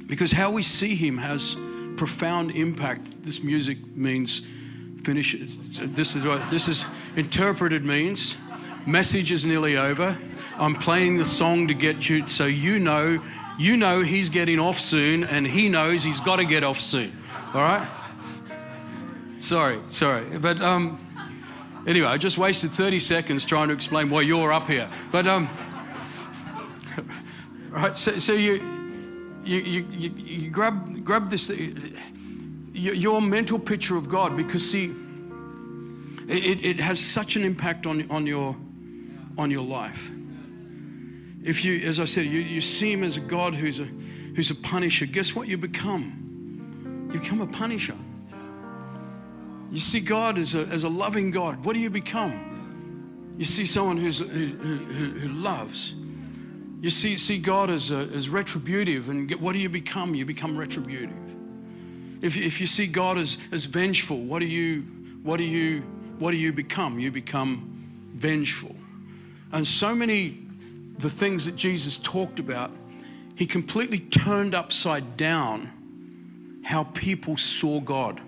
Because 0.06 0.32
how 0.32 0.50
we 0.50 0.62
see 0.62 0.96
him 0.96 1.16
has 1.18 1.56
profound 2.00 2.52
impact. 2.52 3.26
This 3.26 3.42
music 3.42 3.76
means 3.94 4.40
finish. 5.04 5.36
This 5.78 6.16
is 6.16 6.24
what 6.24 6.50
this 6.50 6.66
is 6.66 6.86
interpreted 7.14 7.84
means. 7.84 8.38
Message 8.86 9.30
is 9.30 9.44
nearly 9.44 9.76
over. 9.76 10.16
I'm 10.56 10.76
playing 10.76 11.18
the 11.18 11.26
song 11.26 11.68
to 11.68 11.74
get 11.74 12.08
you 12.08 12.26
so 12.26 12.46
you 12.46 12.78
know 12.78 13.22
you 13.58 13.76
know 13.76 14.02
he's 14.02 14.30
getting 14.30 14.58
off 14.58 14.80
soon 14.80 15.24
and 15.24 15.46
he 15.46 15.68
knows 15.68 16.02
he's 16.02 16.20
got 16.20 16.36
to 16.36 16.46
get 16.46 16.64
off 16.64 16.80
soon. 16.80 17.22
All 17.52 17.60
right? 17.60 17.86
Sorry, 19.36 19.78
sorry. 19.90 20.38
But 20.38 20.62
um, 20.62 21.06
anyway, 21.86 22.08
I 22.08 22.16
just 22.16 22.38
wasted 22.38 22.72
30 22.72 22.98
seconds 23.00 23.44
trying 23.44 23.68
to 23.68 23.74
explain 23.74 24.08
why 24.08 24.22
you're 24.22 24.54
up 24.54 24.68
here. 24.68 24.88
But, 25.12 25.26
um, 25.26 25.50
right, 27.68 27.94
so, 27.94 28.16
so 28.16 28.32
you, 28.32 28.79
you, 29.44 29.58
you, 29.58 30.10
you, 30.16 30.50
grab, 30.50 31.04
grab 31.04 31.30
this, 31.30 31.50
your 32.72 33.20
mental 33.22 33.58
picture 33.58 33.96
of 33.96 34.08
God, 34.08 34.36
because 34.36 34.70
see, 34.70 34.94
it, 36.28 36.64
it 36.64 36.80
has 36.80 37.00
such 37.00 37.36
an 37.36 37.44
impact 37.44 37.86
on, 37.86 38.10
on, 38.10 38.26
your, 38.26 38.56
on 39.36 39.50
your 39.50 39.64
life 39.64 40.10
if 41.42 41.64
you, 41.64 41.80
as 41.86 42.00
I 42.00 42.04
said, 42.04 42.26
you, 42.26 42.40
you 42.40 42.60
see 42.60 42.92
him 42.92 43.02
as 43.02 43.16
a 43.16 43.20
God 43.20 43.54
who's 43.54 43.78
a, 43.78 43.84
who's 43.84 44.50
a 44.50 44.54
punisher, 44.54 45.06
guess 45.06 45.34
what 45.34 45.48
you 45.48 45.56
become? 45.56 47.08
You 47.12 47.20
become 47.20 47.40
a 47.40 47.46
punisher. 47.46 47.96
You 49.70 49.78
see 49.78 50.00
God 50.00 50.38
as 50.38 50.54
a, 50.54 50.66
as 50.66 50.84
a 50.84 50.88
loving 50.88 51.30
God. 51.30 51.64
What 51.64 51.74
do 51.74 51.80
you 51.80 51.90
become? 51.90 53.36
You 53.38 53.44
see 53.44 53.64
someone 53.64 53.96
who's, 53.96 54.18
who, 54.18 54.26
who, 54.26 55.10
who 55.20 55.28
loves. 55.28 55.94
You 56.80 56.90
see, 56.90 57.16
see 57.16 57.38
God 57.38 57.70
as, 57.70 57.90
a, 57.90 57.98
as 57.98 58.28
retributive, 58.28 59.08
and 59.08 59.30
what 59.40 59.52
do 59.52 59.58
you 59.58 59.68
become? 59.68 60.14
You 60.14 60.24
become 60.24 60.56
retributive. 60.56 61.16
If, 62.22 62.36
if 62.36 62.60
you 62.60 62.66
see 62.66 62.86
God 62.86 63.18
as, 63.18 63.38
as 63.52 63.64
vengeful, 63.66 64.18
what 64.18 64.40
do 64.40 64.46
you, 64.46 64.82
what 65.22 65.36
do 65.36 65.44
you, 65.44 65.80
what 66.18 66.30
do 66.30 66.36
you 66.36 66.52
become? 66.52 66.98
You 66.98 67.10
become 67.10 68.10
vengeful. 68.14 68.74
And 69.52 69.66
so 69.66 69.94
many 69.94 70.38
the 70.98 71.10
things 71.10 71.46
that 71.46 71.56
Jesus 71.56 71.96
talked 71.96 72.38
about 72.38 72.70
he 73.34 73.46
completely 73.46 74.00
turned 74.00 74.54
upside 74.54 75.16
down 75.16 76.60
how 76.62 76.84
people 76.84 77.38
saw 77.38 77.80
God. 77.80 78.20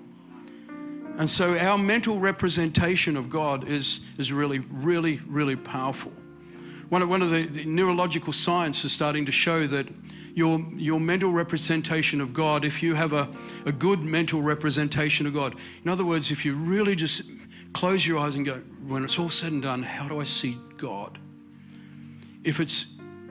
And 1.18 1.28
so 1.28 1.54
our 1.58 1.76
mental 1.76 2.18
representation 2.18 3.18
of 3.18 3.28
God 3.28 3.68
is, 3.68 4.00
is 4.16 4.32
really, 4.32 4.60
really, 4.60 5.20
really 5.26 5.54
powerful. 5.54 6.12
One 6.92 7.00
of, 7.00 7.08
one 7.08 7.22
of 7.22 7.30
the, 7.30 7.46
the 7.46 7.64
neurological 7.64 8.34
science 8.34 8.84
is 8.84 8.92
starting 8.92 9.24
to 9.24 9.32
show 9.32 9.66
that 9.66 9.88
your, 10.34 10.62
your 10.76 11.00
mental 11.00 11.32
representation 11.32 12.20
of 12.20 12.34
God, 12.34 12.66
if 12.66 12.82
you 12.82 12.96
have 12.96 13.14
a, 13.14 13.30
a 13.64 13.72
good 13.72 14.02
mental 14.02 14.42
representation 14.42 15.26
of 15.26 15.32
God, 15.32 15.54
in 15.82 15.90
other 15.90 16.04
words, 16.04 16.30
if 16.30 16.44
you 16.44 16.54
really 16.54 16.94
just 16.94 17.22
close 17.72 18.06
your 18.06 18.18
eyes 18.18 18.34
and 18.34 18.44
go, 18.44 18.58
when 18.86 19.04
it's 19.04 19.18
all 19.18 19.30
said 19.30 19.52
and 19.52 19.62
done, 19.62 19.84
how 19.84 20.06
do 20.06 20.20
I 20.20 20.24
see 20.24 20.58
God? 20.76 21.18
If 22.44 22.60
it's, 22.60 22.84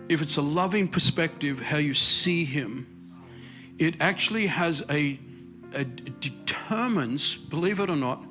if 0.09 0.23
it's 0.23 0.37
a 0.37 0.41
loving 0.41 0.87
perspective, 0.87 1.59
how 1.59 1.77
you 1.77 1.93
see 1.93 2.45
Him, 2.45 2.87
it 3.77 3.93
actually 3.99 4.47
has 4.47 4.81
a, 4.89 5.19
a 5.71 5.83
determines, 5.83 7.35
believe 7.35 7.79
it 7.79 7.91
or 7.91 7.95
not, 7.95 8.23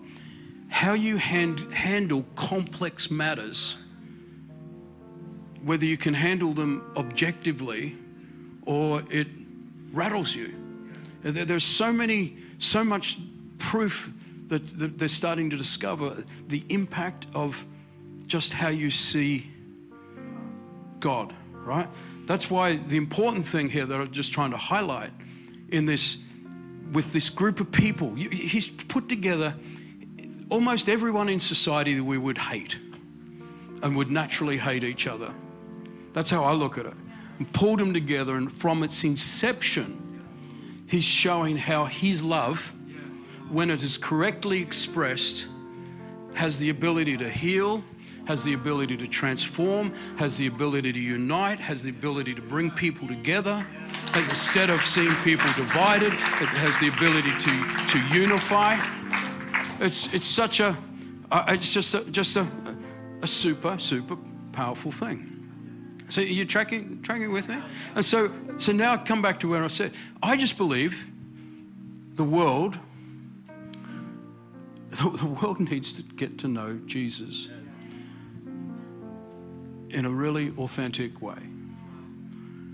how 0.71 0.95
you 0.95 1.19
hand, 1.19 1.73
handle 1.73 2.25
complex 2.35 3.13
matters, 3.13 3.77
whether 5.63 5.85
you 5.85 5.97
can 5.97 6.15
handle 6.15 6.55
them 6.55 6.93
objectively 6.97 7.97
or 8.67 9.03
it 9.11 9.29
rattles 9.93 10.35
you. 10.35 10.55
There's 11.23 11.65
so 11.65 11.93
many, 11.93 12.37
so 12.59 12.83
much 12.85 13.19
proof 13.59 14.11
that 14.49 14.99
they're 14.99 15.09
starting 15.09 15.51
to 15.51 15.57
discover 15.57 16.25
the 16.49 16.65
impact 16.69 17.27
of 17.35 17.65
just 18.27 18.53
how 18.53 18.69
you 18.69 18.91
see 18.91 19.51
God, 20.99 21.35
right? 21.53 21.89
That's 22.27 22.51
why 22.51 22.77
the 22.77 22.97
important 22.97 23.45
thing 23.45 23.71
here 23.71 23.87
that 23.87 24.01
I'm 24.01 24.11
just 24.13 24.33
trying 24.33 24.53
to 24.53 24.57
highlight 24.57 25.13
in 25.69 25.87
this, 25.87 26.17
with 26.93 27.13
this 27.13 27.29
group 27.29 27.61
of 27.61 27.71
people, 27.71 28.15
he's 28.15 28.67
put 28.67 29.09
together 29.09 29.55
almost 30.49 30.89
everyone 30.89 31.29
in 31.29 31.39
society 31.41 31.95
that 31.95 32.05
we 32.05 32.19
would 32.19 32.39
hate 32.39 32.79
and 33.83 33.97
would 33.97 34.11
naturally 34.11 34.59
hate 34.59 34.85
each 34.85 35.07
other. 35.07 35.33
That's 36.13 36.31
how 36.31 36.45
I 36.45 36.53
look 36.53 36.79
at 36.79 36.87
it 36.87 36.95
and 37.39 37.53
pulled 37.53 37.81
them 37.81 37.93
together. 37.93 38.37
And 38.37 38.53
from 38.53 38.83
its 38.83 39.03
inception, 39.03 40.23
he's 40.87 41.05
showing 41.05 41.57
how 41.57 41.87
his 41.87 42.23
love, 42.23 42.73
when 43.49 43.71
it 43.71 43.83
is 43.83 43.99
correctly 43.99 44.61
expressed, 44.61 45.47
has 46.35 46.59
the 46.59 46.71
ability 46.71 47.17
to 47.17 47.29
heal, 47.29 47.83
has 48.27 48.45
the 48.45 48.53
ability 48.53 48.97
to 48.97 49.09
transform, 49.09 49.93
has 50.17 50.37
the 50.37 50.47
ability 50.47 50.93
to 50.93 51.01
unite, 51.01 51.59
has 51.59 51.83
the 51.83 51.91
ability 51.91 52.35
to 52.35 52.43
bring 52.43 52.71
people 52.71 53.09
together. 53.09 53.67
Has, 54.13 54.29
instead 54.29 54.71
of 54.71 54.85
seeing 54.85 55.15
people 55.17 55.51
divided, 55.57 56.13
it 56.13 56.49
has 56.59 56.79
the 56.79 56.89
ability 56.89 57.33
to, 57.33 57.87
to 57.89 57.99
unify. 58.17 58.77
It's, 59.81 60.13
it's 60.13 60.27
such 60.27 60.61
a, 60.61 60.77
uh, 61.33 61.45
it's 61.49 61.73
just 61.73 61.95
a, 61.95 62.05
just 62.05 62.37
a, 62.37 62.47
a 63.23 63.27
super, 63.27 63.79
super 63.79 64.17
powerful 64.53 64.93
thing. 64.93 65.30
So 66.11 66.21
you're 66.21 66.45
tracking, 66.45 67.01
tracking 67.03 67.31
with 67.31 67.49
me? 67.49 67.63
And 67.95 68.05
so, 68.05 68.33
so 68.59 68.73
now 68.73 68.95
I 68.95 68.97
come 68.97 69.23
back 69.23 69.39
to 69.41 69.49
where 69.49 69.63
I 69.63 69.69
said, 69.69 69.93
I 70.21 70.37
just 70.37 70.57
believe 70.57 71.07
the 72.17 72.25
world, 72.25 72.79
the, 74.91 75.27
world 75.41 75.61
needs 75.61 75.93
to 75.95 76.03
get 76.03 76.37
to 76.39 76.49
know 76.49 76.81
Jesus 76.85 77.49
in 79.89 80.05
a 80.05 80.11
really 80.11 80.53
authentic 80.59 81.23
way. 81.23 81.39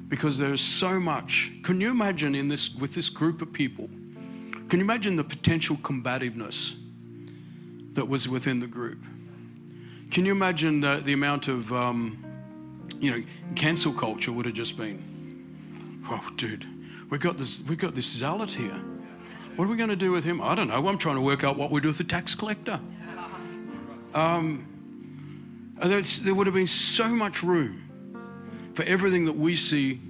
Because 0.08 0.38
there's 0.38 0.62
so 0.62 0.98
much. 0.98 1.52
Can 1.62 1.80
you 1.80 1.90
imagine 1.90 2.34
in 2.34 2.48
this 2.48 2.74
with 2.74 2.94
this 2.94 3.10
group 3.10 3.42
of 3.42 3.52
people? 3.52 3.88
Can 4.68 4.78
you 4.78 4.84
imagine 4.84 5.16
the 5.16 5.24
potential 5.24 5.76
combativeness 5.76 6.74
that 7.92 8.08
was 8.08 8.28
within 8.28 8.60
the 8.60 8.66
group? 8.66 9.02
Can 10.10 10.24
you 10.24 10.32
imagine 10.32 10.80
the, 10.80 11.02
the 11.04 11.12
amount 11.12 11.48
of 11.48 11.72
um, 11.72 12.25
you 13.00 13.10
know, 13.10 13.22
cancel 13.54 13.92
culture 13.92 14.32
would 14.32 14.46
have 14.46 14.54
just 14.54 14.76
been, 14.76 16.02
oh, 16.08 16.28
dude, 16.36 16.66
we've 17.10 17.20
got 17.20 17.38
this, 17.38 17.60
we've 17.60 17.78
got 17.78 17.94
this 17.94 18.06
zealot 18.06 18.50
here. 18.50 18.80
What 19.56 19.64
are 19.64 19.68
we 19.68 19.76
going 19.76 19.90
to 19.90 19.96
do 19.96 20.12
with 20.12 20.24
him? 20.24 20.40
I 20.40 20.54
don't 20.54 20.68
know. 20.68 20.86
I'm 20.86 20.98
trying 20.98 21.14
to 21.16 21.22
work 21.22 21.42
out 21.42 21.56
what 21.56 21.70
we 21.70 21.80
do 21.80 21.88
with 21.88 21.98
the 21.98 22.04
tax 22.04 22.34
collector. 22.34 22.78
Um, 24.14 25.74
there 25.82 26.34
would 26.34 26.46
have 26.46 26.54
been 26.54 26.66
so 26.66 27.08
much 27.08 27.42
room 27.42 28.72
for 28.74 28.82
everything 28.84 29.24
that 29.26 29.36
we 29.36 29.56
see 29.56 30.00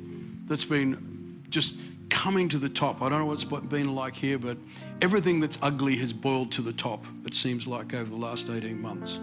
that's 0.47 0.65
been 0.65 1.45
just 1.49 1.77
coming 2.11 2.49
to 2.49 2.59
the 2.59 2.69
top. 2.69 3.03
I 3.03 3.09
don't 3.09 3.21
know 3.21 3.27
what 3.27 3.43
it's 3.43 3.45
been 3.45 3.95
like 3.95 4.15
here, 4.15 4.39
but 4.39 4.59
everything 5.01 5.41
that's 5.41 5.59
ugly 5.63 5.97
has 5.97 6.13
boiled 6.13 6.53
to 6.53 6.63
the 6.63 6.73
top, 6.73 7.05
it 7.25 7.35
seems 7.35 7.67
like, 7.67 7.95
over 7.95 8.11
the 8.11 8.17
last 8.17 8.49
18 8.49 8.81
months 8.81 9.19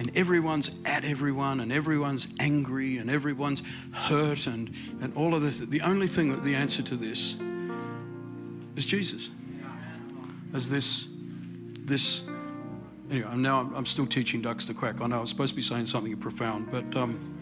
and 0.00 0.10
everyone's 0.16 0.70
at 0.86 1.04
everyone 1.04 1.60
and 1.60 1.70
everyone's 1.70 2.26
angry 2.38 2.96
and 2.96 3.10
everyone's 3.10 3.62
hurt 3.92 4.46
and, 4.46 4.74
and 5.02 5.14
all 5.14 5.34
of 5.34 5.42
this. 5.42 5.58
The 5.58 5.82
only 5.82 6.08
thing 6.08 6.30
that 6.30 6.42
the 6.42 6.54
answer 6.54 6.82
to 6.84 6.96
this 6.96 7.36
is 8.76 8.86
Jesus. 8.86 9.28
As 10.54 10.70
this, 10.70 11.04
this, 11.84 12.22
anyway, 13.10 13.28
I'm 13.30 13.42
now 13.42 13.70
I'm 13.74 13.84
still 13.84 14.06
teaching 14.06 14.40
ducks 14.40 14.64
to 14.68 14.74
quack. 14.74 15.02
I 15.02 15.06
know 15.06 15.20
I'm 15.20 15.26
supposed 15.26 15.52
to 15.52 15.56
be 15.56 15.60
saying 15.60 15.84
something 15.84 16.16
profound, 16.16 16.70
but 16.70 16.96
um, 16.96 17.36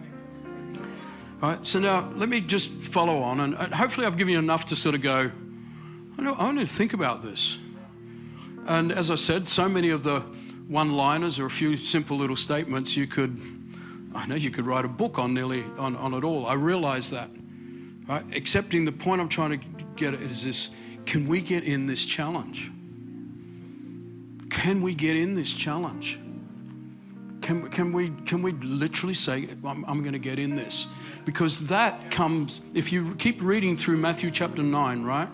all 1.40 1.50
right. 1.50 1.64
So 1.64 1.78
now 1.78 2.10
let 2.16 2.28
me 2.28 2.40
just 2.40 2.72
follow 2.82 3.22
on, 3.22 3.38
and 3.38 3.54
hopefully 3.72 4.04
I've 4.04 4.16
given 4.16 4.32
you 4.32 4.38
enough 4.40 4.66
to 4.66 4.76
sort 4.76 4.96
of 4.96 5.00
go. 5.00 5.30
I 6.18 6.22
know 6.22 6.34
I 6.34 6.42
want 6.42 6.58
to 6.58 6.66
think 6.66 6.92
about 6.92 7.22
this. 7.22 7.56
And 8.66 8.90
as 8.90 9.12
I 9.12 9.14
said, 9.14 9.46
so 9.46 9.68
many 9.68 9.90
of 9.90 10.02
the 10.02 10.24
one 10.68 10.92
liners 10.92 11.38
or 11.38 11.46
a 11.46 11.50
few 11.50 11.76
simple 11.76 12.18
little 12.18 12.36
statements, 12.36 12.96
you 12.96 13.06
could, 13.06 13.40
I 14.14 14.26
know 14.26 14.34
you 14.34 14.50
could 14.50 14.66
write 14.66 14.84
a 14.84 14.88
book 14.88 15.18
on 15.18 15.32
nearly 15.34 15.64
on, 15.78 15.96
on 15.96 16.14
it 16.14 16.22
all. 16.22 16.46
I 16.46 16.52
realize 16.52 17.10
that. 17.10 17.30
Right? 18.06 18.24
Accepting 18.34 18.84
the 18.84 18.92
point 18.92 19.20
I'm 19.20 19.28
trying 19.28 19.58
to 19.58 19.66
get 19.96 20.14
at 20.14 20.20
is 20.20 20.44
this 20.44 20.70
can 21.06 21.26
we 21.26 21.40
get 21.40 21.64
in 21.64 21.86
this 21.86 22.04
challenge? 22.04 22.70
Can 24.50 24.82
we 24.82 24.94
get 24.94 25.16
in 25.16 25.34
this 25.34 25.54
challenge? 25.54 26.20
Can, 27.40 27.70
can, 27.70 27.92
we, 27.92 28.10
can 28.26 28.42
we 28.42 28.52
literally 28.52 29.14
say, 29.14 29.48
I'm, 29.64 29.84
I'm 29.86 30.02
going 30.02 30.12
to 30.12 30.18
get 30.18 30.38
in 30.38 30.54
this? 30.54 30.86
Because 31.24 31.60
that 31.68 32.10
comes, 32.10 32.60
if 32.74 32.92
you 32.92 33.14
keep 33.14 33.40
reading 33.40 33.74
through 33.74 33.96
Matthew 33.96 34.30
chapter 34.30 34.62
9, 34.62 35.02
right? 35.02 35.28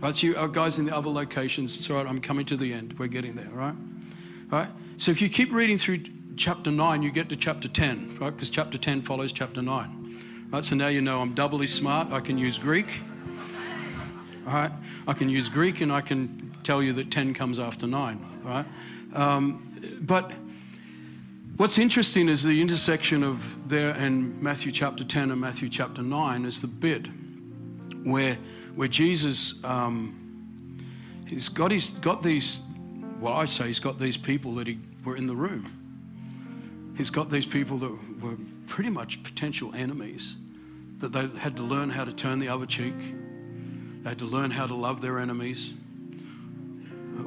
Right, 0.00 0.16
so 0.16 0.26
you 0.26 0.36
uh, 0.36 0.46
guys 0.48 0.78
in 0.78 0.86
the 0.86 0.96
other 0.96 1.10
locations, 1.10 1.76
it's 1.76 1.88
all 1.90 1.98
right, 1.98 2.06
I'm 2.06 2.20
coming 2.20 2.46
to 2.46 2.56
the 2.56 2.72
end. 2.72 2.98
We're 2.98 3.06
getting 3.06 3.36
there, 3.36 3.50
right? 3.50 3.74
Right? 4.50 4.68
So 4.96 5.12
if 5.12 5.22
you 5.22 5.28
keep 5.28 5.52
reading 5.52 5.78
through 5.78 6.00
chapter 6.36 6.70
9, 6.70 7.02
you 7.02 7.10
get 7.10 7.28
to 7.28 7.36
chapter 7.36 7.68
10, 7.68 8.18
right? 8.20 8.30
Because 8.30 8.50
chapter 8.50 8.78
10 8.78 9.02
follows 9.02 9.32
chapter 9.32 9.62
9. 9.62 10.48
Right? 10.50 10.64
So 10.64 10.74
now 10.74 10.88
you 10.88 11.00
know 11.00 11.20
I'm 11.20 11.34
doubly 11.34 11.66
smart. 11.66 12.10
I 12.12 12.20
can 12.20 12.36
use 12.36 12.58
Greek. 12.58 13.02
Right? 14.44 14.72
I 15.06 15.12
can 15.12 15.28
use 15.28 15.48
Greek 15.48 15.80
and 15.80 15.92
I 15.92 16.00
can 16.00 16.56
tell 16.64 16.82
you 16.82 16.92
that 16.94 17.10
10 17.10 17.34
comes 17.34 17.58
after 17.58 17.86
9. 17.86 18.42
Right? 18.42 18.66
Um, 19.14 19.98
but 20.00 20.32
what's 21.56 21.78
interesting 21.78 22.28
is 22.28 22.42
the 22.42 22.60
intersection 22.60 23.22
of 23.22 23.68
there 23.68 23.90
and 23.90 24.42
Matthew 24.42 24.72
chapter 24.72 25.04
10 25.04 25.30
and 25.30 25.40
Matthew 25.40 25.68
chapter 25.68 26.02
9 26.02 26.44
is 26.44 26.60
the 26.60 26.66
bit 26.66 27.06
where, 28.02 28.38
where 28.74 28.88
Jesus, 28.88 29.54
um, 29.62 30.82
he's 31.26 31.48
got, 31.48 31.70
he's 31.70 31.90
got 31.90 32.22
these 32.22 32.60
well, 33.20 33.34
I 33.34 33.44
say 33.44 33.66
he's 33.66 33.80
got 33.80 33.98
these 33.98 34.16
people 34.16 34.54
that 34.56 34.66
he, 34.66 34.78
were 35.04 35.16
in 35.16 35.26
the 35.26 35.36
room. 35.36 36.94
He's 36.96 37.10
got 37.10 37.30
these 37.30 37.46
people 37.46 37.78
that 37.78 38.22
were 38.22 38.36
pretty 38.66 38.90
much 38.90 39.22
potential 39.22 39.72
enemies, 39.74 40.36
that 40.98 41.12
they 41.12 41.26
had 41.38 41.56
to 41.56 41.62
learn 41.62 41.90
how 41.90 42.04
to 42.04 42.12
turn 42.12 42.38
the 42.38 42.48
other 42.48 42.66
cheek. 42.66 42.94
They 44.02 44.08
had 44.08 44.18
to 44.18 44.24
learn 44.24 44.50
how 44.50 44.66
to 44.66 44.74
love 44.74 45.02
their 45.02 45.18
enemies. 45.18 45.70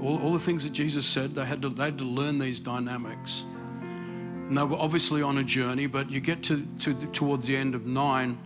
All, 0.02 0.20
all 0.22 0.34
the 0.34 0.40
things 0.40 0.64
that 0.64 0.74
Jesus 0.74 1.06
said, 1.06 1.36
they 1.36 1.46
had, 1.46 1.62
to, 1.62 1.70
they 1.70 1.86
had 1.86 2.00
to 2.00 2.04
learn 2.04 2.40
these 2.40 2.60
dynamics. 2.60 3.44
And 3.82 4.58
they 4.58 4.64
were 4.64 4.78
obviously 4.78 5.22
on 5.22 5.38
a 5.38 5.44
journey, 5.44 5.86
but 5.86 6.10
you 6.10 6.20
get 6.20 6.44
to, 6.44 6.66
to 6.80 6.94
towards 7.08 7.46
the 7.48 7.56
end 7.56 7.76
of 7.76 7.86
nine, 7.86 8.38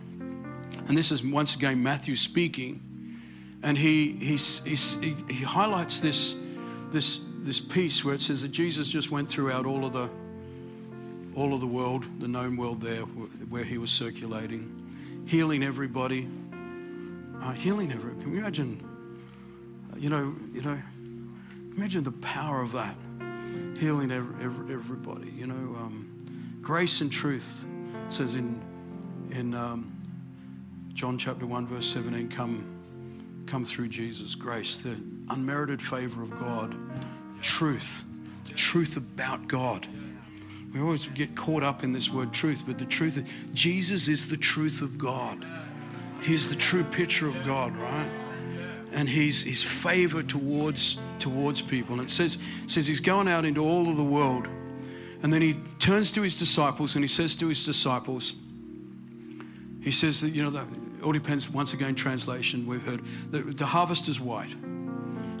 and 0.86 0.96
this 0.96 1.10
is 1.10 1.22
once 1.22 1.54
again 1.54 1.82
Matthew 1.82 2.16
speaking, 2.16 2.82
and 3.62 3.76
he, 3.76 4.12
he, 4.12 4.36
he, 4.36 5.16
he 5.28 5.44
highlights 5.44 6.00
this, 6.00 6.34
this 6.92 7.20
this 7.48 7.60
piece 7.60 8.04
where 8.04 8.14
it 8.14 8.20
says 8.20 8.42
that 8.42 8.52
Jesus 8.52 8.88
just 8.88 9.10
went 9.10 9.26
throughout 9.30 9.64
all 9.64 9.86
of 9.86 9.94
the 9.94 10.10
all 11.34 11.54
of 11.54 11.60
the 11.60 11.66
world, 11.66 12.04
the 12.20 12.28
known 12.28 12.58
world 12.58 12.82
there 12.82 13.00
where 13.00 13.64
he 13.64 13.78
was 13.78 13.90
circulating, 13.90 15.24
healing 15.26 15.62
everybody, 15.62 16.28
uh, 17.40 17.52
healing 17.52 17.90
every. 17.90 18.12
Can 18.16 18.32
you 18.32 18.40
imagine? 18.40 18.84
Uh, 19.90 19.96
you 19.96 20.10
know, 20.10 20.34
you 20.52 20.60
know, 20.60 20.78
imagine 21.74 22.04
the 22.04 22.12
power 22.12 22.60
of 22.60 22.72
that, 22.72 22.96
healing 23.78 24.10
every, 24.10 24.44
every, 24.44 24.74
everybody. 24.74 25.30
You 25.30 25.46
know, 25.46 25.54
um, 25.54 26.58
grace 26.60 27.00
and 27.00 27.10
truth 27.10 27.64
says 28.10 28.34
in 28.34 28.60
in 29.30 29.54
um, 29.54 29.90
John 30.92 31.16
chapter 31.16 31.46
1, 31.46 31.66
verse 31.66 31.86
17, 31.92 32.28
come, 32.28 33.44
come 33.46 33.64
through 33.64 33.88
Jesus, 33.88 34.34
grace, 34.34 34.76
the 34.78 34.96
unmerited 35.30 35.80
favor 35.80 36.22
of 36.22 36.30
God, 36.38 36.74
truth, 37.40 38.04
the 38.46 38.54
truth 38.54 38.96
about 38.96 39.48
God. 39.48 39.86
We 40.72 40.80
always 40.80 41.06
get 41.06 41.34
caught 41.34 41.62
up 41.62 41.82
in 41.82 41.92
this 41.92 42.10
word 42.10 42.32
truth, 42.32 42.64
but 42.66 42.78
the 42.78 42.84
truth, 42.84 43.16
is, 43.16 43.24
Jesus 43.54 44.08
is 44.08 44.28
the 44.28 44.36
truth 44.36 44.82
of 44.82 44.98
God. 44.98 45.44
He's 46.22 46.48
the 46.48 46.56
true 46.56 46.84
picture 46.84 47.28
of 47.28 47.44
God, 47.44 47.76
right? 47.76 48.10
And 48.92 49.08
he's 49.08 49.42
his 49.42 49.62
favor 49.62 50.22
towards 50.22 50.98
towards 51.18 51.62
people. 51.62 51.94
And 51.94 52.08
it 52.08 52.10
says, 52.10 52.38
says 52.66 52.86
he's 52.86 53.00
going 53.00 53.28
out 53.28 53.44
into 53.44 53.62
all 53.62 53.88
of 53.88 53.96
the 53.96 54.04
world. 54.04 54.46
And 55.22 55.32
then 55.32 55.42
he 55.42 55.54
turns 55.78 56.12
to 56.12 56.22
his 56.22 56.38
disciples 56.38 56.94
and 56.94 57.04
he 57.04 57.08
says 57.08 57.34
to 57.36 57.48
his 57.48 57.64
disciples, 57.64 58.34
he 59.80 59.90
says 59.90 60.20
that, 60.20 60.30
you 60.30 60.42
know, 60.42 60.50
that 60.50 60.66
all 61.02 61.12
depends, 61.12 61.48
once 61.48 61.72
again, 61.72 61.94
translation 61.94 62.66
we've 62.66 62.82
heard, 62.82 63.04
the 63.30 63.66
harvest 63.66 64.08
is 64.08 64.20
white. 64.20 64.54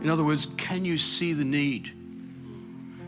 In 0.02 0.08
other 0.08 0.24
words, 0.24 0.46
can 0.56 0.84
you 0.84 0.98
see 0.98 1.32
the 1.32 1.44
need? 1.44 1.92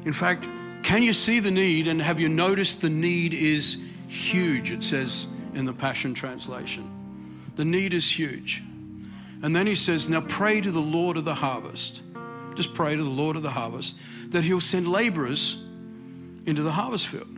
In 0.05 0.12
fact, 0.12 0.45
can 0.82 1.03
you 1.03 1.12
see 1.12 1.41
the 1.41 1.51
need 1.51 1.86
and 1.86 2.01
have 2.01 2.18
you 2.18 2.28
noticed 2.28 2.80
the 2.80 2.91
need 2.91 3.34
is 3.34 3.76
huge? 4.09 4.72
It 4.72 4.82
says 4.82 5.26
in 5.55 5.66
the 5.66 5.72
Passion 5.72 6.14
Translation. 6.14 7.53
The 7.57 7.64
need 7.64 7.95
is 7.95 8.11
huge. 8.11 8.62
And 9.43 9.55
then 9.55 9.66
he 9.66 9.74
says, 9.74 10.09
Now 10.09 10.20
pray 10.22 10.61
to 10.61 10.70
the 10.70 10.80
Lord 10.80 11.16
of 11.16 11.24
the 11.24 11.36
harvest. 11.36 12.01
Just 12.55 12.74
pray 12.74 12.97
to 12.97 13.03
the 13.03 13.09
Lord 13.09 13.36
of 13.36 13.43
the 13.43 13.51
harvest 13.51 13.95
that 14.30 14.45
he'll 14.45 14.61
send 14.61 14.88
laborers 14.88 15.57
into 16.47 16.62
the 16.62 16.72
harvest 16.72 17.07
field. 17.07 17.28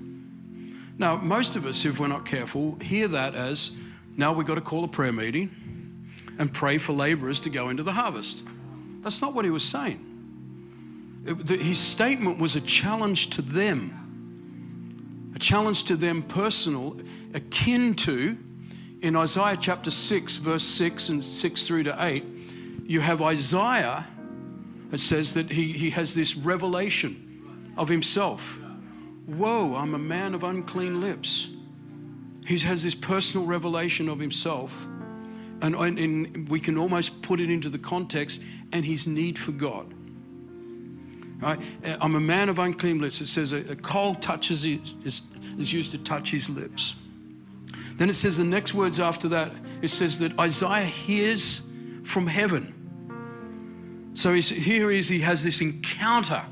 Now, 0.98 1.16
most 1.16 1.56
of 1.56 1.66
us, 1.66 1.84
if 1.84 1.98
we're 1.98 2.06
not 2.06 2.26
careful, 2.26 2.76
hear 2.76 3.08
that 3.08 3.34
as 3.34 3.72
now 4.16 4.32
we've 4.32 4.46
got 4.46 4.54
to 4.54 4.60
call 4.60 4.84
a 4.84 4.88
prayer 4.88 5.12
meeting 5.12 5.50
and 6.38 6.52
pray 6.52 6.78
for 6.78 6.92
laborers 6.92 7.40
to 7.40 7.50
go 7.50 7.68
into 7.68 7.82
the 7.82 7.92
harvest. 7.92 8.42
That's 9.02 9.20
not 9.20 9.34
what 9.34 9.44
he 9.44 9.50
was 9.50 9.64
saying. 9.64 10.08
It, 11.26 11.46
the, 11.46 11.56
his 11.56 11.78
statement 11.78 12.38
was 12.38 12.56
a 12.56 12.60
challenge 12.60 13.30
to 13.30 13.42
them, 13.42 15.32
a 15.34 15.38
challenge 15.38 15.84
to 15.84 15.96
them 15.96 16.22
personal, 16.22 16.96
akin 17.34 17.94
to 17.96 18.38
in 19.02 19.16
Isaiah 19.16 19.58
chapter 19.60 19.90
6, 19.90 20.36
verse 20.36 20.62
6 20.62 21.08
and 21.08 21.24
6 21.24 21.66
through 21.66 21.82
to 21.84 21.96
8, 21.98 22.24
you 22.86 23.00
have 23.00 23.20
Isaiah. 23.20 24.06
that 24.90 25.00
says 25.00 25.34
that 25.34 25.50
he, 25.50 25.72
he 25.72 25.90
has 25.90 26.14
this 26.14 26.36
revelation 26.36 27.72
of 27.76 27.88
himself. 27.88 28.58
Whoa, 29.26 29.74
I'm 29.74 29.94
a 29.94 29.98
man 29.98 30.34
of 30.34 30.44
unclean 30.44 31.00
lips. 31.00 31.48
He 32.46 32.58
has 32.58 32.84
this 32.84 32.94
personal 32.94 33.46
revelation 33.46 34.08
of 34.08 34.20
himself. 34.20 34.72
And, 35.62 35.76
and 35.76 36.48
we 36.48 36.60
can 36.60 36.76
almost 36.76 37.22
put 37.22 37.40
it 37.40 37.48
into 37.48 37.70
the 37.70 37.78
context 37.78 38.40
and 38.72 38.84
his 38.84 39.06
need 39.06 39.38
for 39.38 39.52
God. 39.52 39.94
Right? 41.40 41.60
Uh, 41.84 41.96
I'm 42.00 42.14
a 42.14 42.20
man 42.20 42.48
of 42.48 42.58
unclean 42.58 43.00
lips. 43.00 43.20
It 43.20 43.28
says 43.28 43.52
a, 43.52 43.58
a 43.58 43.76
coal 43.76 44.16
touches 44.16 44.64
is, 44.66 45.22
is 45.58 45.72
used 45.72 45.92
to 45.92 45.98
touch 45.98 46.30
his 46.30 46.48
lips. 46.50 46.96
Then 47.96 48.10
it 48.10 48.14
says 48.14 48.36
the 48.36 48.44
next 48.44 48.74
words 48.74 48.98
after 49.00 49.28
that, 49.28 49.52
it 49.80 49.88
says 49.88 50.18
that 50.18 50.38
Isaiah 50.38 50.86
hears 50.86 51.62
from 52.04 52.26
heaven. 52.26 54.10
So 54.14 54.34
he's, 54.34 54.48
here 54.48 54.90
is, 54.90 55.08
he 55.08 55.20
has 55.20 55.44
this 55.44 55.60
encounter. 55.60 56.44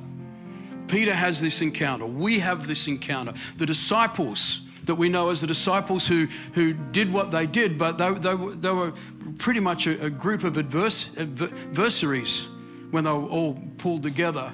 Peter 0.87 1.15
has 1.15 1.41
this 1.41 1.61
encounter. 1.61 2.07
We 2.07 2.41
have 2.41 2.67
this 2.67 2.87
encounter. 2.87 3.35
The 3.57 3.67
disciples 3.67 4.61
that 4.85 4.95
we 4.95 5.09
know 5.09 5.31
as 5.31 5.41
the 5.41 5.47
disciples 5.47 6.07
who, 6.07 6.27
who 6.55 6.73
did 6.73 7.13
what 7.13 7.31
they 7.31 7.47
did, 7.47 7.79
but 7.79 7.99
they, 7.99 8.13
they, 8.13 8.35
they 8.55 8.71
were 8.71 8.93
pretty 9.39 9.61
much 9.61 9.87
a, 9.87 10.07
a 10.07 10.11
group 10.11 10.45
of 10.45 10.55
advers, 10.55 11.09
adversaries 11.19 12.49
when 12.91 13.05
they 13.05 13.11
were 13.11 13.29
all 13.29 13.59
pulled 13.79 14.03
together, 14.03 14.53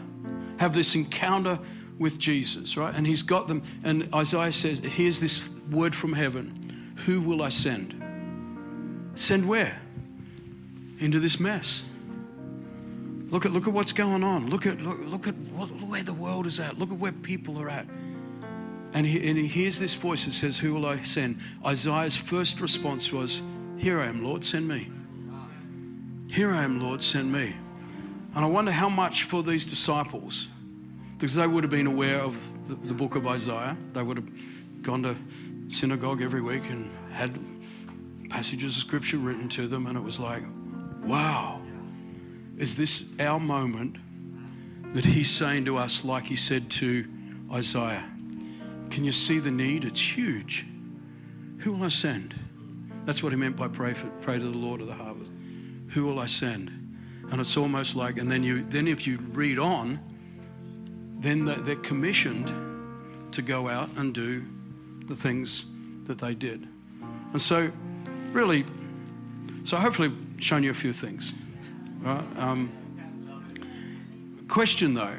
have 0.59 0.75
this 0.75 0.95
encounter 0.95 1.59
with 1.99 2.19
Jesus, 2.19 2.77
right? 2.77 2.95
And 2.95 3.07
he's 3.07 3.23
got 3.23 3.49
them. 3.49 3.63
And 3.83 4.09
Isaiah 4.15 4.53
says, 4.53 4.79
Here's 4.79 5.21
this 5.21 5.49
word 5.71 5.95
from 5.95 6.13
heaven 6.13 6.95
who 7.05 7.21
will 7.21 7.43
I 7.43 7.51
send? 7.51 8.03
Send 9.15 9.49
where? 9.49 9.81
Into 10.99 11.21
this 11.21 11.39
mess. 11.39 11.83
Look 13.29 13.45
at, 13.45 13.53
look 13.53 13.67
at 13.67 13.73
what's 13.73 13.93
going 13.93 14.23
on. 14.23 14.51
Look 14.51 14.67
at, 14.67 14.81
look, 14.81 14.99
look 15.01 15.27
at 15.27 15.35
what, 15.35 15.69
where 15.83 16.03
the 16.03 16.13
world 16.13 16.47
is 16.47 16.61
at. 16.61 16.79
Look 16.79 16.91
at 16.91 16.99
where 16.99 17.13
people 17.13 17.61
are 17.61 17.69
at. 17.69 17.87
And 18.97 19.05
he, 19.05 19.29
and 19.29 19.37
he 19.37 19.47
hears 19.47 19.79
this 19.79 19.93
voice 19.93 20.25
that 20.25 20.33
says, 20.33 20.59
Who 20.61 20.73
will 20.73 20.87
I 20.87 21.03
send? 21.03 21.39
Isaiah's 21.63 22.17
first 22.17 22.63
response 22.63 23.13
was, 23.13 23.43
Here 23.77 24.01
I 24.01 24.07
am, 24.07 24.25
Lord, 24.25 24.43
send 24.43 24.67
me. 24.67 24.91
Here 26.29 26.51
I 26.51 26.63
am, 26.63 26.81
Lord, 26.81 27.03
send 27.03 27.31
me. 27.31 27.55
And 28.35 28.43
I 28.43 28.49
wonder 28.49 28.73
how 28.73 28.89
much 28.89 29.25
for 29.25 29.43
these 29.43 29.67
disciples, 29.67 30.49
because 31.13 31.35
they 31.35 31.47
would 31.47 31.63
have 31.63 31.71
been 31.71 31.87
aware 31.87 32.23
of 32.23 32.51
the, 32.69 32.75
the 32.75 32.95
book 32.95 33.17
of 33.17 33.27
Isaiah. 33.27 33.77
They 33.93 34.03
would 34.03 34.17
have 34.17 34.83
gone 34.83 35.03
to 35.03 35.15
synagogue 35.69 36.23
every 36.23 36.41
week 36.41 36.63
and 36.71 36.91
had 37.13 37.39
passages 38.31 38.79
of 38.79 38.83
scripture 38.83 39.19
written 39.19 39.51
to 39.51 39.69
them, 39.69 39.87
and 39.87 39.99
it 39.99 40.03
was 40.03 40.19
like, 40.19 40.43
wow, 41.05 41.61
is 42.57 42.77
this 42.77 43.05
our 43.21 43.39
moment 43.39 43.99
that 44.95 45.05
he's 45.05 45.31
saying 45.31 45.67
to 45.67 45.77
us, 45.77 46.03
like 46.03 46.25
he 46.25 46.37
said 46.37 46.71
to 46.71 47.07
Isaiah? 47.53 48.16
Can 48.91 49.05
you 49.05 49.13
see 49.13 49.39
the 49.39 49.51
need? 49.51 49.85
It's 49.85 50.01
huge. 50.01 50.67
Who 51.59 51.73
will 51.73 51.85
I 51.85 51.89
send? 51.89 52.35
That's 53.05 53.23
what 53.23 53.33
he 53.33 53.37
meant 53.37 53.57
by 53.57 53.69
pray, 53.69 53.95
for, 53.95 54.09
pray 54.21 54.39
to 54.39 54.45
the 54.45 54.59
Lord 54.59 54.81
of 54.81 54.87
the 54.87 54.95
harvest. 54.95 55.31
Who 55.91 56.05
will 56.05 56.19
I 56.19 56.27
send? 56.27 56.71
And 57.31 57.41
it's 57.41 57.57
almost 57.57 57.97
like, 57.97 58.19
and 58.19 58.31
then 58.31 58.43
you, 58.43 58.65
then 58.69 58.87
if 58.89 59.07
you 59.07 59.19
read 59.19 59.59
on, 59.59 60.01
then 61.19 61.45
they're 61.65 61.77
commissioned 61.77 62.53
to 63.33 63.43
go 63.43 63.69
out 63.69 63.91
and 63.97 64.15
do 64.15 64.45
the 65.07 65.15
things 65.15 65.65
that 66.07 66.19
they 66.19 66.35
did. 66.35 66.67
And 67.33 67.41
so, 67.41 67.71
really, 68.33 68.65
so 69.65 69.77
hopefully 69.77 70.09
I've 70.09 70.43
shown 70.43 70.63
you 70.63 70.71
a 70.71 70.75
few 70.75 70.93
things. 70.93 71.35
Right? 72.01 72.25
Um, 72.37 72.73
question 74.49 74.95
though, 74.95 75.17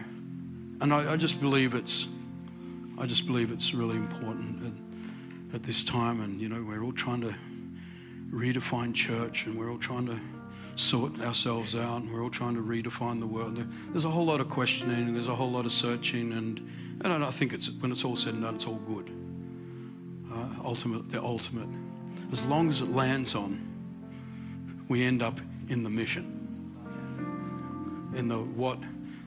and 0.82 0.94
I, 0.94 1.14
I, 1.14 1.18
just 1.18 1.42
believe 1.42 1.74
it's, 1.74 2.08
I 2.98 3.06
just 3.06 3.28
believe 3.28 3.52
it's 3.52 3.74
really 3.74 3.96
important 3.96 4.66
at, 5.52 5.56
at 5.56 5.64
this 5.64 5.84
time, 5.84 6.22
and 6.22 6.42
you 6.42 6.50
know 6.50 6.64
we're 6.64 6.84
all 6.84 6.94
trying 6.94 7.22
to 7.22 7.36
redefine 8.32 8.94
church, 8.94 9.46
and 9.46 9.58
we're 9.58 9.72
all 9.72 9.78
trying 9.78 10.08
to 10.08 10.20
sort 10.76 11.20
ourselves 11.22 11.76
out, 11.76 12.02
and 12.02 12.12
we're 12.12 12.24
all 12.24 12.30
trying 12.30 12.56
to 12.56 12.62
redefine 12.62 13.20
the 13.20 13.28
world. 13.28 13.64
There's 13.92 14.06
a 14.06 14.10
whole 14.10 14.26
lot 14.26 14.42
of 14.42 14.50
questioning, 14.50 15.08
and 15.08 15.16
there's 15.16 15.28
a 15.28 15.36
whole 15.36 15.52
lot 15.52 15.66
of 15.66 15.72
searching, 15.72 16.34
and, 16.34 16.60
and 17.04 17.24
I 17.24 17.32
think 17.32 17.54
it's 17.54 17.70
when 17.70 17.92
it's 17.92 18.04
all 18.04 18.16
said 18.16 18.34
and 18.34 18.44
done, 18.44 18.56
it's 18.56 18.66
all 18.66 18.82
good 18.88 19.12
uh, 20.38 20.64
ultimate, 20.64 21.10
the 21.12 21.22
ultimate. 21.22 21.70
As 22.32 22.44
long 22.46 22.70
as 22.70 22.82
it 22.82 22.90
lands 22.92 23.36
on, 23.36 23.62
we 24.88 25.04
end 25.04 25.22
up 25.22 25.40
in 25.70 25.84
the 25.84 25.90
mission. 25.90 26.34
In 28.16 28.28
the 28.28 28.38
what? 28.38 28.80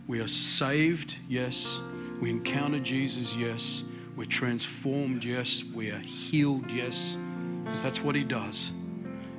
We 0.06 0.20
are 0.20 0.28
saved, 0.28 1.16
yes. 1.28 1.78
We 2.20 2.30
encounter 2.30 2.78
Jesus, 2.78 3.34
yes. 3.34 3.82
We're 4.16 4.24
transformed, 4.26 5.24
yes. 5.24 5.64
We 5.74 5.90
are 5.90 5.98
healed, 5.98 6.70
yes. 6.70 7.16
Because 7.64 7.82
that's 7.82 8.02
what 8.02 8.14
He 8.14 8.24
does. 8.24 8.72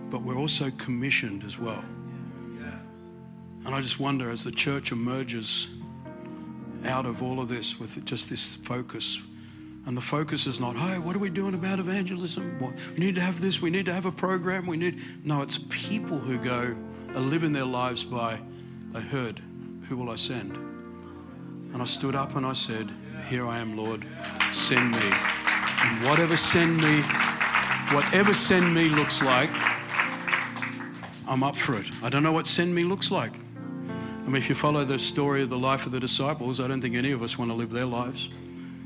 But 0.09 0.23
we're 0.23 0.37
also 0.37 0.71
commissioned 0.71 1.43
as 1.43 1.57
well. 1.57 1.83
And 3.63 3.75
I 3.75 3.81
just 3.81 3.99
wonder 3.99 4.31
as 4.31 4.43
the 4.43 4.51
church 4.51 4.91
emerges 4.91 5.67
out 6.83 7.05
of 7.05 7.21
all 7.21 7.39
of 7.39 7.47
this 7.47 7.79
with 7.79 8.03
just 8.05 8.27
this 8.27 8.55
focus 8.55 9.19
and 9.85 9.97
the 9.97 10.01
focus 10.01 10.45
is 10.45 10.59
not, 10.59 10.75
hey, 10.75 10.99
what 10.99 11.15
are 11.15 11.19
we 11.19 11.29
doing 11.29 11.55
about 11.55 11.79
evangelism? 11.79 12.59
What, 12.59 12.73
we 12.93 13.05
need 13.05 13.15
to 13.15 13.21
have 13.21 13.41
this, 13.41 13.61
we 13.61 13.71
need 13.71 13.85
to 13.85 13.93
have 13.93 14.05
a 14.05 14.11
program, 14.11 14.67
we 14.67 14.77
need. 14.77 15.01
No, 15.23 15.41
it's 15.41 15.59
people 15.69 16.19
who 16.19 16.37
go, 16.37 16.75
are 17.15 17.19
living 17.19 17.51
their 17.51 17.65
lives 17.65 18.03
by, 18.03 18.39
they 18.93 19.01
heard, 19.01 19.41
who 19.89 19.97
will 19.97 20.11
I 20.11 20.17
send? 20.17 20.70
And 21.73 21.81
I 21.81 21.85
stood 21.85 22.15
up 22.15 22.35
and 22.35 22.45
I 22.45 22.53
said, 22.53 22.91
Here 23.29 23.47
I 23.47 23.59
am, 23.59 23.77
Lord, 23.77 24.05
send 24.51 24.91
me. 24.91 25.11
And 25.83 26.05
whatever 26.05 26.37
send 26.37 26.77
me, 26.77 27.01
whatever 27.93 28.33
send 28.33 28.73
me 28.73 28.89
looks 28.89 29.21
like, 29.21 29.49
I'm 31.27 31.43
up 31.43 31.55
for 31.55 31.77
it. 31.77 31.87
I 32.03 32.09
don't 32.09 32.23
know 32.23 32.33
what 32.33 32.47
send 32.47 32.75
me 32.75 32.83
looks 32.83 33.09
like. 33.09 33.33
I 33.33 34.25
mean, 34.25 34.35
if 34.35 34.49
you 34.49 34.55
follow 34.55 34.85
the 34.85 34.99
story 34.99 35.43
of 35.43 35.49
the 35.49 35.57
life 35.57 35.85
of 35.85 35.91
the 35.91 35.99
disciples, 35.99 36.59
I 36.59 36.67
don't 36.67 36.81
think 36.81 36.95
any 36.95 37.11
of 37.11 37.23
us 37.23 37.37
want 37.37 37.51
to 37.51 37.55
live 37.55 37.71
their 37.71 37.85
lives. 37.85 38.29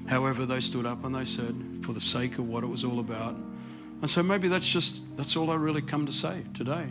However, 0.07 0.45
they 0.45 0.59
stood 0.59 0.85
up 0.85 1.03
and 1.03 1.13
they 1.13 1.25
said, 1.25 1.81
for 1.83 1.93
the 1.93 1.99
sake 1.99 2.37
of 2.37 2.47
what 2.47 2.63
it 2.63 2.67
was 2.67 2.83
all 2.83 2.99
about. 2.99 3.35
And 4.01 4.09
so 4.09 4.21
maybe 4.21 4.47
that's 4.47 4.67
just, 4.67 5.01
that's 5.17 5.35
all 5.35 5.49
I 5.51 5.55
really 5.55 5.81
come 5.81 6.05
to 6.05 6.11
say 6.11 6.43
today. 6.53 6.87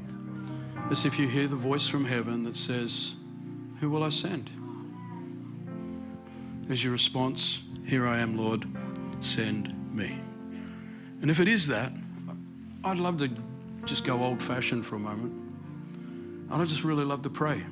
Is 0.91 1.05
if 1.05 1.19
you 1.19 1.29
hear 1.29 1.47
the 1.47 1.57
voice 1.57 1.87
from 1.87 2.05
heaven 2.05 2.45
that 2.45 2.57
says, 2.57 3.13
Who 3.81 3.89
will 3.89 4.03
I 4.03 4.11
send? 4.11 4.51
Is 6.69 6.83
your 6.83 6.93
response, 6.93 7.61
Here 7.85 8.07
I 8.07 8.21
am, 8.21 8.39
Lord, 8.39 8.67
send 9.21 9.95
me. 9.95 10.19
And 11.21 11.31
if 11.31 11.39
it 11.39 11.47
is 11.47 11.67
that, 11.67 11.93
I'd 12.83 12.97
love 12.97 13.19
to 13.19 13.31
just 13.85 14.05
go 14.05 14.23
old 14.23 14.43
fashioned 14.43 14.87
for 14.87 14.97
a 14.97 14.99
moment. 14.99 15.33
And 16.51 16.63
I 16.63 16.65
just 16.65 16.83
really 16.83 17.05
love 17.05 17.23
to 17.23 17.31
pray. 17.31 17.63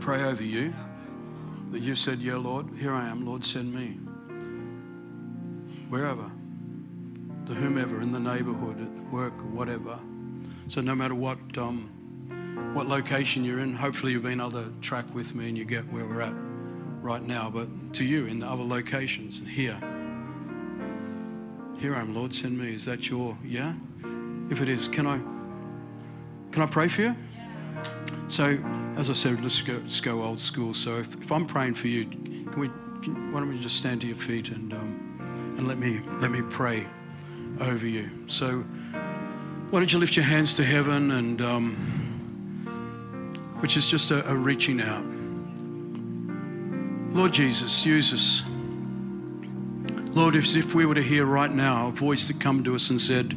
Pray 0.00 0.22
over 0.22 0.42
you 0.42 0.72
that 1.70 1.82
you 1.82 1.94
said, 1.94 2.20
Yeah, 2.20 2.36
Lord, 2.36 2.66
here 2.78 2.94
I 2.94 3.08
am, 3.08 3.26
Lord, 3.26 3.44
send 3.44 3.74
me. 3.74 3.98
Wherever, 5.90 6.30
to 7.46 7.54
whomever, 7.54 8.00
in 8.00 8.12
the 8.12 8.20
neighborhood, 8.20 8.80
at 8.80 9.12
work, 9.12 9.34
whatever. 9.52 10.00
So 10.68 10.80
no 10.80 10.94
matter 10.94 11.14
what, 11.14 11.38
um, 11.58 12.72
what 12.74 12.88
location 12.88 13.44
you're 13.44 13.58
in, 13.58 13.74
hopefully 13.74 14.12
you've 14.12 14.22
been 14.22 14.40
able 14.40 14.52
to 14.52 14.72
track 14.80 15.04
with 15.14 15.34
me 15.34 15.50
and 15.50 15.58
you 15.58 15.66
get 15.66 15.92
where 15.92 16.06
we're 16.06 16.22
at 16.22 16.51
right 17.02 17.22
now. 17.22 17.50
But 17.50 17.94
to 17.94 18.04
you 18.04 18.26
in 18.26 18.40
the 18.40 18.46
other 18.46 18.62
locations 18.62 19.38
and 19.38 19.48
here, 19.48 19.78
here 21.78 21.94
I 21.94 22.00
am, 22.00 22.14
Lord, 22.14 22.34
send 22.34 22.58
me. 22.58 22.74
Is 22.74 22.84
that 22.84 23.08
your 23.08 23.36
yeah? 23.44 23.74
If 24.50 24.60
it 24.60 24.68
is, 24.68 24.88
can 24.88 25.06
I 25.06 25.18
can 26.52 26.62
I 26.62 26.66
pray 26.66 26.88
for 26.88 27.02
you? 27.02 27.16
So, 28.28 28.58
as 28.96 29.10
I 29.10 29.14
said, 29.14 29.42
let's 29.42 29.60
go, 29.62 29.74
let's 29.82 30.00
go 30.00 30.22
old 30.22 30.40
school. 30.40 30.74
So, 30.74 30.98
if, 30.98 31.14
if 31.20 31.32
I'm 31.32 31.46
praying 31.46 31.74
for 31.74 31.88
you, 31.88 32.06
can 32.06 32.60
we? 32.60 32.68
Can, 33.02 33.32
why 33.32 33.40
don't 33.40 33.48
we 33.48 33.58
just 33.58 33.76
stand 33.76 34.02
to 34.02 34.06
your 34.06 34.16
feet 34.16 34.48
and 34.50 34.72
um, 34.72 35.54
and 35.58 35.66
let 35.66 35.78
me 35.78 36.00
let 36.20 36.30
me 36.30 36.40
pray 36.42 36.86
over 37.60 37.86
you. 37.86 38.10
So, 38.28 38.60
why 39.70 39.80
don't 39.80 39.92
you 39.92 39.98
lift 39.98 40.14
your 40.16 40.24
hands 40.24 40.54
to 40.54 40.64
heaven 40.64 41.10
and 41.10 41.40
um, 41.40 41.74
which 43.60 43.76
is 43.76 43.86
just 43.86 44.10
a, 44.10 44.28
a 44.28 44.34
reaching 44.34 44.80
out. 44.80 45.04
Lord 47.12 47.34
Jesus, 47.34 47.84
use 47.84 48.10
us. 48.14 48.42
Lord, 50.14 50.34
as 50.34 50.56
if 50.56 50.74
we 50.74 50.86
were 50.86 50.94
to 50.94 51.02
hear 51.02 51.26
right 51.26 51.52
now 51.52 51.88
a 51.88 51.90
voice 51.90 52.26
that 52.28 52.40
come 52.40 52.64
to 52.64 52.74
us 52.74 52.88
and 52.88 52.98
said, 52.98 53.30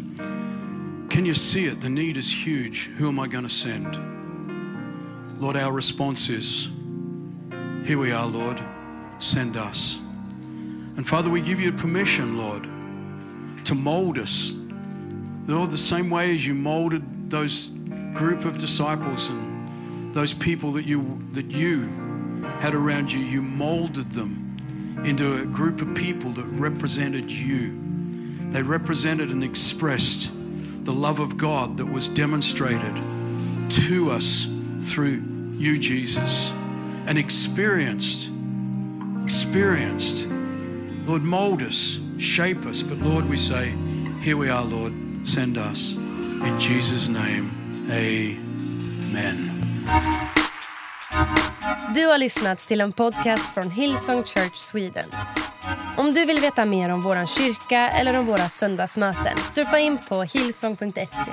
Can 1.10 1.26
you 1.26 1.34
see 1.34 1.66
it? 1.66 1.82
The 1.82 1.90
need 1.90 2.16
is 2.16 2.32
huge. 2.32 2.86
Who 2.98 3.10
am 3.10 3.20
I 3.20 3.28
going 3.28 3.44
to 3.44 3.54
send? 3.54 3.98
Lord, 5.42 5.58
our 5.58 5.74
response 5.74 6.30
is, 6.30 6.70
Here 7.86 8.00
we 8.00 8.14
are, 8.14 8.26
Lord. 8.26 8.64
Send 9.20 9.58
us. 9.58 9.96
And 10.96 11.06
Father, 11.06 11.30
we 11.30 11.42
give 11.42 11.60
you 11.60 11.74
permission, 11.74 12.38
Lord, 12.38 12.64
to 13.66 13.76
mold 13.76 14.18
us. 14.18 14.54
Lord, 15.48 15.72
the 15.72 15.78
same 15.78 16.10
way 16.10 16.34
as 16.34 16.48
you 16.48 16.54
molded 16.54 17.30
those 17.30 17.72
group 18.14 18.46
of 18.46 18.58
disciples 18.58 19.28
and 19.28 20.16
those 20.16 20.34
people 20.34 20.72
that 20.72 20.86
you 20.86 21.22
that 21.34 21.52
you 21.52 22.05
had 22.60 22.74
around 22.74 23.12
you, 23.12 23.20
you 23.20 23.42
molded 23.42 24.12
them 24.12 25.02
into 25.06 25.38
a 25.42 25.46
group 25.46 25.82
of 25.82 25.94
people 25.94 26.32
that 26.32 26.46
represented 26.46 27.30
you. 27.30 27.78
They 28.52 28.62
represented 28.62 29.30
and 29.30 29.44
expressed 29.44 30.30
the 30.86 30.94
love 30.94 31.20
of 31.20 31.38
God 31.38 31.78
that 31.78 31.86
was 31.86 32.10
demonstrated 32.10 32.96
to 33.70 34.12
us 34.12 34.48
through 34.82 35.24
you, 35.58 35.80
Jesus, 35.80 36.52
and 37.06 37.18
experienced, 37.18 38.30
experienced. 39.24 40.28
Lord, 41.06 41.24
mold 41.24 41.62
us, 41.62 42.00
shape 42.18 42.66
us, 42.66 42.82
but 42.84 43.00
Lord, 43.00 43.30
we 43.30 43.38
say, 43.38 43.76
here 44.22 44.38
we 44.38 44.50
are, 44.50 44.64
Lord, 44.64 44.94
send 45.24 45.58
us. 45.58 45.94
In 45.94 46.60
Jesus' 46.60 47.08
name, 47.08 47.88
amen. 47.90 49.52
Du 51.94 52.06
har 52.06 52.18
lyssnat 52.18 52.60
till 52.60 52.82
en 52.82 52.92
podcast 52.92 53.54
från 53.54 53.72
Hillsong 53.72 54.24
Church 54.24 54.56
Sweden. 54.56 55.10
Om 55.98 56.14
du 56.14 56.26
vill 56.26 56.40
veta 56.40 56.66
mer 56.66 56.90
om 56.90 57.02
vår 57.02 57.26
kyrka 57.26 57.90
eller 57.90 58.20
om 58.20 58.26
våra 58.26 58.50
söndagsmöten 58.50 59.38
surfa 59.38 59.80
in 59.80 59.98
på 60.10 60.24
hillsong.se. 60.24 61.32